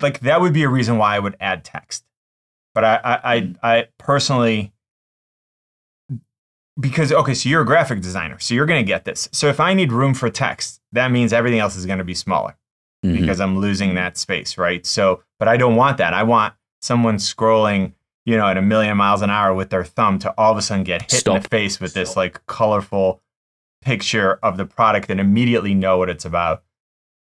like 0.00 0.20
that 0.20 0.40
would 0.40 0.52
be 0.52 0.62
a 0.62 0.68
reason 0.68 0.96
why 0.96 1.16
I 1.16 1.18
would 1.18 1.36
add 1.40 1.64
text. 1.64 2.04
But 2.74 2.84
I 2.84 3.00
I 3.04 3.34
I, 3.34 3.54
I 3.62 3.88
personally 3.98 4.72
because 6.80 7.12
okay, 7.12 7.34
so 7.34 7.48
you're 7.48 7.62
a 7.62 7.66
graphic 7.66 8.00
designer, 8.00 8.38
so 8.38 8.54
you're 8.54 8.66
going 8.66 8.82
to 8.82 8.86
get 8.86 9.04
this. 9.04 9.28
So 9.32 9.48
if 9.48 9.60
I 9.60 9.74
need 9.74 9.92
room 9.92 10.14
for 10.14 10.30
text, 10.30 10.80
that 10.92 11.10
means 11.10 11.32
everything 11.32 11.60
else 11.60 11.76
is 11.76 11.84
going 11.84 11.98
to 11.98 12.04
be 12.04 12.14
smaller 12.14 12.56
Mhm. 13.04 13.20
because 13.20 13.40
I'm 13.40 13.58
losing 13.58 13.94
that 13.96 14.16
space, 14.16 14.56
right? 14.56 14.86
So, 14.86 15.22
but 15.38 15.48
I 15.48 15.56
don't 15.58 15.76
want 15.76 15.98
that. 15.98 16.14
I 16.14 16.22
want 16.22 16.54
someone 16.82 17.16
scrolling, 17.16 17.92
you 18.24 18.36
know, 18.36 18.46
at 18.46 18.56
a 18.56 18.62
million 18.62 18.96
miles 18.96 19.22
an 19.22 19.30
hour 19.30 19.54
with 19.54 19.70
their 19.70 19.84
thumb 19.84 20.18
to 20.20 20.34
all 20.36 20.52
of 20.52 20.58
a 20.58 20.62
sudden 20.62 20.84
get 20.84 21.10
hit 21.10 21.26
in 21.26 21.34
the 21.34 21.48
face 21.48 21.80
with 21.80 21.94
this 21.94 22.16
like 22.16 22.44
colorful 22.46 23.20
picture 23.82 24.38
of 24.42 24.56
the 24.56 24.66
product 24.66 25.10
and 25.10 25.20
immediately 25.20 25.74
know 25.74 25.98
what 25.98 26.08
it's 26.08 26.24
about. 26.24 26.62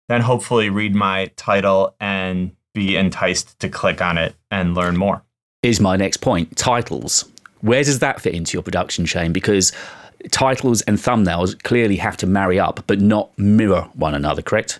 Then 0.07 0.21
hopefully 0.21 0.69
read 0.69 0.95
my 0.95 1.31
title 1.35 1.95
and 1.99 2.55
be 2.73 2.95
enticed 2.95 3.59
to 3.59 3.69
click 3.69 4.01
on 4.01 4.17
it 4.17 4.35
and 4.51 4.75
learn 4.75 4.97
more. 4.97 5.23
is 5.63 5.79
my 5.79 5.97
next 5.97 6.17
point 6.17 6.55
titles. 6.55 7.25
Where 7.61 7.83
does 7.83 7.99
that 7.99 8.21
fit 8.21 8.35
into 8.35 8.55
your 8.55 8.63
production 8.63 9.05
chain? 9.05 9.33
Because 9.33 9.71
titles 10.31 10.81
and 10.83 10.97
thumbnails 10.97 11.61
clearly 11.63 11.97
have 11.97 12.17
to 12.17 12.27
marry 12.27 12.59
up, 12.59 12.83
but 12.87 13.01
not 13.01 13.37
mirror 13.37 13.89
one 13.93 14.13
another, 14.13 14.41
correct? 14.41 14.79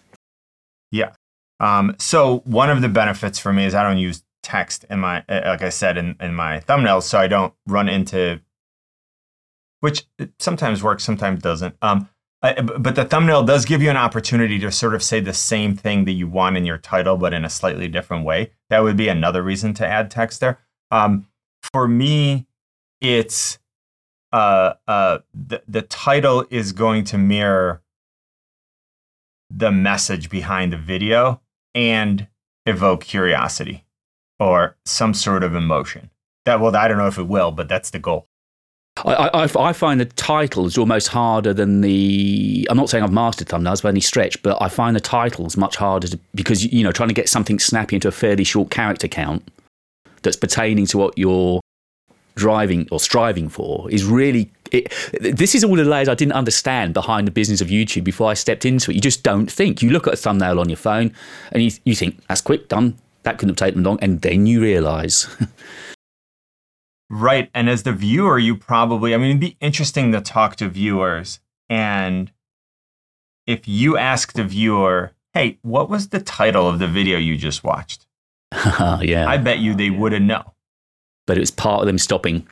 Yeah. 0.92 1.12
Um, 1.60 1.96
so 1.98 2.40
one 2.46 2.70
of 2.70 2.82
the 2.82 2.90
benefits 2.90 3.40
for 3.40 3.52
me 3.52 3.66
is 3.66 3.74
I 3.74 3.84
don't 3.84 3.98
use 3.98 4.24
text 4.47 4.86
in 4.89 4.99
my, 4.99 5.25
uh, 5.27 5.41
like 5.45 5.62
I 5.62 5.69
said, 5.69 5.97
in, 5.97 6.15
in 6.21 6.33
my 6.33 6.62
thumbnails, 6.62 7.03
so 7.03 7.19
I 7.19 7.27
don't 7.27 7.53
run 7.67 7.89
into, 7.89 8.39
which 9.81 10.07
sometimes 10.39 10.81
works, 10.81 11.03
sometimes 11.03 11.41
doesn't. 11.41 11.75
Um, 11.81 12.07
I, 12.41 12.62
but 12.62 12.95
the 12.95 13.03
thumbnail 13.03 13.43
does 13.43 13.65
give 13.65 13.81
you 13.81 13.89
an 13.89 13.97
opportunity 13.97 14.57
to 14.60 14.71
sort 14.71 14.95
of 14.95 15.03
say 15.03 15.19
the 15.19 15.33
same 15.33 15.75
thing 15.75 16.05
that 16.05 16.13
you 16.13 16.27
want 16.29 16.55
in 16.55 16.65
your 16.65 16.77
title, 16.77 17.17
but 17.17 17.33
in 17.33 17.43
a 17.43 17.49
slightly 17.49 17.89
different 17.89 18.25
way. 18.25 18.51
That 18.69 18.83
would 18.83 18.95
be 18.95 19.10
another 19.10 19.43
reason 19.43 19.73
to 19.75 19.88
add 19.88 20.10
text 20.10 20.39
there. 20.39 20.60
Um, 20.91 21.27
for 21.73 21.88
me, 21.88 22.47
it's 23.01 23.60
uh, 24.31 24.75
uh, 24.88 25.19
the 25.33 25.62
the 25.67 25.81
title 25.81 26.45
is 26.49 26.71
going 26.71 27.03
to 27.05 27.17
mirror 27.17 27.81
the 29.49 29.71
message 29.71 30.29
behind 30.29 30.71
the 30.71 30.77
video 30.77 31.41
and 31.73 32.27
evoke 32.65 33.04
curiosity 33.04 33.87
or 34.40 34.75
some 34.85 35.13
sort 35.13 35.44
of 35.44 35.56
emotion. 35.56 36.10
That 36.46 36.60
well, 36.60 36.75
I 36.75 36.88
don't 36.88 36.98
know 36.98 37.08
if 37.08 37.17
it 37.17 37.27
will, 37.27 37.52
but 37.52 37.67
that's 37.67 37.90
the 37.90 38.00
goal. 38.00 38.27
I, 39.06 39.29
I, 39.33 39.69
I 39.69 39.73
find 39.73 40.00
the 40.00 40.06
titles 40.06 40.77
almost 40.77 41.10
harder 41.10 41.54
than 41.54 41.81
the. 41.81 42.67
I'm 42.69 42.77
not 42.77 42.90
saying 42.90 43.04
I've 43.04 43.12
mastered 43.12 43.48
thumbnails 43.48 43.83
by 43.83 43.90
any 43.90 44.00
stretch, 44.00 44.42
but 44.42 44.60
I 44.62 44.69
find 44.69 44.96
the 44.96 45.02
titles 45.02 45.56
much 45.56 45.75
harder 45.75 46.08
to, 46.08 46.19
because, 46.33 46.65
you 46.65 46.83
know, 46.83 46.92
trying 46.92 47.10
to 47.10 47.15
get 47.15 47.29
something 47.29 47.60
snappy 47.60 47.98
into 47.98 48.08
a 48.08 48.12
fairly 48.12 48.44
short 48.44 48.71
character 48.71 49.08
count 49.08 49.48
that's 50.23 50.38
pertaining 50.38 50.88
to 50.88 50.98
what 50.98 51.17
you're 51.17 51.62
driving 52.35 52.88
or 52.92 53.00
striving 53.00 53.50
for 53.50 53.90
is 53.92 54.04
really. 54.04 54.52
It, 54.71 54.92
this 55.21 55.56
is 55.56 55.63
all 55.63 55.75
the 55.75 55.85
layers 55.85 56.10
I 56.10 56.15
didn't 56.15 56.33
understand 56.33 56.94
behind 56.94 57.25
the 57.27 57.31
business 57.31 57.62
of 57.62 57.67
YouTube 57.67 58.04
before 58.04 58.29
I 58.29 58.33
stepped 58.33 58.65
into 58.65 58.92
it. 58.92 58.96
You 58.96 59.02
just 59.02 59.23
don't 59.23 59.50
think. 59.50 59.81
You 59.81 59.92
look 59.92 60.08
at 60.08 60.13
a 60.13 60.17
thumbnail 60.17 60.60
on 60.60 60.69
your 60.69 60.77
phone 60.77 61.13
and 61.52 61.63
you, 61.63 61.71
you 61.85 61.96
think, 61.96 62.21
that's 62.27 62.42
quick, 62.42 62.67
done. 62.67 62.98
That 63.28 63.40
couldn't 63.40 63.60
have 63.60 63.67
taken 63.67 63.84
long. 63.84 64.00
And 64.02 64.21
then 64.21 64.48
you 64.48 64.62
realize. 64.62 65.28
Right. 67.10 67.50
And 67.54 67.69
as 67.69 67.84
the 67.84 67.92
viewer, 67.92 68.40
you 68.40 68.56
probably, 68.56 69.13
I 69.13 69.17
mean, 69.17 69.32
it'd 69.32 69.40
be 69.42 69.58
interesting 69.60 70.13
to 70.13 70.21
talk 70.21 70.56
to 70.58 70.69
viewers. 70.69 71.42
And 71.69 72.32
if 73.46 73.67
you 73.67 73.98
ask 73.98 74.32
the 74.32 74.46
viewer, 74.46 75.12
hey, 75.34 75.58
what 75.62 75.90
was 75.90 76.08
the 76.08 76.21
title 76.21 76.69
of 76.69 76.80
the 76.80 76.88
video 76.88 77.17
you 77.17 77.36
just 77.38 77.65
watched? 77.65 78.08
yeah. 79.02 79.25
I 79.28 79.36
bet 79.36 79.60
you 79.60 79.75
they 79.75 79.90
wouldn't 79.90 80.25
know. 80.25 80.54
but 81.25 81.36
it 81.36 81.42
was 81.42 81.52
part 81.52 81.82
of 81.82 81.88
them 81.88 81.98
stopping. 81.98 82.48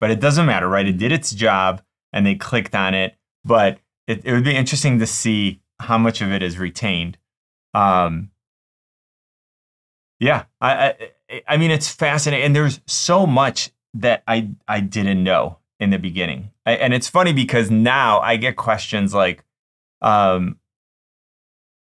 But 0.00 0.10
it 0.10 0.18
doesn't 0.18 0.46
matter, 0.46 0.68
right? 0.68 0.88
It 0.88 0.98
did 0.98 1.12
its 1.12 1.30
job 1.30 1.82
and 2.12 2.26
they 2.26 2.34
clicked 2.34 2.74
on 2.74 2.94
it. 2.94 3.14
But 3.44 3.78
it, 4.08 4.24
it 4.24 4.32
would 4.32 4.42
be 4.44 4.56
interesting 4.56 4.98
to 4.98 5.06
see 5.06 5.60
how 5.78 5.98
much 5.98 6.20
of 6.20 6.32
it 6.32 6.42
is 6.42 6.58
retained. 6.58 7.16
Um, 7.74 8.31
yeah, 10.22 10.44
I, 10.60 10.94
I, 11.28 11.42
I 11.48 11.56
mean, 11.56 11.72
it's 11.72 11.88
fascinating, 11.88 12.46
and 12.46 12.54
there's 12.54 12.80
so 12.86 13.26
much 13.26 13.70
that 13.94 14.22
I, 14.28 14.50
I 14.68 14.78
didn't 14.78 15.24
know 15.24 15.58
in 15.80 15.90
the 15.90 15.98
beginning, 15.98 16.52
I, 16.64 16.74
and 16.74 16.94
it's 16.94 17.08
funny 17.08 17.32
because 17.32 17.72
now 17.72 18.20
I 18.20 18.36
get 18.36 18.54
questions 18.54 19.12
like, 19.12 19.44
um, 20.00 20.60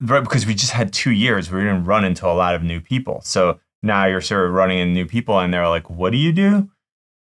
right, 0.02 0.24
because 0.24 0.48
we 0.48 0.56
just 0.56 0.72
had 0.72 0.92
two 0.92 1.12
years, 1.12 1.52
we 1.52 1.60
didn't 1.60 1.86
run 1.86 2.04
into 2.04 2.26
a 2.26 2.34
lot 2.34 2.56
of 2.56 2.64
new 2.64 2.82
people, 2.82 3.22
so 3.22 3.60
now 3.84 4.08
you're 4.08 4.22
sort 4.22 4.48
of 4.48 4.54
running 4.54 4.80
into 4.80 4.94
new 4.96 5.06
people, 5.06 5.39
and 5.39 5.54
they're 5.54 5.68
like, 5.68 5.92
"What 5.92 6.12
do 6.12 6.18
you 6.18 6.32
do?" 6.32 6.68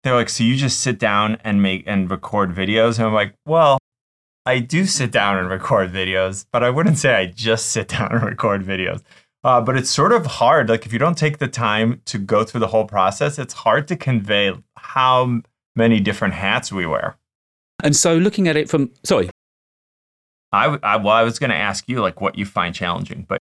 They're 0.03 0.15
like, 0.15 0.29
"So 0.29 0.45
you 0.45 0.55
just 0.55 0.79
sit 0.79 0.97
down 0.97 1.39
and 1.43 1.61
make 1.61 1.83
and 1.87 2.09
record 2.09 2.55
videos?" 2.55 2.97
And 2.97 3.07
I'm 3.07 3.13
like, 3.13 3.35
"Well." 3.45 3.77
I 4.43 4.57
do 4.57 4.87
sit 4.87 5.11
down 5.11 5.37
and 5.37 5.47
record 5.51 5.93
videos, 5.93 6.47
but 6.51 6.63
I 6.63 6.71
wouldn't 6.71 6.97
say 6.97 7.13
I 7.13 7.27
just 7.27 7.67
sit 7.67 7.89
down 7.89 8.11
and 8.11 8.23
record 8.23 8.63
videos. 8.63 9.03
Uh, 9.43 9.59
but 9.59 9.75
it's 9.75 9.89
sort 9.89 10.11
of 10.11 10.25
hard. 10.25 10.69
Like 10.69 10.85
if 10.85 10.93
you 10.93 10.99
don't 10.99 11.17
take 11.17 11.39
the 11.39 11.47
time 11.47 12.01
to 12.05 12.17
go 12.17 12.43
through 12.43 12.59
the 12.59 12.67
whole 12.67 12.85
process, 12.85 13.39
it's 13.39 13.53
hard 13.53 13.87
to 13.87 13.95
convey 13.95 14.53
how 14.77 15.41
many 15.75 15.99
different 15.99 16.33
hats 16.35 16.71
we 16.71 16.85
wear. 16.85 17.17
And 17.83 17.95
so, 17.95 18.15
looking 18.15 18.47
at 18.47 18.55
it 18.55 18.69
from 18.69 18.91
sorry, 19.03 19.29
I, 20.51 20.77
I 20.83 20.97
well, 20.97 21.15
I 21.15 21.23
was 21.23 21.39
going 21.39 21.49
to 21.49 21.55
ask 21.55 21.87
you 21.87 22.01
like 22.01 22.21
what 22.21 22.37
you 22.37 22.45
find 22.45 22.75
challenging, 22.75 23.25
but 23.27 23.39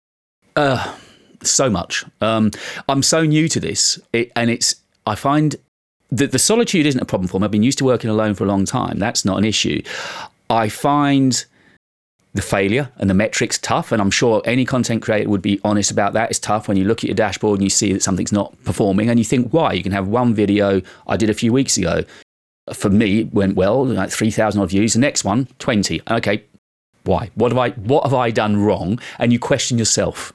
uh, 0.56 0.96
so 1.42 1.70
much. 1.70 2.06
Um, 2.22 2.52
I'm 2.88 3.04
so 3.04 3.24
new 3.24 3.48
to 3.50 3.60
this, 3.60 4.00
it, 4.14 4.32
and 4.36 4.50
it's 4.50 4.76
I 5.06 5.16
find 5.16 5.56
that 6.12 6.32
the 6.32 6.40
solitude 6.40 6.86
isn't 6.86 7.02
a 7.02 7.06
problem 7.06 7.28
for 7.28 7.40
me. 7.40 7.46
I've 7.46 7.52
been 7.52 7.64
used 7.64 7.78
to 7.80 7.86
working 7.86 8.10
alone 8.10 8.34
for 8.34 8.46
a 8.46 8.48
long 8.48 8.66
time. 8.66 8.98
That's 9.00 9.26
not 9.26 9.38
an 9.38 9.46
issue. 9.46 9.82
I 10.50 10.70
find 10.70 11.46
the 12.34 12.42
failure 12.42 12.90
and 12.98 13.10
the 13.10 13.14
metrics 13.14 13.58
tough. 13.58 13.92
And 13.92 14.02
I'm 14.02 14.12
sure 14.12 14.42
any 14.46 14.66
content 14.66 15.02
creator 15.02 15.30
would 15.30 15.42
be 15.42 15.60
honest 15.64 15.92
about 15.92 16.14
that. 16.14 16.30
It's 16.30 16.40
tough 16.40 16.68
when 16.68 16.78
you 16.78 16.84
look 16.84 17.00
at 17.00 17.06
your 17.06 17.16
dashboard 17.16 17.60
and 17.60 17.64
you 17.64 17.70
see 17.70 17.94
that 17.94 18.04
something's 18.04 18.32
not 18.32 18.56
performing 18.64 19.10
and 19.10 19.20
you 19.20 19.26
think, 19.26 19.52
why? 19.52 19.74
You 19.74 19.84
can 19.84 19.92
have 19.92 20.08
one 20.08 20.34
video 20.34 20.82
I 21.08 21.18
did 21.18 21.30
a 21.30 21.34
few 21.34 21.52
weeks 21.52 21.78
ago. 21.78 22.04
For 22.74 22.90
me, 22.90 23.22
it 23.22 23.34
went 23.34 23.56
well, 23.56 23.84
like 23.84 24.12
3,000 24.12 24.62
odd 24.62 24.70
views. 24.70 24.94
The 24.94 25.00
next 25.00 25.24
one, 25.24 25.48
20. 25.58 26.02
Okay, 26.10 26.44
why? 27.04 27.32
What 27.34 27.52
have 27.52 27.58
I, 27.58 27.72
what 27.72 28.04
have 28.04 28.14
I 28.14 28.30
done 28.30 28.58
wrong? 28.58 29.00
And 29.18 29.34
you 29.34 29.40
question 29.40 29.80
yourself. 29.80 30.32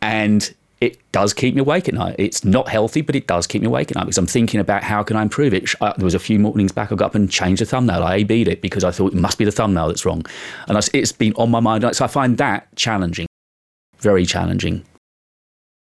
And 0.00 0.54
it 0.84 1.12
does 1.12 1.32
keep 1.32 1.54
me 1.54 1.60
awake 1.60 1.88
at 1.88 1.94
night. 1.94 2.16
It's 2.18 2.44
not 2.44 2.68
healthy, 2.68 3.00
but 3.00 3.16
it 3.16 3.26
does 3.26 3.46
keep 3.46 3.62
me 3.62 3.68
awake 3.68 3.90
at 3.90 3.96
night 3.96 4.04
because 4.04 4.18
I'm 4.18 4.26
thinking 4.26 4.60
about 4.60 4.82
how 4.82 5.02
can 5.02 5.16
I 5.16 5.22
improve 5.22 5.54
it. 5.54 5.74
Uh, 5.80 5.94
there 5.96 6.04
was 6.04 6.14
a 6.14 6.18
few 6.18 6.38
mornings 6.38 6.72
back 6.72 6.92
I 6.92 6.94
got 6.94 7.06
up 7.06 7.14
and 7.14 7.30
changed 7.30 7.62
the 7.62 7.66
thumbnail. 7.66 8.02
I 8.02 8.16
A-B'd 8.16 8.48
it 8.48 8.60
because 8.60 8.84
I 8.84 8.90
thought 8.90 9.14
it 9.14 9.18
must 9.18 9.38
be 9.38 9.44
the 9.44 9.52
thumbnail 9.52 9.88
that's 9.88 10.04
wrong. 10.04 10.24
And 10.68 10.78
it's 10.92 11.12
been 11.12 11.32
on 11.34 11.50
my 11.50 11.60
mind. 11.60 11.84
So 11.96 12.04
I 12.04 12.08
find 12.08 12.36
that 12.38 12.74
challenging, 12.76 13.26
very 13.98 14.26
challenging. 14.26 14.84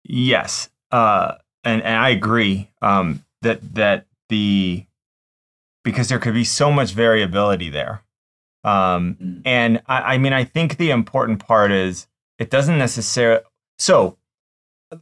Yes. 0.03 0.69
Uh, 0.91 1.35
and, 1.63 1.81
and 1.81 1.95
I 1.95 2.09
agree 2.09 2.69
um, 2.81 3.23
that, 3.41 3.75
that 3.75 4.05
the, 4.29 4.85
because 5.83 6.09
there 6.09 6.19
could 6.19 6.33
be 6.33 6.43
so 6.43 6.71
much 6.71 6.91
variability 6.91 7.69
there. 7.69 8.03
Um, 8.63 9.17
mm. 9.21 9.41
and 9.45 9.81
I, 9.87 10.13
I 10.13 10.17
mean, 10.17 10.33
I 10.33 10.43
think 10.43 10.77
the 10.77 10.91
important 10.91 11.45
part 11.45 11.71
is 11.71 12.07
it 12.37 12.49
doesn't 12.49 12.77
necessarily, 12.77 13.43
so 13.77 14.17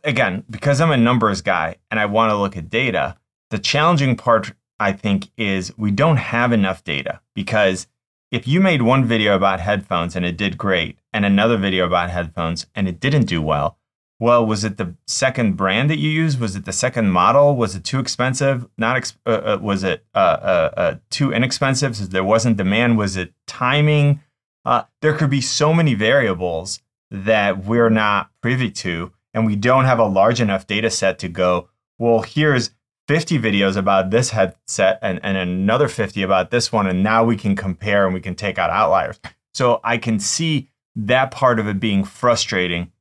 again, 0.03 0.43
because 0.49 0.81
I'm 0.81 0.91
a 0.91 0.97
numbers 0.97 1.41
guy 1.41 1.77
and 1.89 1.99
I 1.99 2.05
want 2.05 2.31
to 2.31 2.37
look 2.37 2.57
at 2.57 2.69
data, 2.69 3.17
the 3.49 3.59
challenging 3.59 4.15
part, 4.15 4.53
I 4.79 4.91
think, 4.93 5.29
is 5.37 5.77
we 5.77 5.91
don't 5.91 6.17
have 6.17 6.51
enough 6.51 6.83
data 6.83 7.21
because 7.35 7.87
if 8.31 8.47
you 8.47 8.61
made 8.61 8.81
one 8.81 9.05
video 9.05 9.35
about 9.35 9.59
headphones 9.59 10.15
and 10.15 10.25
it 10.25 10.37
did 10.37 10.57
great 10.57 10.97
and 11.13 11.25
another 11.25 11.57
video 11.57 11.85
about 11.85 12.09
headphones 12.09 12.65
and 12.73 12.87
it 12.87 12.99
didn't 12.99 13.25
do 13.25 13.41
well, 13.41 13.77
well, 14.19 14.45
was 14.45 14.63
it 14.63 14.77
the 14.77 14.95
second 15.07 15.57
brand 15.57 15.89
that 15.89 15.97
you 15.97 16.09
used? 16.09 16.39
Was 16.39 16.55
it 16.55 16.65
the 16.65 16.71
second 16.71 17.09
model? 17.11 17.55
Was 17.55 17.75
it 17.75 17.83
too 17.83 17.99
expensive? 17.99 18.67
Not 18.77 18.95
ex- 18.95 19.17
uh, 19.25 19.29
uh, 19.29 19.59
was 19.59 19.83
it 19.83 20.05
uh, 20.13 20.17
uh, 20.17 20.69
uh 20.77 20.95
too 21.09 21.33
inexpensive? 21.33 21.95
So 21.97 22.05
there 22.05 22.23
wasn't 22.23 22.57
demand. 22.57 22.99
Was 22.99 23.17
it 23.17 23.33
timing? 23.47 24.21
Uh, 24.63 24.83
there 25.01 25.15
could 25.15 25.31
be 25.31 25.41
so 25.41 25.73
many 25.73 25.95
variables 25.95 26.81
that 27.09 27.65
we're 27.65 27.89
not 27.89 28.29
privy 28.41 28.69
to 28.69 29.11
and 29.33 29.45
we 29.45 29.55
don't 29.55 29.85
have 29.85 29.99
a 29.99 30.05
large 30.05 30.41
enough 30.41 30.67
data 30.67 30.89
set 30.89 31.19
to 31.19 31.29
go, 31.29 31.69
well, 31.97 32.21
here's 32.21 32.71
50 33.07 33.39
videos 33.39 33.75
about 33.75 34.09
this 34.09 34.31
headset 34.31 34.99
and, 35.01 35.19
and 35.23 35.37
another 35.37 35.87
50 35.87 36.21
about 36.23 36.51
this 36.51 36.71
one. 36.71 36.87
And 36.87 37.03
now 37.03 37.23
we 37.23 37.37
can 37.37 37.55
compare 37.55 38.05
and 38.05 38.13
we 38.13 38.21
can 38.21 38.35
take 38.35 38.57
out 38.57 38.69
outliers. 38.69 39.19
So 39.53 39.79
I 39.83 39.97
can 39.97 40.19
see 40.19 40.69
that 40.95 41.31
part 41.31 41.59
of 41.59 41.67
it 41.67 41.79
being 41.79 42.03
frustrating. 42.03 42.91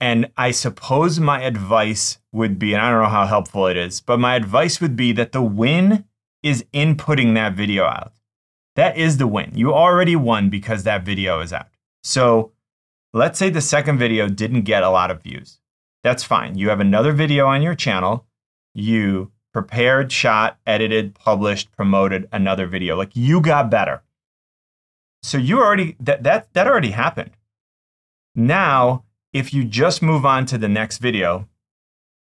And 0.00 0.30
I 0.36 0.50
suppose 0.50 1.18
my 1.18 1.42
advice 1.42 2.18
would 2.32 2.58
be, 2.58 2.74
and 2.74 2.82
I 2.82 2.90
don't 2.90 3.02
know 3.02 3.08
how 3.08 3.26
helpful 3.26 3.66
it 3.66 3.76
is, 3.76 4.00
but 4.00 4.20
my 4.20 4.34
advice 4.34 4.80
would 4.80 4.94
be 4.94 5.12
that 5.12 5.32
the 5.32 5.42
win 5.42 6.04
is 6.42 6.64
inputting 6.74 7.34
that 7.34 7.54
video 7.54 7.84
out. 7.84 8.12
That 8.76 8.98
is 8.98 9.16
the 9.16 9.26
win. 9.26 9.52
You 9.54 9.72
already 9.72 10.16
won 10.16 10.50
because 10.50 10.84
that 10.84 11.04
video 11.04 11.40
is 11.40 11.52
out. 11.52 11.68
So 12.02 12.52
Let's 13.16 13.38
say 13.38 13.48
the 13.48 13.62
second 13.62 13.96
video 13.96 14.28
didn't 14.28 14.64
get 14.64 14.82
a 14.82 14.90
lot 14.90 15.10
of 15.10 15.22
views. 15.22 15.58
That's 16.04 16.22
fine. 16.22 16.58
You 16.58 16.68
have 16.68 16.80
another 16.80 17.12
video 17.12 17.46
on 17.46 17.62
your 17.62 17.74
channel. 17.74 18.26
You 18.74 19.32
prepared, 19.54 20.12
shot, 20.12 20.58
edited, 20.66 21.14
published, 21.14 21.72
promoted 21.72 22.28
another 22.30 22.66
video. 22.66 22.94
Like 22.94 23.16
you 23.16 23.40
got 23.40 23.70
better. 23.70 24.02
So 25.22 25.38
you 25.38 25.60
already 25.60 25.96
that 25.98 26.24
that 26.24 26.52
that 26.52 26.66
already 26.66 26.90
happened. 26.90 27.30
Now, 28.34 29.04
if 29.32 29.54
you 29.54 29.64
just 29.64 30.02
move 30.02 30.26
on 30.26 30.44
to 30.44 30.58
the 30.58 30.68
next 30.68 30.98
video, 30.98 31.48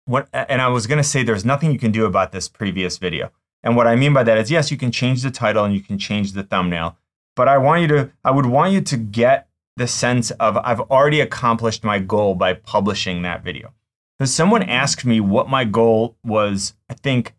what 0.06 0.30
and 0.32 0.62
I 0.62 0.70
was 0.70 0.88
going 0.88 1.00
to 1.00 1.04
say 1.04 1.24
there's 1.24 1.44
nothing 1.44 1.74
you 1.74 1.78
can 1.78 1.92
do 1.92 2.06
about 2.06 2.32
this 2.32 2.48
previous 2.48 2.98
video. 3.00 3.34
And 3.64 3.76
what 3.76 3.86
I 3.86 3.98
mean 3.98 4.14
by 4.14 4.24
that 4.24 4.38
is 4.38 4.50
yes, 4.50 4.72
you 4.72 4.78
can 4.78 4.94
change 4.94 5.24
the 5.24 5.32
title 5.32 5.66
and 5.66 5.74
you 5.74 5.82
can 5.82 6.00
change 6.00 6.32
the 6.32 6.44
thumbnail, 6.44 6.98
but 7.36 7.50
I 7.50 7.58
want 7.58 7.82
you 7.82 7.90
to 7.90 8.12
I 8.24 8.32
would 8.32 8.46
want 8.46 8.72
you 8.72 8.80
to 8.80 8.96
get 8.96 9.50
the 9.78 9.88
sense 9.88 10.32
of 10.32 10.58
I've 10.58 10.80
already 10.80 11.20
accomplished 11.22 11.84
my 11.84 12.00
goal 12.00 12.36
by 12.36 12.54
publishing 12.54 13.22
that 13.24 13.44
video. 13.44 13.74
Because 14.18 14.34
someone 14.34 14.64
asked 14.64 15.06
me 15.06 15.20
what 15.20 15.50
my 15.50 15.66
goal 15.66 16.16
was, 16.24 16.74
I 16.90 16.94
think 16.94 17.34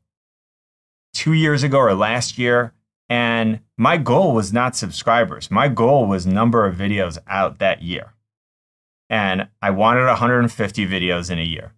two 1.15 1.33
years 1.33 1.63
ago 1.63 1.79
or 1.79 1.95
last 1.95 2.37
year, 2.37 2.75
and 3.09 3.61
my 3.79 3.97
goal 3.97 4.35
was 4.35 4.53
not 4.53 4.77
subscribers. 4.77 5.51
My 5.51 5.69
goal 5.69 6.07
was 6.07 6.27
number 6.27 6.67
of 6.67 6.77
videos 6.77 7.19
out 7.27 7.59
that 7.59 7.83
year. 7.83 8.13
And 9.09 9.49
I 9.63 9.71
wanted 9.71 10.05
150 10.05 10.87
videos 10.87 11.31
in 11.31 11.39
a 11.39 11.43
year, 11.43 11.73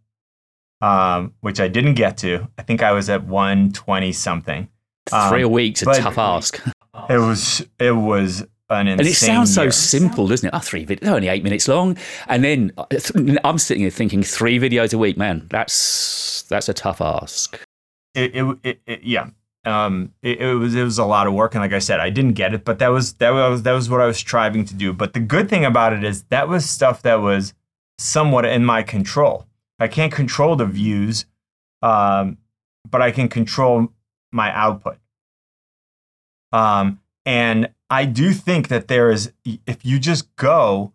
um, 0.81 1.35
which 1.41 1.61
I 1.61 1.69
didn't 1.69 1.95
get 1.95 2.17
to. 2.19 2.49
I 2.57 2.63
think 2.63 2.83
I 2.83 2.93
was 2.93 3.09
at 3.11 3.25
120 3.25 4.13
something. 4.13 4.69
Um, 5.13 5.29
Three 5.29 5.45
weeks, 5.45 5.83
a 5.83 5.95
tough 5.95 6.19
ask. 6.19 6.61
It 7.09 7.19
was 7.19 7.65
it 7.79 7.93
was 7.93 8.47
and 8.71 9.01
it 9.01 9.14
sounds 9.14 9.57
year. 9.57 9.71
so 9.71 9.99
simple, 9.99 10.27
doesn't 10.27 10.47
it? 10.47 10.55
Oh, 10.55 10.59
three 10.59 10.85
videos, 10.85 11.09
only 11.09 11.29
eight 11.29 11.43
minutes 11.43 11.69
long, 11.69 11.97
and 12.27 12.45
then 12.45 12.73
uh, 12.77 12.85
I'm 13.45 13.59
sitting 13.59 13.83
here 13.83 13.91
thinking 13.91 14.23
three 14.23 14.59
videos 14.59 14.93
a 14.93 14.99
week, 14.99 15.16
man. 15.16 15.47
That's 15.51 16.43
that's 16.43 16.69
a 16.69 16.75
tough 16.75 17.01
ask. 17.01 17.59
It, 18.14 18.35
it, 18.35 18.59
it, 18.62 18.81
it 18.87 19.03
yeah. 19.03 19.31
Um, 19.64 20.14
it, 20.23 20.41
it, 20.41 20.55
was 20.55 20.75
it 20.75 20.83
was 20.83 20.99
a 20.99 21.05
lot 21.05 21.27
of 21.27 21.35
work, 21.35 21.55
and 21.55 21.62
like 21.62 21.73
I 21.73 21.79
said, 21.79 22.01
I 22.01 22.11
didn't 22.11 22.35
get 22.35 22.55
it, 22.55 22.64
but 22.64 22.79
that 22.79 22.89
was 22.89 23.14
that 23.14 23.31
was 23.31 23.62
that 23.62 23.73
was 23.73 23.89
what 23.89 24.01
I 24.01 24.07
was 24.07 24.16
striving 24.16 24.64
to 24.66 24.75
do. 24.75 24.93
But 24.93 25.14
the 25.14 25.21
good 25.21 25.49
thing 25.49 25.64
about 25.64 25.93
it 25.93 26.05
is 26.05 26.25
that 26.25 26.49
was 26.49 26.69
stuff 26.69 27.03
that 27.03 27.21
was 27.21 27.55
somewhat 27.99 28.45
in 28.45 28.64
my 28.64 28.83
control. 28.83 29.47
I 29.79 29.89
can't 29.89 30.12
control 30.12 30.57
the 30.57 30.66
views, 30.66 31.27
um, 31.83 32.39
but 32.89 33.03
I 33.03 33.11
can 33.11 33.29
control 33.29 33.93
my 34.33 34.53
output. 34.53 34.99
Um, 36.53 37.01
and 37.27 37.69
I 37.91 38.05
do 38.05 38.32
think 38.32 38.68
that 38.68 38.89
there 38.89 39.11
is, 39.11 39.32
if 39.45 39.84
you 39.84 39.99
just 39.99 40.34
go, 40.36 40.93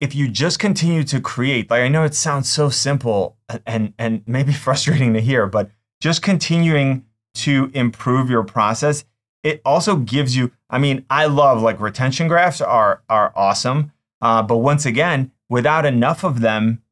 if 0.00 0.14
you 0.14 0.28
just 0.28 0.58
continue 0.58 1.04
to 1.04 1.20
create, 1.20 1.70
like 1.70 1.82
I 1.82 1.88
know 1.88 2.04
it 2.04 2.14
sounds 2.14 2.50
so 2.50 2.68
simple 2.68 3.36
and, 3.66 3.92
and 3.98 4.22
maybe 4.26 4.52
frustrating 4.66 5.14
to 5.14 5.20
hear, 5.20 5.46
but 5.46 5.70
just 6.00 6.22
continuing 6.22 7.04
to 7.34 7.70
improve 7.74 8.28
your 8.30 8.42
process, 8.42 9.04
it 9.42 9.62
also 9.64 9.96
gives 9.96 10.36
you, 10.36 10.50
I 10.68 10.78
mean, 10.78 11.04
I 11.08 11.26
love 11.26 11.62
like 11.62 11.80
retention 11.80 12.28
graphs 12.28 12.60
are, 12.60 13.02
are 13.08 13.32
awesome. 13.36 13.92
Uh, 14.20 14.42
but 14.42 14.58
once 14.58 14.84
again, 14.84 15.30
without 15.48 15.86
enough 15.86 16.24
of 16.24 16.40
them, 16.40 16.82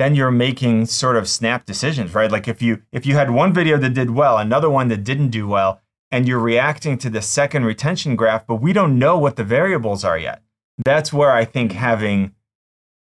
then 0.00 0.14
you're 0.14 0.30
making 0.30 0.86
sort 0.86 1.16
of 1.16 1.28
snap 1.28 1.66
decisions, 1.66 2.14
right? 2.14 2.32
Like 2.32 2.48
if 2.48 2.62
you 2.62 2.82
if 2.90 3.04
you 3.04 3.14
had 3.16 3.30
one 3.30 3.52
video 3.52 3.76
that 3.76 3.92
did 3.92 4.10
well, 4.10 4.38
another 4.38 4.70
one 4.70 4.88
that 4.88 5.04
didn't 5.04 5.28
do 5.28 5.46
well, 5.46 5.82
and 6.12 6.26
you're 6.26 6.38
reacting 6.38 6.98
to 6.98 7.10
the 7.10 7.22
second 7.22 7.64
retention 7.64 8.16
graph, 8.16 8.46
but 8.46 8.56
we 8.56 8.72
don't 8.72 8.98
know 8.98 9.18
what 9.18 9.36
the 9.36 9.44
variables 9.44 10.04
are 10.04 10.18
yet. 10.18 10.42
That's 10.84 11.12
where 11.12 11.30
I 11.30 11.44
think 11.44 11.72
having 11.72 12.34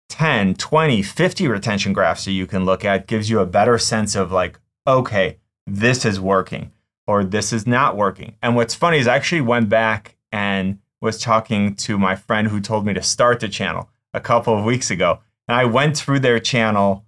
10, 0.10 0.56
20, 0.56 1.02
50 1.02 1.48
retention 1.48 1.94
graphs 1.94 2.26
that 2.26 2.32
you 2.32 2.48
can 2.48 2.66
look 2.66 2.86
at 2.86 3.08
gives 3.08 3.30
you 3.30 3.40
a 3.40 3.46
better 3.46 3.78
sense 3.78 4.16
of 4.16 4.32
like, 4.32 4.60
okay, 4.86 5.38
this 5.66 6.06
is 6.06 6.20
working 6.20 6.72
or 7.06 7.24
this 7.24 7.52
is 7.52 7.68
not 7.68 7.98
working. 7.98 8.36
And 8.42 8.56
what's 8.56 8.76
funny 8.76 9.00
is 9.00 9.08
I 9.08 9.16
actually 9.16 9.42
went 9.42 9.70
back 9.70 10.16
and 10.32 10.80
was 11.02 11.20
talking 11.20 11.76
to 11.76 11.98
my 11.98 12.16
friend 12.16 12.48
who 12.48 12.60
told 12.60 12.86
me 12.86 12.94
to 12.94 13.04
start 13.04 13.40
the 13.40 13.48
channel 13.48 13.90
a 14.14 14.20
couple 14.20 14.58
of 14.58 14.66
weeks 14.66 14.90
ago. 14.90 15.20
And 15.48 15.56
I 15.56 15.66
went 15.66 15.98
through 15.98 16.20
their 16.20 16.40
channel 16.40 17.06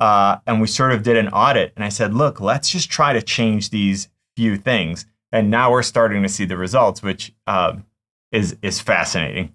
uh, 0.00 0.38
and 0.46 0.60
we 0.60 0.66
sort 0.66 0.92
of 0.92 1.02
did 1.02 1.16
an 1.16 1.28
audit. 1.28 1.72
And 1.76 1.84
I 1.84 1.88
said, 1.88 2.14
look, 2.14 2.40
let's 2.40 2.70
just 2.70 2.90
try 2.90 3.12
to 3.12 3.22
change 3.22 3.70
these 3.70 4.08
few 4.36 4.56
things. 4.56 5.06
And 5.36 5.50
now 5.50 5.70
we're 5.70 5.82
starting 5.82 6.22
to 6.22 6.30
see 6.30 6.46
the 6.46 6.56
results, 6.56 7.02
which 7.02 7.30
uh, 7.46 7.76
is 8.32 8.56
is 8.62 8.80
fascinating 8.80 9.52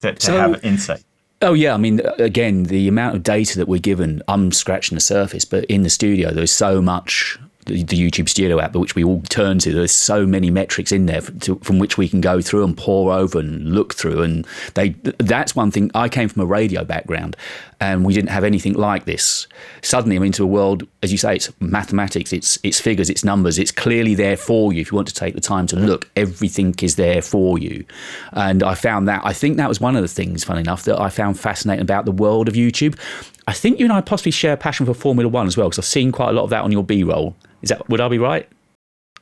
to, 0.00 0.14
to 0.14 0.26
so, 0.26 0.38
have 0.38 0.64
insight. 0.64 1.02
Oh 1.42 1.54
yeah, 1.54 1.74
I 1.74 1.76
mean, 1.76 2.00
again, 2.18 2.64
the 2.64 2.86
amount 2.86 3.16
of 3.16 3.24
data 3.24 3.58
that 3.58 3.66
we're 3.66 3.80
given, 3.80 4.22
I'm 4.28 4.52
scratching 4.52 4.94
the 4.94 5.00
surface, 5.00 5.44
but 5.44 5.64
in 5.64 5.82
the 5.82 5.90
studio, 5.90 6.30
there's 6.30 6.52
so 6.52 6.80
much 6.80 7.36
the, 7.68 7.84
YouTube 7.84 8.28
Studio 8.28 8.60
app, 8.60 8.74
which 8.74 8.94
we 8.94 9.04
all 9.04 9.20
turn 9.22 9.58
to. 9.60 9.72
There's 9.72 9.92
so 9.92 10.26
many 10.26 10.50
metrics 10.50 10.92
in 10.92 11.06
there 11.06 11.20
to, 11.20 11.56
from 11.62 11.78
which 11.78 11.98
we 11.98 12.08
can 12.08 12.20
go 12.20 12.40
through 12.40 12.64
and 12.64 12.76
pour 12.76 13.12
over 13.12 13.38
and 13.38 13.72
look 13.72 13.94
through. 13.94 14.22
And 14.22 14.46
they 14.74 14.90
that's 15.18 15.54
one 15.54 15.70
thing. 15.70 15.90
I 15.94 16.08
came 16.08 16.28
from 16.28 16.42
a 16.42 16.46
radio 16.46 16.84
background, 16.84 17.36
and 17.80 18.04
we 18.04 18.12
didn't 18.12 18.30
have 18.30 18.44
anything 18.44 18.74
like 18.74 19.04
this. 19.04 19.46
Suddenly, 19.82 20.16
I'm 20.16 20.24
into 20.24 20.42
a 20.42 20.46
world, 20.46 20.86
as 21.02 21.12
you 21.12 21.18
say, 21.18 21.36
it's 21.36 21.50
mathematics, 21.60 22.32
it's 22.32 22.58
it's 22.62 22.80
figures, 22.80 23.08
it's 23.08 23.24
numbers. 23.24 23.58
It's 23.58 23.70
clearly 23.70 24.14
there 24.14 24.36
for 24.36 24.72
you 24.72 24.80
if 24.80 24.90
you 24.90 24.96
want 24.96 25.08
to 25.08 25.14
take 25.14 25.34
the 25.34 25.40
time 25.40 25.66
to 25.68 25.76
look. 25.76 26.10
Everything 26.16 26.74
is 26.82 26.96
there 26.96 27.22
for 27.22 27.58
you, 27.58 27.84
and 28.32 28.62
I 28.62 28.74
found 28.74 29.06
that. 29.08 29.22
I 29.24 29.32
think 29.32 29.56
that 29.56 29.68
was 29.68 29.80
one 29.80 29.96
of 29.96 30.02
the 30.02 30.08
things, 30.08 30.44
funny 30.44 30.60
enough, 30.60 30.84
that 30.84 31.00
I 31.00 31.08
found 31.08 31.38
fascinating 31.38 31.82
about 31.82 32.04
the 32.04 32.12
world 32.12 32.48
of 32.48 32.54
YouTube. 32.54 32.98
I 33.46 33.52
think 33.52 33.78
you 33.78 33.86
and 33.86 33.92
I 33.92 34.00
possibly 34.00 34.32
share 34.32 34.52
a 34.52 34.56
passion 34.56 34.84
for 34.84 34.94
Formula 34.94 35.28
One 35.28 35.46
as 35.46 35.56
well, 35.56 35.68
because 35.68 35.78
I've 35.78 35.84
seen 35.84 36.12
quite 36.12 36.30
a 36.30 36.32
lot 36.32 36.44
of 36.44 36.50
that 36.50 36.64
on 36.64 36.72
your 36.72 36.84
B 36.84 37.04
roll. 37.04 37.36
Is 37.62 37.70
that 37.70 37.88
would 37.88 38.00
I 38.00 38.08
be 38.08 38.18
right? 38.18 38.48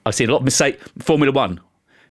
I've 0.04 0.14
seen 0.14 0.28
a 0.28 0.32
lot 0.32 0.38
of 0.38 0.44
Mercedes, 0.44 0.80
Formula 0.98 1.32
One. 1.32 1.60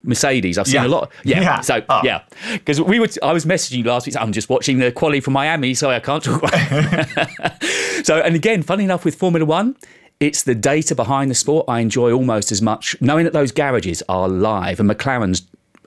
Mercedes. 0.03 0.59
I've 0.59 0.67
seen 0.67 0.83
yeah. 0.83 0.87
a 0.87 0.89
lot. 0.89 1.13
Yeah. 1.25 1.41
yeah. 1.41 1.61
So 1.61 1.83
oh. 1.89 2.01
yeah, 2.05 2.23
because 2.53 2.81
we 2.81 2.99
were. 2.99 3.09
I 3.23 3.33
was 3.33 3.45
messaging 3.45 3.79
you 3.79 3.85
last 3.85 4.07
week. 4.07 4.17
I'm 4.17 4.33
just 4.33 4.49
watching 4.49 4.79
the 4.79 4.93
quality 4.93 5.21
from 5.21 5.35
Miami, 5.35 5.75
so 5.75 5.91
I 5.91 6.01
can't 6.01 6.23
talk. 6.23 6.43
so 8.05 8.21
and 8.21 8.35
again, 8.35 8.63
funny 8.63 8.85
enough, 8.85 9.05
with 9.05 9.15
Formula 9.15 9.45
One, 9.45 9.77
it's 10.21 10.43
the 10.43 10.55
data 10.55 10.95
behind 10.95 11.31
the 11.31 11.35
sport 11.35 11.67
I 11.69 11.81
enjoy 11.81 12.13
almost 12.13 12.53
as 12.53 12.63
much. 12.63 12.97
Knowing 13.01 13.25
that 13.25 13.33
those 13.33 13.53
garages 13.53 14.03
are 14.09 14.29
live 14.29 14.81
and 14.81 14.91
McLaren's 14.91 15.43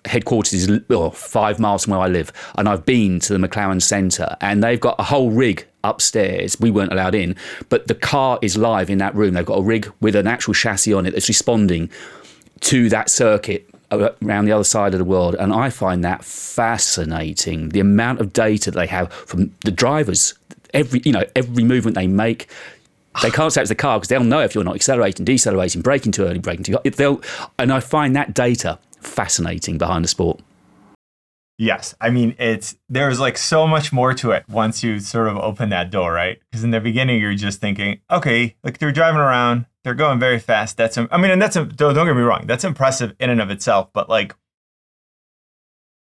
headquarters 0.05 0.53
is 0.53 0.81
oh, 0.89 1.09
five 1.09 1.59
miles 1.59 1.85
from 1.85 1.91
where 1.91 2.01
I 2.01 2.07
live, 2.07 2.31
and 2.57 2.69
I've 2.69 2.85
been 2.85 3.19
to 3.21 3.37
the 3.37 3.47
McLaren 3.47 3.81
Centre, 3.81 4.35
and 4.41 4.63
they've 4.63 4.79
got 4.79 4.95
a 4.99 5.03
whole 5.03 5.31
rig 5.31 5.67
upstairs. 5.83 6.59
We 6.59 6.71
weren't 6.71 6.91
allowed 6.91 7.15
in, 7.15 7.35
but 7.69 7.87
the 7.87 7.95
car 7.95 8.39
is 8.41 8.57
live 8.57 8.89
in 8.89 8.97
that 8.99 9.15
room. 9.15 9.33
They've 9.33 9.45
got 9.45 9.59
a 9.59 9.63
rig 9.63 9.91
with 9.99 10.15
an 10.15 10.27
actual 10.27 10.53
chassis 10.53 10.93
on 10.93 11.05
it 11.05 11.11
that's 11.11 11.27
responding 11.27 11.89
to 12.61 12.89
that 12.89 13.09
circuit 13.09 13.69
around 14.21 14.45
the 14.45 14.51
other 14.51 14.63
side 14.63 14.93
of 14.93 14.99
the 14.99 15.05
world. 15.05 15.35
And 15.35 15.53
I 15.53 15.69
find 15.69 16.03
that 16.03 16.23
fascinating. 16.23 17.69
The 17.69 17.79
amount 17.79 18.21
of 18.21 18.33
data 18.33 18.71
they 18.71 18.87
have 18.87 19.11
from 19.11 19.53
the 19.63 19.71
drivers, 19.71 20.33
every 20.73 21.01
you 21.05 21.11
know 21.11 21.23
every 21.35 21.63
movement 21.63 21.95
they 21.95 22.07
make. 22.07 22.47
They 23.21 23.31
can't 23.31 23.51
say 23.53 23.61
it's 23.61 23.69
the 23.69 23.75
car 23.75 23.97
because 23.97 24.09
they'll 24.09 24.23
know 24.23 24.41
if 24.41 24.53
you're 24.53 24.65
not 24.65 24.75
accelerating, 24.75 25.23
decelerating, 25.23 25.81
braking 25.81 26.11
too 26.11 26.25
early, 26.25 26.39
braking 26.39 26.65
too. 26.65 26.77
They'll, 26.83 27.21
and 27.57 27.71
I 27.71 27.79
find 27.79 28.13
that 28.17 28.33
data 28.33 28.77
fascinating 28.99 29.77
behind 29.77 30.03
the 30.03 30.09
sport. 30.09 30.41
Yes, 31.57 31.95
I 32.01 32.09
mean 32.09 32.35
it's 32.37 32.75
there's 32.89 33.19
like 33.19 33.37
so 33.37 33.65
much 33.65 33.93
more 33.93 34.13
to 34.15 34.31
it 34.31 34.43
once 34.49 34.83
you 34.83 34.99
sort 34.99 35.29
of 35.29 35.37
open 35.37 35.69
that 35.69 35.89
door, 35.89 36.11
right? 36.11 36.39
Because 36.51 36.65
in 36.65 36.71
the 36.71 36.81
beginning 36.81 37.21
you're 37.21 37.33
just 37.33 37.61
thinking, 37.61 38.01
okay, 38.11 38.55
like 38.63 38.77
they're 38.77 38.91
driving 38.91 39.21
around, 39.21 39.65
they're 39.85 39.93
going 39.93 40.19
very 40.19 40.39
fast. 40.39 40.77
That's 40.77 40.97
I 40.97 41.17
mean, 41.17 41.29
and 41.29 41.39
that's 41.39 41.53
don't, 41.53 41.93
get 41.93 42.15
me 42.15 42.23
wrong, 42.23 42.47
that's 42.47 42.63
impressive 42.63 43.15
in 43.19 43.29
and 43.29 43.39
of 43.39 43.51
itself. 43.51 43.93
But 43.93 44.09
like 44.09 44.35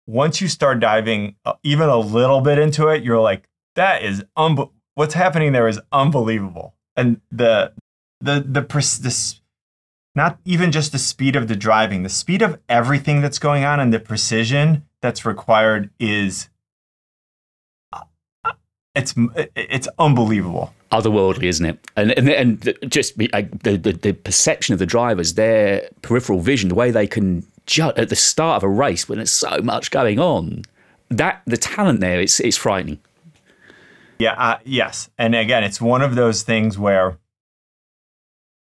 once 0.05 0.41
you 0.41 0.49
start 0.49 0.81
diving 0.81 1.37
uh, 1.45 1.55
even 1.62 1.89
a 1.89 1.97
little 1.97 2.41
bit 2.41 2.59
into 2.59 2.89
it, 2.89 3.05
you're 3.05 3.20
like, 3.20 3.49
that 3.76 4.03
is 4.03 4.24
un- 4.37 4.68
what's 4.97 5.14
happening 5.14 5.53
there 5.53 5.68
is 5.68 5.81
unbelievable, 5.93 6.74
and 6.97 7.20
the 7.31 7.72
the 8.20 8.41
the 8.41 8.62
the 8.62 9.35
not 10.16 10.41
even 10.45 10.72
just 10.72 10.91
the 10.91 10.99
speed 10.99 11.37
of 11.37 11.47
the 11.47 11.55
driving, 11.55 12.03
the 12.03 12.09
speed 12.09 12.43
of 12.43 12.59
everything 12.68 13.20
that's 13.20 13.39
going 13.39 13.62
on 13.62 13.79
and 13.79 13.95
the 13.95 14.01
precision 14.01 14.83
that's 15.01 15.24
required 15.24 15.91
is 16.01 16.49
it's 18.99 19.14
it's 19.55 19.88
unbelievable. 19.99 20.74
Otherworldly 20.92 21.44
isn't 21.44 21.64
it? 21.66 21.78
And 21.96 22.12
and, 22.12 22.28
and 22.28 22.90
just 22.90 23.16
the, 23.16 23.28
the, 23.62 23.92
the 23.92 24.12
perception 24.12 24.72
of 24.72 24.78
the 24.78 24.86
drivers 24.86 25.34
their 25.34 25.88
peripheral 26.03 26.40
vision 26.40 26.68
the 26.68 26.74
way 26.74 26.90
they 26.90 27.07
can 27.07 27.46
judge 27.66 27.96
at 27.99 28.09
the 28.09 28.16
start 28.16 28.59
of 28.59 28.62
a 28.64 28.68
race 28.68 29.09
when 29.09 29.18
there's 29.18 29.30
so 29.30 29.59
much 29.62 29.90
going 29.90 30.18
on 30.18 30.62
that 31.11 31.42
the 31.46 31.57
talent 31.57 32.01
there 32.01 32.20
it's 32.20 32.40
it's 32.40 32.57
frightening. 32.57 32.99
Yeah 34.18 34.32
uh, 34.32 34.59
yes. 34.64 35.11
And 35.18 35.34
again 35.34 35.64
it's 35.64 35.80
one 35.80 36.03
of 36.03 36.14
those 36.14 36.42
things 36.42 36.78
where 36.78 37.18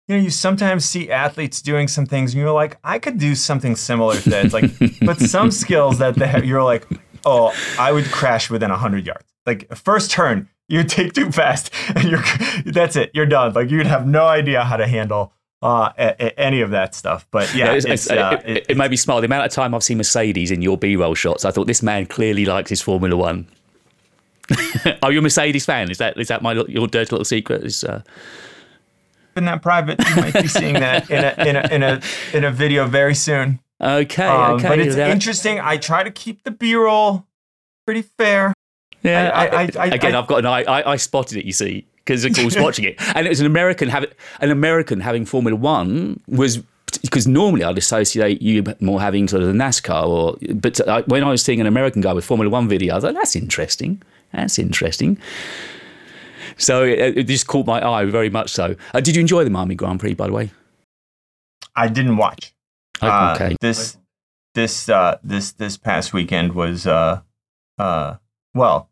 you 0.08 0.16
know, 0.16 0.22
you 0.22 0.30
sometimes 0.30 0.86
see 0.86 1.10
athletes 1.10 1.60
doing 1.60 1.86
some 1.86 2.06
things, 2.06 2.32
and 2.32 2.40
you're 2.40 2.50
like, 2.50 2.78
I 2.82 2.98
could 2.98 3.18
do 3.18 3.34
something 3.34 3.76
similar 3.76 4.16
to 4.16 4.30
that. 4.30 4.46
It's 4.46 4.54
like, 4.54 4.70
but 5.02 5.20
some 5.20 5.50
skills 5.50 5.98
that 5.98 6.14
they 6.14 6.26
have, 6.26 6.46
you're 6.46 6.62
like, 6.62 6.86
oh, 7.28 7.76
I 7.78 7.92
would 7.92 8.06
crash 8.06 8.50
within 8.50 8.70
hundred 8.70 9.06
yards. 9.06 9.24
Like 9.46 9.74
first 9.76 10.10
turn, 10.10 10.48
you 10.68 10.84
take 10.84 11.12
too 11.12 11.30
fast, 11.30 11.70
and 11.94 12.08
you're 12.08 12.22
that's 12.64 12.96
it, 12.96 13.10
you're 13.14 13.26
done. 13.26 13.52
Like 13.52 13.70
you'd 13.70 13.86
have 13.86 14.06
no 14.06 14.26
idea 14.26 14.64
how 14.64 14.76
to 14.76 14.86
handle 14.86 15.32
uh, 15.62 15.92
a, 15.98 16.14
a, 16.20 16.40
any 16.40 16.60
of 16.60 16.70
that 16.70 16.94
stuff. 16.94 17.26
But 17.30 17.54
yeah, 17.54 17.72
it's, 17.72 17.86
it's, 17.86 18.10
uh, 18.10 18.40
it, 18.44 18.56
it, 18.56 18.66
it, 18.70 18.76
made 18.76 18.90
me 18.90 18.96
smile. 18.96 19.20
The 19.20 19.26
amount 19.26 19.46
of 19.46 19.52
time 19.52 19.74
I've 19.74 19.82
seen 19.82 19.98
Mercedes 19.98 20.50
in 20.50 20.62
your 20.62 20.78
B-roll 20.78 21.14
shots, 21.14 21.44
I 21.44 21.50
thought 21.50 21.66
this 21.66 21.82
man 21.82 22.06
clearly 22.06 22.44
likes 22.44 22.70
his 22.70 22.80
Formula 22.80 23.16
One. 23.16 23.46
Are 25.02 25.12
you 25.12 25.18
a 25.18 25.22
Mercedes 25.22 25.66
fan? 25.66 25.90
Is 25.90 25.98
that 25.98 26.18
is 26.18 26.28
that 26.28 26.42
my 26.42 26.52
your 26.52 26.86
dirty 26.86 27.10
little 27.10 27.24
secret? 27.24 27.64
Is 27.64 27.84
uh, 27.84 28.02
keeping 29.38 29.46
that 29.46 29.62
private. 29.62 29.98
You 30.08 30.16
might 30.16 30.34
be 30.34 30.48
seeing 30.48 30.74
that 30.74 31.10
in 31.10 31.24
a 31.24 31.44
in 31.44 31.56
a 31.56 31.74
in 31.74 31.82
a 31.82 32.00
in 32.32 32.44
a 32.44 32.50
video 32.50 32.86
very 32.86 33.14
soon. 33.14 33.60
Okay, 33.80 34.26
um, 34.26 34.56
okay. 34.56 34.68
But 34.68 34.78
it's 34.80 34.96
that... 34.96 35.10
interesting. 35.10 35.60
I 35.60 35.76
try 35.76 36.02
to 36.02 36.10
keep 36.10 36.44
the 36.44 36.50
B 36.50 36.74
roll 36.74 37.26
pretty 37.86 38.02
fair. 38.02 38.52
Yeah, 39.02 39.30
I, 39.32 39.46
I, 39.46 39.70
I, 39.78 39.86
again, 39.86 40.16
I've 40.16 40.26
got 40.26 40.40
an 40.40 40.46
eye. 40.46 40.64
I, 40.66 40.96
spotted 40.96 41.38
it. 41.38 41.44
You 41.44 41.52
see, 41.52 41.86
because 41.96 42.24
I 42.24 42.44
was 42.44 42.58
watching 42.58 42.84
it, 42.84 42.96
and 43.14 43.26
it 43.26 43.30
was 43.30 43.40
an 43.40 43.46
American 43.46 43.88
having 43.88 44.10
an 44.40 44.50
American 44.50 45.00
having 45.00 45.24
Formula 45.24 45.56
One 45.56 46.20
was 46.26 46.60
because 47.02 47.26
normally 47.26 47.64
I'd 47.64 47.78
associate 47.78 48.42
you 48.42 48.64
more 48.80 49.00
having 49.00 49.28
sort 49.28 49.42
of 49.42 49.48
the 49.48 49.54
NASCAR 49.54 50.06
or, 50.06 50.36
but 50.54 51.08
when 51.08 51.22
I 51.22 51.30
was 51.30 51.42
seeing 51.42 51.60
an 51.60 51.66
American 51.66 52.00
guy 52.00 52.12
with 52.12 52.24
Formula 52.24 52.50
One 52.50 52.68
video, 52.68 52.96
I 52.96 53.00
thought 53.00 53.14
that's 53.14 53.36
interesting. 53.36 54.02
That's 54.32 54.58
interesting. 54.58 55.18
So 56.56 56.82
it, 56.84 57.18
it, 57.18 57.24
just 57.24 57.46
caught 57.46 57.66
my 57.66 57.86
eye 57.86 58.04
very 58.06 58.30
much 58.30 58.50
so. 58.50 58.74
Uh, 58.92 59.00
did 59.00 59.14
you 59.14 59.20
enjoy 59.20 59.44
the 59.44 59.50
Miami 59.50 59.74
Grand 59.74 60.00
Prix, 60.00 60.14
by 60.14 60.26
the 60.26 60.32
way? 60.32 60.50
I 61.76 61.88
didn't 61.88 62.16
watch. 62.16 62.52
Oh, 63.02 63.32
okay. 63.34 63.52
Uh, 63.52 63.56
this 63.60 63.96
this 64.54 64.88
uh, 64.88 65.18
this 65.22 65.52
this 65.52 65.76
past 65.76 66.12
weekend 66.12 66.54
was 66.54 66.86
uh, 66.86 67.20
uh, 67.78 68.16
well. 68.54 68.90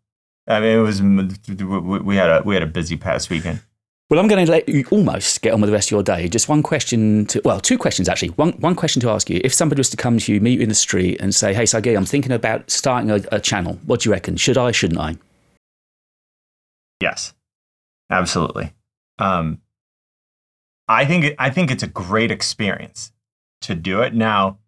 I 0.49 0.61
mean, 0.61 0.79
it 0.79 0.81
was 0.81 1.03
we 1.03 2.17
had 2.17 2.31
a 2.31 2.43
we 2.45 2.55
had 2.55 2.63
a 2.63 2.69
busy 2.69 2.97
past 2.97 3.31
weekend. 3.31 3.61
Well, 4.09 4.21
I'm 4.21 4.29
going 4.29 4.47
to 4.47 4.53
let 4.53 4.69
you 4.69 4.85
almost 4.93 5.43
get 5.43 5.53
on 5.53 5.61
with 5.61 5.69
the 5.69 5.75
rest 5.75 5.89
of 5.89 5.91
your 5.91 6.03
day. 6.05 6.29
Just 6.29 6.49
one 6.49 6.63
question 6.63 7.27
to, 7.27 7.43
well, 7.45 7.59
two 7.59 7.77
questions 7.77 8.09
actually. 8.09 8.29
One, 8.29 8.53
one 8.53 8.77
question 8.77 9.01
to 9.03 9.11
ask 9.11 9.29
you. 9.29 9.41
If 9.43 9.53
somebody 9.53 9.81
was 9.81 9.91
to 9.91 9.97
come 9.97 10.19
to 10.19 10.33
you, 10.33 10.41
meet 10.41 10.59
you 10.59 10.63
in 10.63 10.69
the 10.69 10.77
street 10.77 11.21
and 11.21 11.35
say, 11.35 11.53
hey, 11.53 11.67
Sagi, 11.67 11.93
I'm 11.93 12.05
thinking 12.05 12.31
about 12.31 12.71
starting 12.71 13.11
a, 13.11 13.21
a 13.33 13.41
channel. 13.41 13.81
What 13.85 14.03
do 14.03 14.09
you 14.09 14.13
reckon? 14.13 14.37
Should 14.37 14.59
I, 14.59 14.71
shouldn't 14.71 15.01
I? 15.01 15.17
Yes. 17.01 17.35
Absolutely. 18.09 18.73
Um, 19.19 19.61
I 20.87 21.05
think 21.05 21.35
I 21.41 21.51
think 21.51 21.73
it's 21.73 21.83
a 21.83 21.89
great 21.89 22.31
experience 22.31 23.11
to 23.63 23.75
do 23.75 24.03
it. 24.03 24.15
Now, 24.15 24.59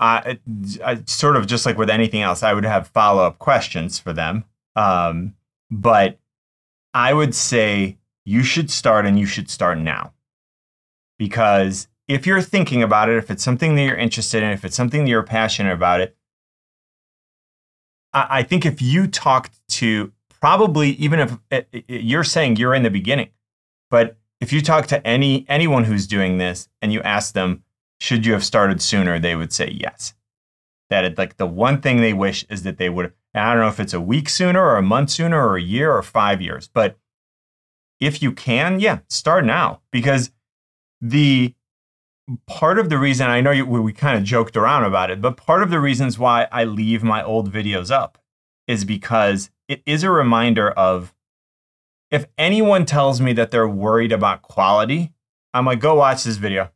I, 0.00 0.38
I 0.84 1.02
sort 1.06 1.36
of 1.36 1.46
just 1.46 1.64
like 1.64 1.78
with 1.78 1.90
anything 1.90 2.22
else, 2.22 2.42
I 2.42 2.54
would 2.54 2.64
have 2.64 2.88
follow 2.88 3.24
up 3.24 3.38
questions 3.38 3.98
for 3.98 4.12
them. 4.12 4.44
Um, 4.74 5.34
but 5.70 6.18
I 6.94 7.12
would 7.12 7.34
say 7.34 7.98
you 8.24 8.42
should 8.42 8.70
start 8.70 9.06
and 9.06 9.18
you 9.18 9.26
should 9.26 9.48
start 9.48 9.78
now. 9.78 10.12
Because 11.18 11.88
if 12.08 12.26
you're 12.26 12.42
thinking 12.42 12.82
about 12.82 13.08
it, 13.08 13.16
if 13.16 13.30
it's 13.30 13.44
something 13.44 13.76
that 13.76 13.82
you're 13.82 13.96
interested 13.96 14.42
in, 14.42 14.50
if 14.50 14.64
it's 14.64 14.76
something 14.76 15.04
that 15.04 15.10
you're 15.10 15.22
passionate 15.22 15.72
about 15.72 16.00
it, 16.00 16.16
I, 18.12 18.26
I 18.30 18.42
think 18.42 18.66
if 18.66 18.82
you 18.82 19.06
talked 19.06 19.60
to 19.68 20.12
probably 20.40 20.90
even 20.90 21.20
if 21.20 21.38
eh, 21.50 21.62
eh, 21.72 21.80
you're 21.86 22.24
saying 22.24 22.56
you're 22.56 22.74
in 22.74 22.82
the 22.82 22.90
beginning, 22.90 23.28
but 23.90 24.16
if 24.40 24.52
you 24.52 24.60
talk 24.60 24.86
to 24.88 25.06
any 25.06 25.46
anyone 25.48 25.84
who's 25.84 26.06
doing 26.06 26.38
this 26.38 26.68
and 26.80 26.92
you 26.92 27.00
ask 27.02 27.34
them, 27.34 27.62
should 28.02 28.26
you 28.26 28.32
have 28.32 28.44
started 28.44 28.82
sooner, 28.82 29.20
they 29.20 29.36
would 29.36 29.52
say 29.52 29.78
yes. 29.80 30.14
That 30.90 31.04
it, 31.04 31.16
like 31.16 31.36
the 31.36 31.46
one 31.46 31.80
thing 31.80 32.00
they 32.00 32.12
wish 32.12 32.44
is 32.50 32.64
that 32.64 32.76
they 32.76 32.88
would. 32.88 33.12
I 33.32 33.52
don't 33.52 33.62
know 33.62 33.68
if 33.68 33.78
it's 33.78 33.94
a 33.94 34.00
week 34.00 34.28
sooner 34.28 34.60
or 34.60 34.76
a 34.76 34.82
month 34.82 35.10
sooner 35.10 35.46
or 35.46 35.56
a 35.56 35.62
year 35.62 35.94
or 35.94 36.02
five 36.02 36.42
years, 36.42 36.66
but 36.66 36.98
if 38.00 38.20
you 38.20 38.32
can, 38.32 38.80
yeah, 38.80 38.98
start 39.08 39.44
now 39.44 39.82
because 39.92 40.32
the 41.00 41.54
part 42.48 42.80
of 42.80 42.88
the 42.88 42.98
reason 42.98 43.30
I 43.30 43.40
know 43.40 43.52
you, 43.52 43.64
we, 43.64 43.78
we 43.78 43.92
kind 43.92 44.18
of 44.18 44.24
joked 44.24 44.56
around 44.56 44.82
about 44.82 45.12
it, 45.12 45.20
but 45.20 45.36
part 45.36 45.62
of 45.62 45.70
the 45.70 45.80
reasons 45.80 46.18
why 46.18 46.48
I 46.50 46.64
leave 46.64 47.04
my 47.04 47.22
old 47.22 47.52
videos 47.52 47.92
up 47.92 48.18
is 48.66 48.84
because 48.84 49.50
it 49.68 49.80
is 49.86 50.02
a 50.02 50.10
reminder 50.10 50.72
of 50.72 51.14
if 52.10 52.26
anyone 52.36 52.84
tells 52.84 53.20
me 53.20 53.32
that 53.34 53.52
they're 53.52 53.68
worried 53.68 54.12
about 54.12 54.42
quality, 54.42 55.12
I'm 55.54 55.66
like, 55.66 55.78
go 55.78 55.94
watch 55.94 56.24
this 56.24 56.36
video. 56.36 56.72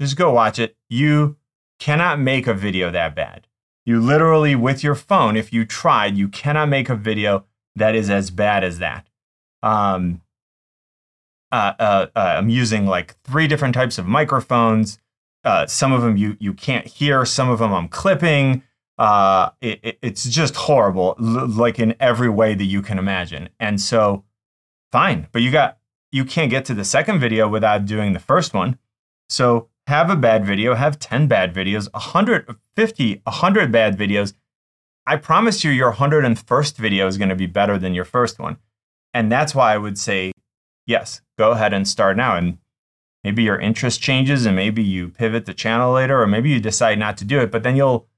Just 0.00 0.16
go 0.16 0.32
watch 0.32 0.58
it. 0.58 0.76
You 0.88 1.36
cannot 1.78 2.20
make 2.20 2.46
a 2.46 2.54
video 2.54 2.90
that 2.90 3.14
bad. 3.14 3.46
You 3.84 4.00
literally, 4.00 4.54
with 4.54 4.82
your 4.82 4.94
phone, 4.94 5.36
if 5.36 5.52
you 5.52 5.64
tried, 5.64 6.16
you 6.16 6.28
cannot 6.28 6.68
make 6.68 6.88
a 6.88 6.96
video 6.96 7.44
that 7.76 7.94
is 7.94 8.10
as 8.10 8.30
bad 8.30 8.64
as 8.64 8.78
that. 8.78 9.08
Um, 9.62 10.22
uh, 11.52 11.72
uh, 11.78 12.06
uh, 12.16 12.34
I'm 12.38 12.48
using 12.48 12.86
like 12.86 13.16
three 13.22 13.46
different 13.46 13.74
types 13.74 13.98
of 13.98 14.06
microphones. 14.06 14.98
Uh, 15.44 15.66
some 15.66 15.92
of 15.92 16.02
them 16.02 16.16
you 16.16 16.36
you 16.40 16.52
can't 16.52 16.86
hear. 16.86 17.24
Some 17.24 17.48
of 17.48 17.60
them 17.60 17.72
I'm 17.72 17.88
clipping. 17.88 18.62
Uh, 18.98 19.50
it, 19.60 19.78
it, 19.82 19.98
it's 20.02 20.24
just 20.24 20.56
horrible, 20.56 21.14
l- 21.20 21.46
like 21.46 21.78
in 21.78 21.94
every 22.00 22.30
way 22.30 22.54
that 22.54 22.64
you 22.64 22.82
can 22.82 22.98
imagine. 22.98 23.48
And 23.60 23.80
so, 23.80 24.24
fine, 24.90 25.28
but 25.32 25.42
you 25.42 25.52
got 25.52 25.78
you 26.10 26.24
can't 26.24 26.50
get 26.50 26.64
to 26.64 26.74
the 26.74 26.84
second 26.84 27.20
video 27.20 27.46
without 27.48 27.84
doing 27.86 28.12
the 28.12 28.18
first 28.18 28.54
one. 28.54 28.78
So 29.28 29.68
have 29.86 30.10
a 30.10 30.16
bad 30.16 30.44
video, 30.44 30.74
have 30.74 30.98
10 30.98 31.28
bad 31.28 31.54
videos, 31.54 31.92
150, 31.92 33.20
100 33.22 33.72
bad 33.72 33.96
videos. 33.96 34.34
I 35.06 35.16
promise 35.16 35.62
you, 35.62 35.70
your 35.70 35.92
101st 35.92 36.76
video 36.76 37.06
is 37.06 37.18
going 37.18 37.28
to 37.28 37.36
be 37.36 37.46
better 37.46 37.78
than 37.78 37.94
your 37.94 38.04
first 38.04 38.38
one. 38.38 38.56
And 39.14 39.30
that's 39.30 39.54
why 39.54 39.72
I 39.72 39.78
would 39.78 39.96
say, 39.96 40.32
yes, 40.86 41.20
go 41.38 41.52
ahead 41.52 41.72
and 41.72 41.86
start 41.86 42.16
now. 42.16 42.36
And 42.36 42.58
maybe 43.22 43.44
your 43.44 43.58
interest 43.58 44.00
changes 44.00 44.44
and 44.44 44.56
maybe 44.56 44.82
you 44.82 45.08
pivot 45.08 45.46
the 45.46 45.54
channel 45.54 45.92
later, 45.92 46.20
or 46.20 46.26
maybe 46.26 46.50
you 46.50 46.60
decide 46.60 46.98
not 46.98 47.16
to 47.18 47.24
do 47.24 47.40
it, 47.40 47.52
but 47.52 47.62
then 47.62 47.76
you'll, 47.76 48.08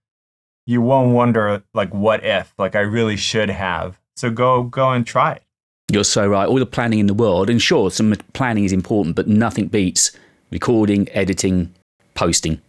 you 0.67 0.81
won't 0.81 1.15
wonder 1.15 1.63
like, 1.75 1.93
what 1.93 2.25
if, 2.25 2.55
like 2.57 2.75
I 2.75 2.81
really 2.81 3.17
should 3.17 3.51
have. 3.51 4.01
So 4.17 4.31
go, 4.31 4.63
go 4.63 4.91
and 4.91 5.07
try 5.07 5.33
it. 5.33 5.43
You're 5.91 6.05
so 6.05 6.27
right. 6.27 6.49
All 6.49 6.59
the 6.59 6.67
planning 6.67 6.99
in 6.99 7.07
the 7.07 7.15
world, 7.15 7.49
and 7.49 7.61
sure, 7.61 7.91
some 7.91 8.15
planning 8.33 8.65
is 8.65 8.73
important, 8.73 9.17
but 9.17 9.29
nothing 9.29 9.69
beats 9.69 10.13
recording, 10.51 11.09
editing, 11.11 11.75
posting. 12.15 12.61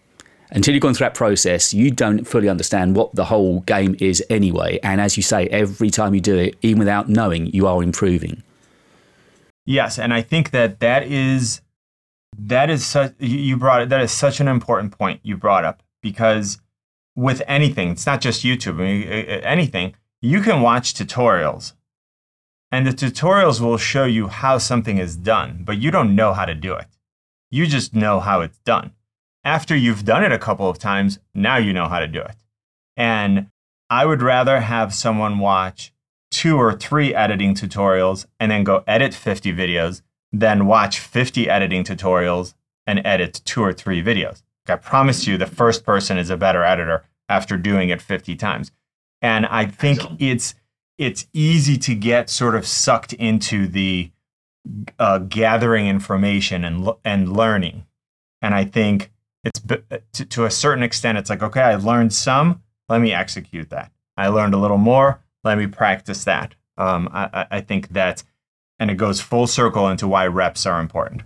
Until 0.51 0.73
you've 0.73 0.82
gone 0.82 0.95
through 0.95 1.05
that 1.05 1.13
process, 1.13 1.73
you 1.73 1.91
don't 1.91 2.25
fully 2.25 2.49
understand 2.49 2.95
what 2.95 3.13
the 3.13 3.25
whole 3.25 3.59
game 3.61 3.95
is 3.99 4.23
anyway. 4.30 4.80
And 4.82 4.99
as 4.99 5.15
you 5.15 5.21
say, 5.21 5.47
every 5.47 5.91
time 5.91 6.15
you 6.15 6.21
do 6.21 6.38
it, 6.38 6.55
even 6.61 6.80
without 6.80 7.07
knowing, 7.07 7.47
you 7.47 7.67
are 7.67 7.84
improving. 7.84 8.41
Yes, 9.65 9.99
and 9.99 10.13
I 10.13 10.23
think 10.23 10.49
that 10.49 10.80
that 10.80 11.03
is 11.03 11.61
that 12.38 12.69
is 12.69 12.86
such 12.86 13.13
you 13.19 13.57
brought. 13.57 13.89
That 13.89 14.01
is 14.01 14.11
such 14.11 14.39
an 14.39 14.47
important 14.47 14.97
point 14.97 15.19
you 15.21 15.38
brought 15.38 15.65
up 15.65 15.84
because 16.01 16.59
with 17.15 17.43
anything, 17.47 17.91
it's 17.91 18.05
not 18.07 18.21
just 18.21 18.43
YouTube. 18.43 18.75
I 18.75 18.84
mean, 18.84 19.03
anything 19.43 19.93
you 20.21 20.41
can 20.41 20.61
watch 20.61 20.93
tutorials, 20.95 21.73
and 22.71 22.88
the 22.88 22.91
tutorials 22.91 23.61
will 23.61 23.77
show 23.77 24.05
you 24.05 24.27
how 24.27 24.57
something 24.57 24.97
is 24.97 25.15
done, 25.15 25.61
but 25.63 25.77
you 25.77 25.91
don't 25.91 26.15
know 26.15 26.34
how 26.34 26.45
to 26.45 26.55
do 26.55 26.73
it. 26.73 26.88
You 27.52 27.68
just 27.68 27.95
know 27.95 28.20
how 28.20 28.41
it's 28.41 28.60
done. 28.60 28.93
After 29.43 29.76
you've 29.76 30.06
done 30.06 30.24
it 30.24 30.32
a 30.32 30.39
couple 30.39 30.70
of 30.70 30.78
times, 30.78 31.20
now 31.34 31.58
you 31.58 31.74
know 31.74 31.88
how 31.88 32.00
to 32.00 32.08
do 32.08 32.22
it. 32.22 32.36
And 32.97 33.47
I 33.89 34.06
would 34.06 34.22
rather 34.22 34.60
have 34.60 34.93
someone 34.93 35.39
watch 35.39 35.93
two 36.30 36.58
or 36.58 36.74
three 36.74 37.14
editing 37.14 37.56
tutorials 37.56 38.26
and 38.39 38.52
then 38.52 38.64
go 38.64 38.84
edit 38.88 39.14
50 39.14 39.52
videos 39.54 40.02
than 40.32 40.68
watch 40.68 41.00
50 41.00 41.50
editing 41.50 41.84
tutorials 41.84 42.54
and 42.86 43.02
edit 43.04 43.41
two 43.45 43.64
or 43.64 43.74
three 43.74 44.04
videos. 44.04 44.43
I 44.68 44.76
promise 44.76 45.26
you, 45.26 45.38
the 45.38 45.47
first 45.47 45.84
person 45.84 46.18
is 46.18 46.30
a 46.30 46.38
better 46.38 46.64
editor 46.64 47.04
after 47.28 47.58
doing 47.58 47.89
it 47.89 48.02
50 48.02 48.36
times. 48.36 48.72
And 49.22 49.45
I 49.47 49.66
think 49.66 50.02
it's 50.20 50.56
it's 50.97 51.28
easy 51.34 51.78
to 51.78 51.95
get 51.95 52.30
sort 52.30 52.56
of 52.56 52.68
sucked 52.68 53.14
into 53.14 53.68
the 53.68 54.12
uh, 54.97 55.20
gathering 55.20 55.88
information 55.88 56.64
and 56.64 56.89
and 57.03 57.36
learning. 57.36 57.86
And 58.41 58.53
I 58.53 58.66
think 58.66 59.12
it's 59.43 59.62
to, 60.14 60.26
to 60.26 60.45
a 60.45 60.51
certain 60.51 60.84
extent, 60.84 61.18
it's 61.18 61.30
like 61.30 61.43
okay, 61.43 61.62
I 61.62 61.76
learned 61.76 62.14
some. 62.14 62.62
Let 62.88 63.01
me 63.01 63.14
execute 63.14 63.70
that. 63.70 63.91
I 64.18 64.28
learned 64.28 64.53
a 64.53 64.57
little 64.57 64.78
more. 64.78 65.22
Let 65.43 65.57
me 65.57 65.68
practice 65.68 66.24
that. 66.26 66.55
Um, 66.78 67.10
I, 67.14 67.45
I 67.51 67.62
think 67.62 67.89
that, 67.89 68.24
and 68.80 68.89
it 68.89 68.95
goes 68.95 69.22
full 69.22 69.47
circle 69.47 69.88
into 69.89 70.07
why 70.07 70.28
reps 70.28 70.66
are 70.66 70.80
important. 70.80 71.22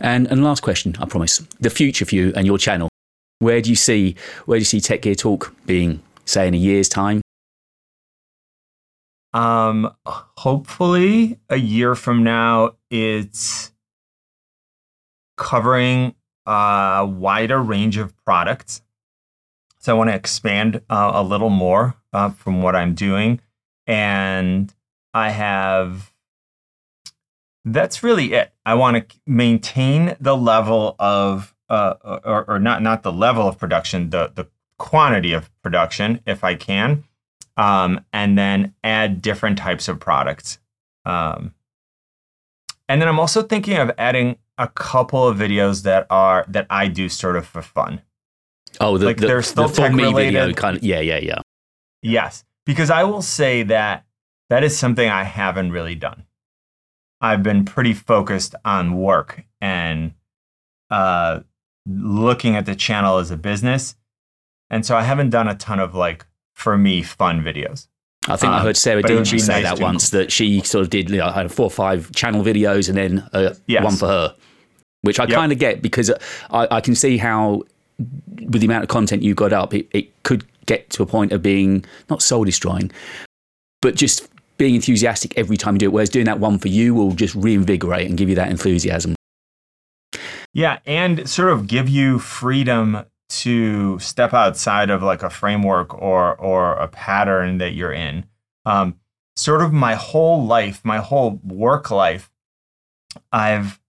And 0.00 0.26
and 0.28 0.44
last 0.44 0.60
question, 0.60 0.96
I 1.00 1.06
promise. 1.06 1.38
The 1.60 1.70
future 1.70 2.04
for 2.04 2.14
you 2.14 2.32
and 2.36 2.46
your 2.46 2.58
channel. 2.58 2.88
Where 3.40 3.60
do 3.60 3.70
you 3.70 3.76
see 3.76 4.16
where 4.46 4.56
do 4.56 4.60
you 4.60 4.64
see 4.64 4.80
Tech 4.80 5.02
Gear 5.02 5.14
Talk 5.14 5.54
being, 5.66 6.02
say, 6.24 6.48
in 6.48 6.54
a 6.54 6.58
year's 6.58 6.88
time? 6.88 7.20
Um, 9.32 9.94
hopefully, 10.06 11.38
a 11.48 11.56
year 11.56 11.94
from 11.94 12.24
now, 12.24 12.76
it's 12.90 13.72
covering 15.36 16.14
a 16.46 17.06
wider 17.06 17.58
range 17.58 17.96
of 17.98 18.16
products. 18.24 18.82
So 19.78 19.94
I 19.94 19.98
want 19.98 20.10
to 20.10 20.16
expand 20.16 20.82
uh, 20.90 21.12
a 21.14 21.22
little 21.22 21.50
more 21.50 21.94
uh, 22.12 22.30
from 22.30 22.62
what 22.62 22.74
I'm 22.74 22.94
doing, 22.94 23.40
and 23.86 24.74
I 25.14 25.30
have. 25.30 26.12
That's 27.64 28.02
really 28.02 28.32
it. 28.32 28.52
I 28.64 28.74
want 28.74 29.08
to 29.08 29.16
maintain 29.26 30.16
the 30.20 30.36
level 30.36 30.96
of, 30.98 31.54
uh, 31.68 31.94
or, 32.24 32.44
or 32.48 32.58
not 32.58 32.82
not 32.82 33.02
the 33.02 33.12
level 33.12 33.46
of 33.46 33.58
production, 33.58 34.10
the 34.10 34.32
the 34.34 34.48
quantity 34.78 35.32
of 35.32 35.50
production, 35.60 36.20
if 36.26 36.44
I 36.44 36.54
can, 36.54 37.04
um, 37.58 38.04
and 38.12 38.38
then 38.38 38.72
add 38.84 39.20
different 39.20 39.58
types 39.58 39.88
of 39.88 40.00
products. 40.00 40.58
Um, 41.04 41.54
and 42.88 43.02
then 43.02 43.08
I'm 43.08 43.20
also 43.20 43.42
thinking 43.42 43.76
of 43.76 43.90
adding 43.98 44.38
a 44.56 44.68
couple 44.68 45.26
of 45.26 45.36
videos 45.36 45.82
that 45.82 46.06
are 46.08 46.44
that 46.48 46.66
I 46.70 46.88
do 46.88 47.08
sort 47.08 47.36
of 47.36 47.46
for 47.46 47.60
fun. 47.60 48.00
Oh, 48.80 48.96
the, 48.96 49.06
like 49.06 49.18
the, 49.18 49.26
they're 49.26 49.42
still 49.42 49.68
the 49.68 49.74
tech 49.74 49.92
related. 49.92 50.32
video 50.32 50.52
kind 50.54 50.76
of 50.76 50.82
yeah, 50.82 51.00
yeah, 51.00 51.18
yeah. 51.18 51.40
Yes, 52.02 52.44
because 52.64 52.90
I 52.90 53.04
will 53.04 53.22
say 53.22 53.64
that 53.64 54.06
that 54.48 54.64
is 54.64 54.78
something 54.78 55.08
I 55.08 55.24
haven't 55.24 55.72
really 55.72 55.96
done. 55.96 56.24
I've 57.20 57.42
been 57.42 57.64
pretty 57.64 57.94
focused 57.94 58.54
on 58.64 58.96
work 58.96 59.44
and 59.60 60.14
uh, 60.90 61.40
looking 61.84 62.54
at 62.54 62.64
the 62.64 62.76
channel 62.76 63.18
as 63.18 63.32
a 63.32 63.36
business, 63.36 63.96
and 64.70 64.86
so 64.86 64.96
I 64.96 65.02
haven't 65.02 65.30
done 65.30 65.48
a 65.48 65.56
ton 65.56 65.80
of 65.80 65.94
like 65.94 66.24
for 66.58 66.76
me 66.76 67.02
fun 67.02 67.40
videos. 67.40 67.86
I 68.26 68.36
think 68.36 68.52
um, 68.52 68.58
I 68.58 68.62
heard 68.62 68.76
Sarah 68.76 69.02
Dietschy 69.02 69.40
say 69.40 69.62
nice 69.62 69.78
that 69.78 69.80
once 69.80 70.10
that 70.10 70.32
she 70.32 70.60
sort 70.62 70.82
of 70.82 70.90
did 70.90 71.08
you 71.08 71.18
know, 71.18 71.48
four 71.48 71.66
or 71.66 71.70
five 71.70 72.10
channel 72.12 72.42
videos 72.42 72.88
and 72.88 72.98
then 72.98 73.28
uh, 73.32 73.54
yes. 73.68 73.84
one 73.84 73.94
for 73.94 74.08
her, 74.08 74.34
which 75.02 75.20
I 75.20 75.24
yep. 75.24 75.34
kind 75.34 75.52
of 75.52 75.58
get 75.60 75.82
because 75.82 76.10
I, 76.50 76.66
I, 76.68 76.80
can 76.80 76.96
see 76.96 77.16
how 77.16 77.62
with 77.98 78.60
the 78.60 78.66
amount 78.66 78.82
of 78.82 78.88
content 78.88 79.22
you 79.22 79.34
got 79.34 79.52
up, 79.52 79.72
it, 79.72 79.88
it 79.92 80.22
could 80.24 80.44
get 80.66 80.90
to 80.90 81.02
a 81.04 81.06
point 81.06 81.30
of 81.30 81.42
being 81.42 81.84
not 82.10 82.20
soul 82.20 82.44
destroying, 82.44 82.90
but 83.80 83.94
just 83.94 84.28
being 84.58 84.74
enthusiastic 84.74 85.38
every 85.38 85.56
time 85.56 85.76
you 85.76 85.78
do 85.78 85.86
it. 85.86 85.92
Whereas 85.92 86.10
doing 86.10 86.26
that 86.26 86.40
one 86.40 86.58
for 86.58 86.68
you 86.68 86.92
will 86.92 87.12
just 87.12 87.36
reinvigorate 87.36 88.08
and 88.08 88.18
give 88.18 88.28
you 88.28 88.34
that 88.34 88.50
enthusiasm. 88.50 89.14
Yeah, 90.52 90.80
and 90.84 91.30
sort 91.30 91.50
of 91.50 91.68
give 91.68 91.88
you 91.88 92.18
freedom 92.18 93.04
to 93.28 93.98
step 93.98 94.32
outside 94.32 94.90
of 94.90 95.02
like 95.02 95.22
a 95.22 95.30
framework 95.30 95.94
or 95.94 96.34
or 96.36 96.74
a 96.74 96.88
pattern 96.88 97.58
that 97.58 97.74
you're 97.74 97.92
in. 97.92 98.26
Um, 98.64 98.96
sort 99.36 99.62
of 99.62 99.72
my 99.72 99.94
whole 99.94 100.44
life, 100.44 100.84
my 100.84 100.98
whole 100.98 101.40
work 101.44 101.90
life, 101.90 102.30
I've 103.32 103.80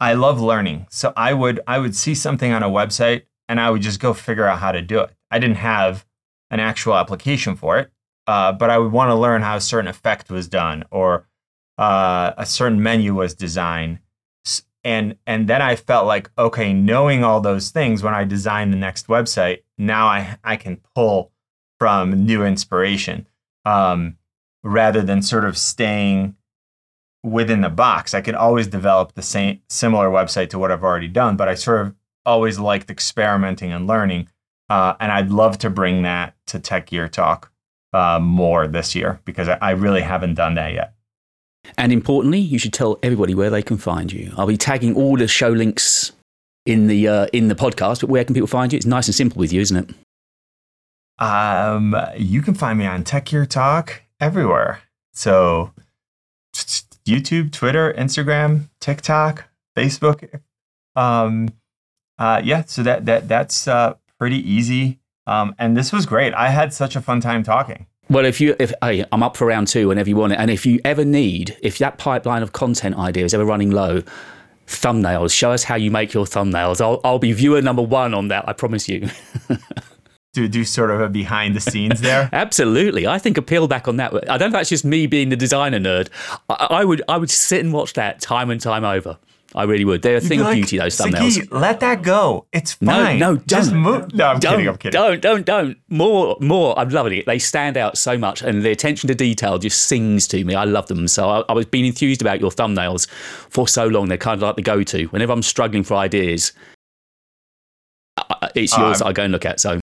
I 0.00 0.14
love 0.14 0.40
learning. 0.40 0.86
So 0.90 1.12
I 1.16 1.32
would 1.32 1.60
I 1.66 1.78
would 1.78 1.94
see 1.94 2.14
something 2.14 2.52
on 2.52 2.62
a 2.62 2.68
website 2.68 3.22
and 3.48 3.60
I 3.60 3.70
would 3.70 3.82
just 3.82 4.00
go 4.00 4.12
figure 4.14 4.46
out 4.46 4.58
how 4.58 4.72
to 4.72 4.82
do 4.82 5.00
it. 5.00 5.10
I 5.30 5.38
didn't 5.38 5.56
have 5.56 6.04
an 6.50 6.60
actual 6.60 6.94
application 6.94 7.56
for 7.56 7.78
it, 7.78 7.90
uh, 8.26 8.52
but 8.52 8.68
I 8.68 8.78
would 8.78 8.92
want 8.92 9.10
to 9.10 9.14
learn 9.14 9.42
how 9.42 9.56
a 9.56 9.60
certain 9.60 9.88
effect 9.88 10.30
was 10.30 10.48
done 10.48 10.84
or 10.90 11.26
uh, 11.78 12.32
a 12.36 12.44
certain 12.44 12.82
menu 12.82 13.14
was 13.14 13.34
designed 13.34 14.00
and 14.84 15.16
and 15.26 15.48
then 15.48 15.62
I 15.62 15.76
felt 15.76 16.06
like 16.06 16.30
okay, 16.36 16.72
knowing 16.72 17.24
all 17.24 17.40
those 17.40 17.70
things 17.70 18.02
when 18.02 18.14
I 18.14 18.24
design 18.24 18.70
the 18.70 18.76
next 18.76 19.06
website, 19.06 19.62
now 19.78 20.06
I 20.06 20.36
I 20.42 20.56
can 20.56 20.80
pull 20.94 21.32
from 21.78 22.24
new 22.24 22.44
inspiration 22.44 23.26
um, 23.64 24.16
rather 24.62 25.02
than 25.02 25.22
sort 25.22 25.44
of 25.44 25.56
staying 25.58 26.36
within 27.22 27.60
the 27.60 27.68
box. 27.68 28.14
I 28.14 28.20
could 28.20 28.34
always 28.34 28.66
develop 28.66 29.14
the 29.14 29.22
same 29.22 29.60
similar 29.68 30.08
website 30.08 30.50
to 30.50 30.58
what 30.58 30.72
I've 30.72 30.84
already 30.84 31.08
done, 31.08 31.36
but 31.36 31.48
I 31.48 31.54
sort 31.54 31.86
of 31.86 31.94
always 32.24 32.58
liked 32.58 32.90
experimenting 32.90 33.72
and 33.72 33.86
learning, 33.86 34.28
uh, 34.68 34.94
and 35.00 35.12
I'd 35.12 35.30
love 35.30 35.58
to 35.58 35.70
bring 35.70 36.02
that 36.02 36.34
to 36.48 36.58
Tech 36.58 36.86
Gear 36.86 37.08
Talk 37.08 37.52
uh, 37.92 38.18
more 38.20 38.66
this 38.66 38.94
year 38.94 39.20
because 39.24 39.48
I, 39.48 39.58
I 39.60 39.70
really 39.72 40.02
haven't 40.02 40.34
done 40.34 40.54
that 40.54 40.72
yet. 40.72 40.94
And 41.78 41.92
importantly, 41.92 42.38
you 42.38 42.58
should 42.58 42.72
tell 42.72 42.98
everybody 43.02 43.34
where 43.34 43.50
they 43.50 43.62
can 43.62 43.78
find 43.78 44.12
you. 44.12 44.32
I'll 44.36 44.46
be 44.46 44.56
tagging 44.56 44.94
all 44.96 45.16
the 45.16 45.28
show 45.28 45.50
links 45.50 46.12
in 46.66 46.86
the 46.86 47.08
uh, 47.08 47.26
in 47.32 47.48
the 47.48 47.54
podcast, 47.54 48.00
but 48.00 48.10
where 48.10 48.24
can 48.24 48.34
people 48.34 48.46
find 48.46 48.72
you? 48.72 48.76
It's 48.76 48.86
nice 48.86 49.08
and 49.08 49.14
simple 49.14 49.38
with 49.38 49.52
you, 49.52 49.60
isn't 49.60 49.76
it? 49.76 49.94
Um, 51.22 51.96
you 52.16 52.42
can 52.42 52.54
find 52.54 52.78
me 52.78 52.86
on 52.86 53.04
Tech 53.04 53.26
Gear 53.26 53.46
Talk 53.46 54.02
everywhere. 54.20 54.82
So 55.12 55.72
YouTube, 57.06 57.52
Twitter, 57.52 57.92
Instagram, 57.92 58.68
TikTok, 58.80 59.48
Facebook. 59.76 60.40
Um, 60.96 61.48
uh, 62.18 62.40
yeah, 62.44 62.64
so 62.64 62.82
that 62.82 63.06
that 63.06 63.28
that's 63.28 63.66
uh, 63.68 63.94
pretty 64.18 64.38
easy. 64.48 64.98
Um, 65.26 65.54
and 65.58 65.76
this 65.76 65.92
was 65.92 66.06
great. 66.06 66.34
I 66.34 66.48
had 66.48 66.72
such 66.72 66.96
a 66.96 67.00
fun 67.00 67.20
time 67.20 67.42
talking. 67.42 67.86
Well, 68.12 68.26
if 68.26 68.42
you, 68.42 68.54
if 68.58 68.74
hey, 68.82 69.06
I'm 69.10 69.22
up 69.22 69.38
for 69.38 69.46
round 69.46 69.68
two 69.68 69.88
whenever 69.88 70.06
you 70.06 70.16
want 70.16 70.34
it, 70.34 70.38
and 70.38 70.50
if 70.50 70.66
you 70.66 70.80
ever 70.84 71.02
need, 71.02 71.56
if 71.62 71.78
that 71.78 71.96
pipeline 71.96 72.42
of 72.42 72.52
content 72.52 72.98
idea 72.98 73.24
is 73.24 73.32
ever 73.32 73.46
running 73.46 73.70
low, 73.70 74.02
thumbnails. 74.66 75.34
Show 75.34 75.50
us 75.50 75.64
how 75.64 75.76
you 75.76 75.90
make 75.90 76.12
your 76.12 76.26
thumbnails. 76.26 76.82
I'll, 76.82 77.00
I'll 77.04 77.18
be 77.18 77.32
viewer 77.32 77.62
number 77.62 77.80
one 77.80 78.12
on 78.12 78.28
that. 78.28 78.46
I 78.46 78.52
promise 78.52 78.86
you. 78.86 79.08
do 80.34 80.46
do 80.46 80.62
sort 80.62 80.90
of 80.90 81.00
a 81.00 81.08
behind 81.08 81.56
the 81.56 81.60
scenes 81.60 82.02
there. 82.02 82.28
Absolutely, 82.34 83.06
I 83.06 83.18
think 83.18 83.38
a 83.38 83.42
peel 83.42 83.66
back 83.66 83.88
on 83.88 83.96
that. 83.96 84.12
I 84.28 84.36
don't 84.36 84.40
know 84.40 84.46
if 84.46 84.52
that's 84.52 84.68
just 84.68 84.84
me 84.84 85.06
being 85.06 85.30
the 85.30 85.36
designer 85.36 85.78
nerd. 85.78 86.10
I, 86.50 86.66
I, 86.68 86.84
would 86.84 87.00
I 87.08 87.16
would 87.16 87.30
sit 87.30 87.64
and 87.64 87.72
watch 87.72 87.94
that 87.94 88.20
time 88.20 88.50
and 88.50 88.60
time 88.60 88.84
over. 88.84 89.16
I 89.54 89.64
really 89.64 89.84
would. 89.84 90.02
They're 90.02 90.16
a 90.16 90.20
thing 90.20 90.40
of 90.40 90.46
like, 90.46 90.54
beauty, 90.56 90.78
those 90.78 90.96
thumbnails. 90.96 91.48
let 91.50 91.80
that 91.80 92.02
go. 92.02 92.46
It's 92.52 92.74
fine. 92.74 93.18
No, 93.18 93.32
no, 93.32 93.36
don't. 93.36 93.46
Just 93.46 93.72
move. 93.72 94.14
No, 94.14 94.26
I'm 94.28 94.40
don't, 94.40 94.52
kidding. 94.52 94.68
I'm 94.68 94.76
kidding. 94.76 95.00
Don't, 95.00 95.20
don't, 95.20 95.44
don't. 95.44 95.78
More, 95.88 96.36
more. 96.40 96.78
I'm 96.78 96.88
loving 96.88 97.18
it. 97.18 97.26
They 97.26 97.38
stand 97.38 97.76
out 97.76 97.98
so 97.98 98.16
much, 98.16 98.42
and 98.42 98.62
the 98.62 98.70
attention 98.70 99.08
to 99.08 99.14
detail 99.14 99.58
just 99.58 99.86
sings 99.86 100.26
to 100.28 100.42
me. 100.44 100.54
I 100.54 100.64
love 100.64 100.86
them. 100.88 101.06
So 101.08 101.28
I, 101.28 101.44
I 101.48 101.52
was 101.52 101.66
being 101.66 101.84
enthused 101.84 102.22
about 102.22 102.40
your 102.40 102.50
thumbnails 102.50 103.08
for 103.10 103.68
so 103.68 103.86
long. 103.86 104.08
They're 104.08 104.18
kind 104.18 104.38
of 104.38 104.42
like 104.42 104.56
the 104.56 104.62
go-to. 104.62 105.06
Whenever 105.06 105.32
I'm 105.32 105.42
struggling 105.42 105.82
for 105.82 105.94
ideas, 105.94 106.52
it's 108.54 108.76
yours. 108.76 109.02
Um, 109.02 109.08
I 109.08 109.12
go 109.12 109.24
and 109.24 109.32
look 109.32 109.44
at. 109.44 109.60
So 109.60 109.80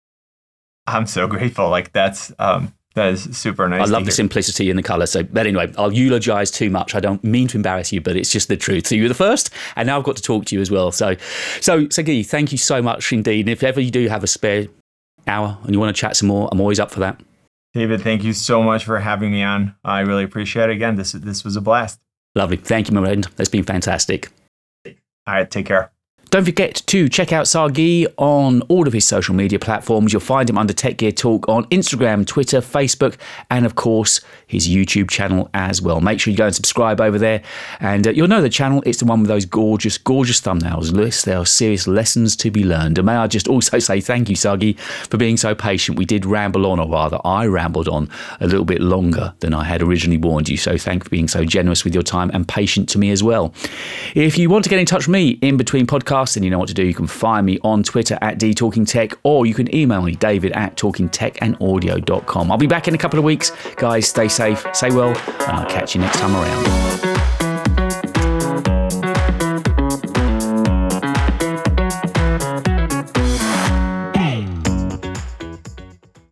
I'm 0.86 1.06
so 1.06 1.28
grateful. 1.28 1.70
Like 1.70 1.92
that's 1.92 2.32
um, 2.40 2.74
that 2.98 3.14
is 3.14 3.38
super 3.38 3.70
nice. 3.70 3.82
I 3.82 3.86
love 3.86 4.06
the 4.06 4.12
simplicity 4.12 4.70
in 4.70 4.76
the 4.76 4.84
color. 4.84 5.06
So, 5.06 5.24
but 5.24 5.46
anyway, 5.46 5.72
I'll 5.78 5.94
eulogize 5.94 6.52
too 6.52 6.70
much. 6.70 6.96
I 6.96 7.00
don't 7.00 7.24
mean 7.24 7.48
to 7.50 7.58
embarrass 7.58 7.94
you, 7.94 8.02
but 8.02 8.16
it's 8.16 8.32
just 8.32 8.50
the 8.50 8.58
truth. 8.58 8.88
So 8.88 8.96
you 8.96 9.04
were 9.04 9.08
the 9.08 9.14
first, 9.14 9.52
and 9.76 9.88
now 9.88 9.98
I've 9.98 10.04
got 10.04 10.16
to 10.18 10.22
talk 10.22 10.46
to 10.46 10.56
you 10.56 10.62
as 10.62 10.70
well. 10.70 10.92
So, 10.92 11.16
so, 11.62 11.88
so 11.90 12.04
Guy, 12.04 12.24
thank 12.24 12.52
you 12.52 12.58
so 12.58 12.82
much 12.82 13.14
indeed. 13.14 13.42
And 13.42 13.50
if 13.50 13.64
ever 13.64 13.80
you 13.80 13.92
do 13.92 14.08
have 14.10 14.24
a 14.24 14.28
spare 14.28 14.68
hour 15.28 15.58
and 15.64 15.74
you 15.74 15.80
want 15.80 15.96
to 15.96 16.00
chat 16.00 16.16
some 16.16 16.28
more, 16.28 16.50
I'm 16.52 16.60
always 16.60 16.80
up 16.80 16.92
for 16.92 17.00
that. 17.02 17.22
David, 17.74 18.02
thank 18.02 18.24
you 18.24 18.34
so 18.34 18.64
much 18.64 18.84
for 18.84 19.00
having 19.00 19.32
me 19.32 19.44
on. 19.44 19.76
I 19.84 20.00
really 20.00 20.24
appreciate 20.24 20.70
it. 20.70 20.74
Again, 20.74 20.96
this 20.96 21.12
this 21.12 21.44
was 21.44 21.56
a 21.56 21.62
blast. 21.62 22.00
Lovely. 22.36 22.58
Thank 22.58 22.90
you, 22.90 22.96
my 22.96 23.04
friend. 23.04 23.28
That's 23.36 23.50
been 23.50 23.64
fantastic. 23.64 24.30
All 24.86 24.94
right, 25.28 25.50
take 25.50 25.68
care. 25.68 25.92
Don't 26.30 26.44
forget 26.44 26.84
to 26.88 27.08
check 27.08 27.32
out 27.32 27.48
Sagi 27.48 28.06
on 28.18 28.62
all 28.64 28.86
of 28.86 28.92
his 28.92 29.06
social 29.06 29.34
media 29.34 29.60
platforms. 29.60 30.12
You'll 30.12 30.20
find 30.20 30.50
him 30.50 30.58
under 30.58 30.74
Tech 30.74 30.98
Gear 30.98 31.14
Talk 31.14 31.48
on 31.48 31.64
Instagram, 31.66 32.26
Twitter, 32.28 32.60
Facebook, 32.60 33.16
and 33.50 33.66
of 33.66 33.76
course 33.76 34.20
his 34.48 34.68
YouTube 34.68 35.10
channel 35.10 35.50
as 35.54 35.82
well. 35.82 36.02
Make 36.02 36.20
sure 36.20 36.32
you 36.32 36.38
go 36.38 36.46
and 36.46 36.56
subscribe 36.56 37.00
over 37.00 37.20
there, 37.20 37.44
and 37.80 38.08
uh, 38.08 38.12
you'll 38.12 38.28
know 38.28 38.42
the 38.42 38.50
channel. 38.50 38.82
It's 38.86 39.00
the 39.00 39.06
one 39.06 39.22
with 39.22 39.28
those 39.28 39.46
gorgeous, 39.46 39.98
gorgeous 39.98 40.42
thumbnails. 40.42 40.92
Lewis, 40.92 41.24
there 41.24 41.38
are 41.38 41.46
serious 41.46 41.88
lessons 41.88 42.36
to 42.38 42.50
be 42.50 42.64
learned. 42.64 42.98
And 42.98 43.06
may 43.06 43.16
I 43.16 43.28
just 43.28 43.48
also 43.48 43.80
say 43.88 44.02
thank 44.02 44.30
you, 44.30 44.36
Sagi, 44.36 44.74
for 44.74 45.18
being 45.18 45.38
so 45.38 45.54
patient. 45.54 45.98
We 45.98 46.06
did 46.06 46.26
ramble 46.26 46.66
on, 46.66 46.80
or 46.80 46.90
rather, 46.90 47.20
I 47.24 47.46
rambled 47.46 47.88
on 47.88 48.10
a 48.40 48.48
little 48.48 48.66
bit 48.66 48.82
longer 48.82 49.34
than 49.40 49.54
I 49.54 49.64
had 49.64 49.82
originally 49.82 50.18
warned 50.18 50.50
you. 50.50 50.58
So 50.58 50.78
thank 50.78 51.02
you 51.02 51.04
for 51.06 51.10
being 51.10 51.28
so 51.28 51.46
generous 51.46 51.84
with 51.84 51.94
your 51.94 52.04
time 52.04 52.32
and 52.34 52.48
patient 52.48 52.90
to 52.90 52.98
me 52.98 53.12
as 53.12 53.24
well. 53.24 53.54
If 54.16 54.38
you 54.38 54.50
want 54.50 54.64
to 54.64 54.70
get 54.70 54.80
in 54.80 54.86
touch 54.86 55.08
with 55.08 55.14
me 55.14 55.32
in 55.42 55.58
between 55.58 55.86
podcasts 55.86 56.08
podcast, 56.08 56.36
then 56.36 56.44
you 56.44 56.50
know 56.50 56.60
what 56.60 56.68
to 56.68 56.74
do. 56.74 56.86
You 56.86 56.94
can 56.94 57.08
find 57.08 57.46
me 57.46 57.60
on 57.64 57.84
Twitter 57.84 58.18
at 58.22 58.40
dtalkingtech 58.40 59.16
or 59.24 59.46
you 59.46 59.54
can 59.54 59.74
email 59.74 60.02
me, 60.02 60.16
david 60.16 60.52
at 60.54 60.76
talkingtechandaudio.com. 60.78 62.52
I'll 62.52 62.58
be 62.58 62.68
back 62.68 62.88
in 62.88 62.96
a 62.96 62.98
couple 62.98 63.20
of 63.20 63.26
weeks. 63.26 63.52
Guys, 63.76 64.08
stay 64.08 64.28
safe, 64.38 64.64
stay 64.74 64.92
well, 64.92 65.18
and 65.18 65.58
I'll 65.58 65.66
catch 65.66 65.96
you 65.96 66.02
next 66.02 66.20
time 66.20 66.36
around. 66.36 67.17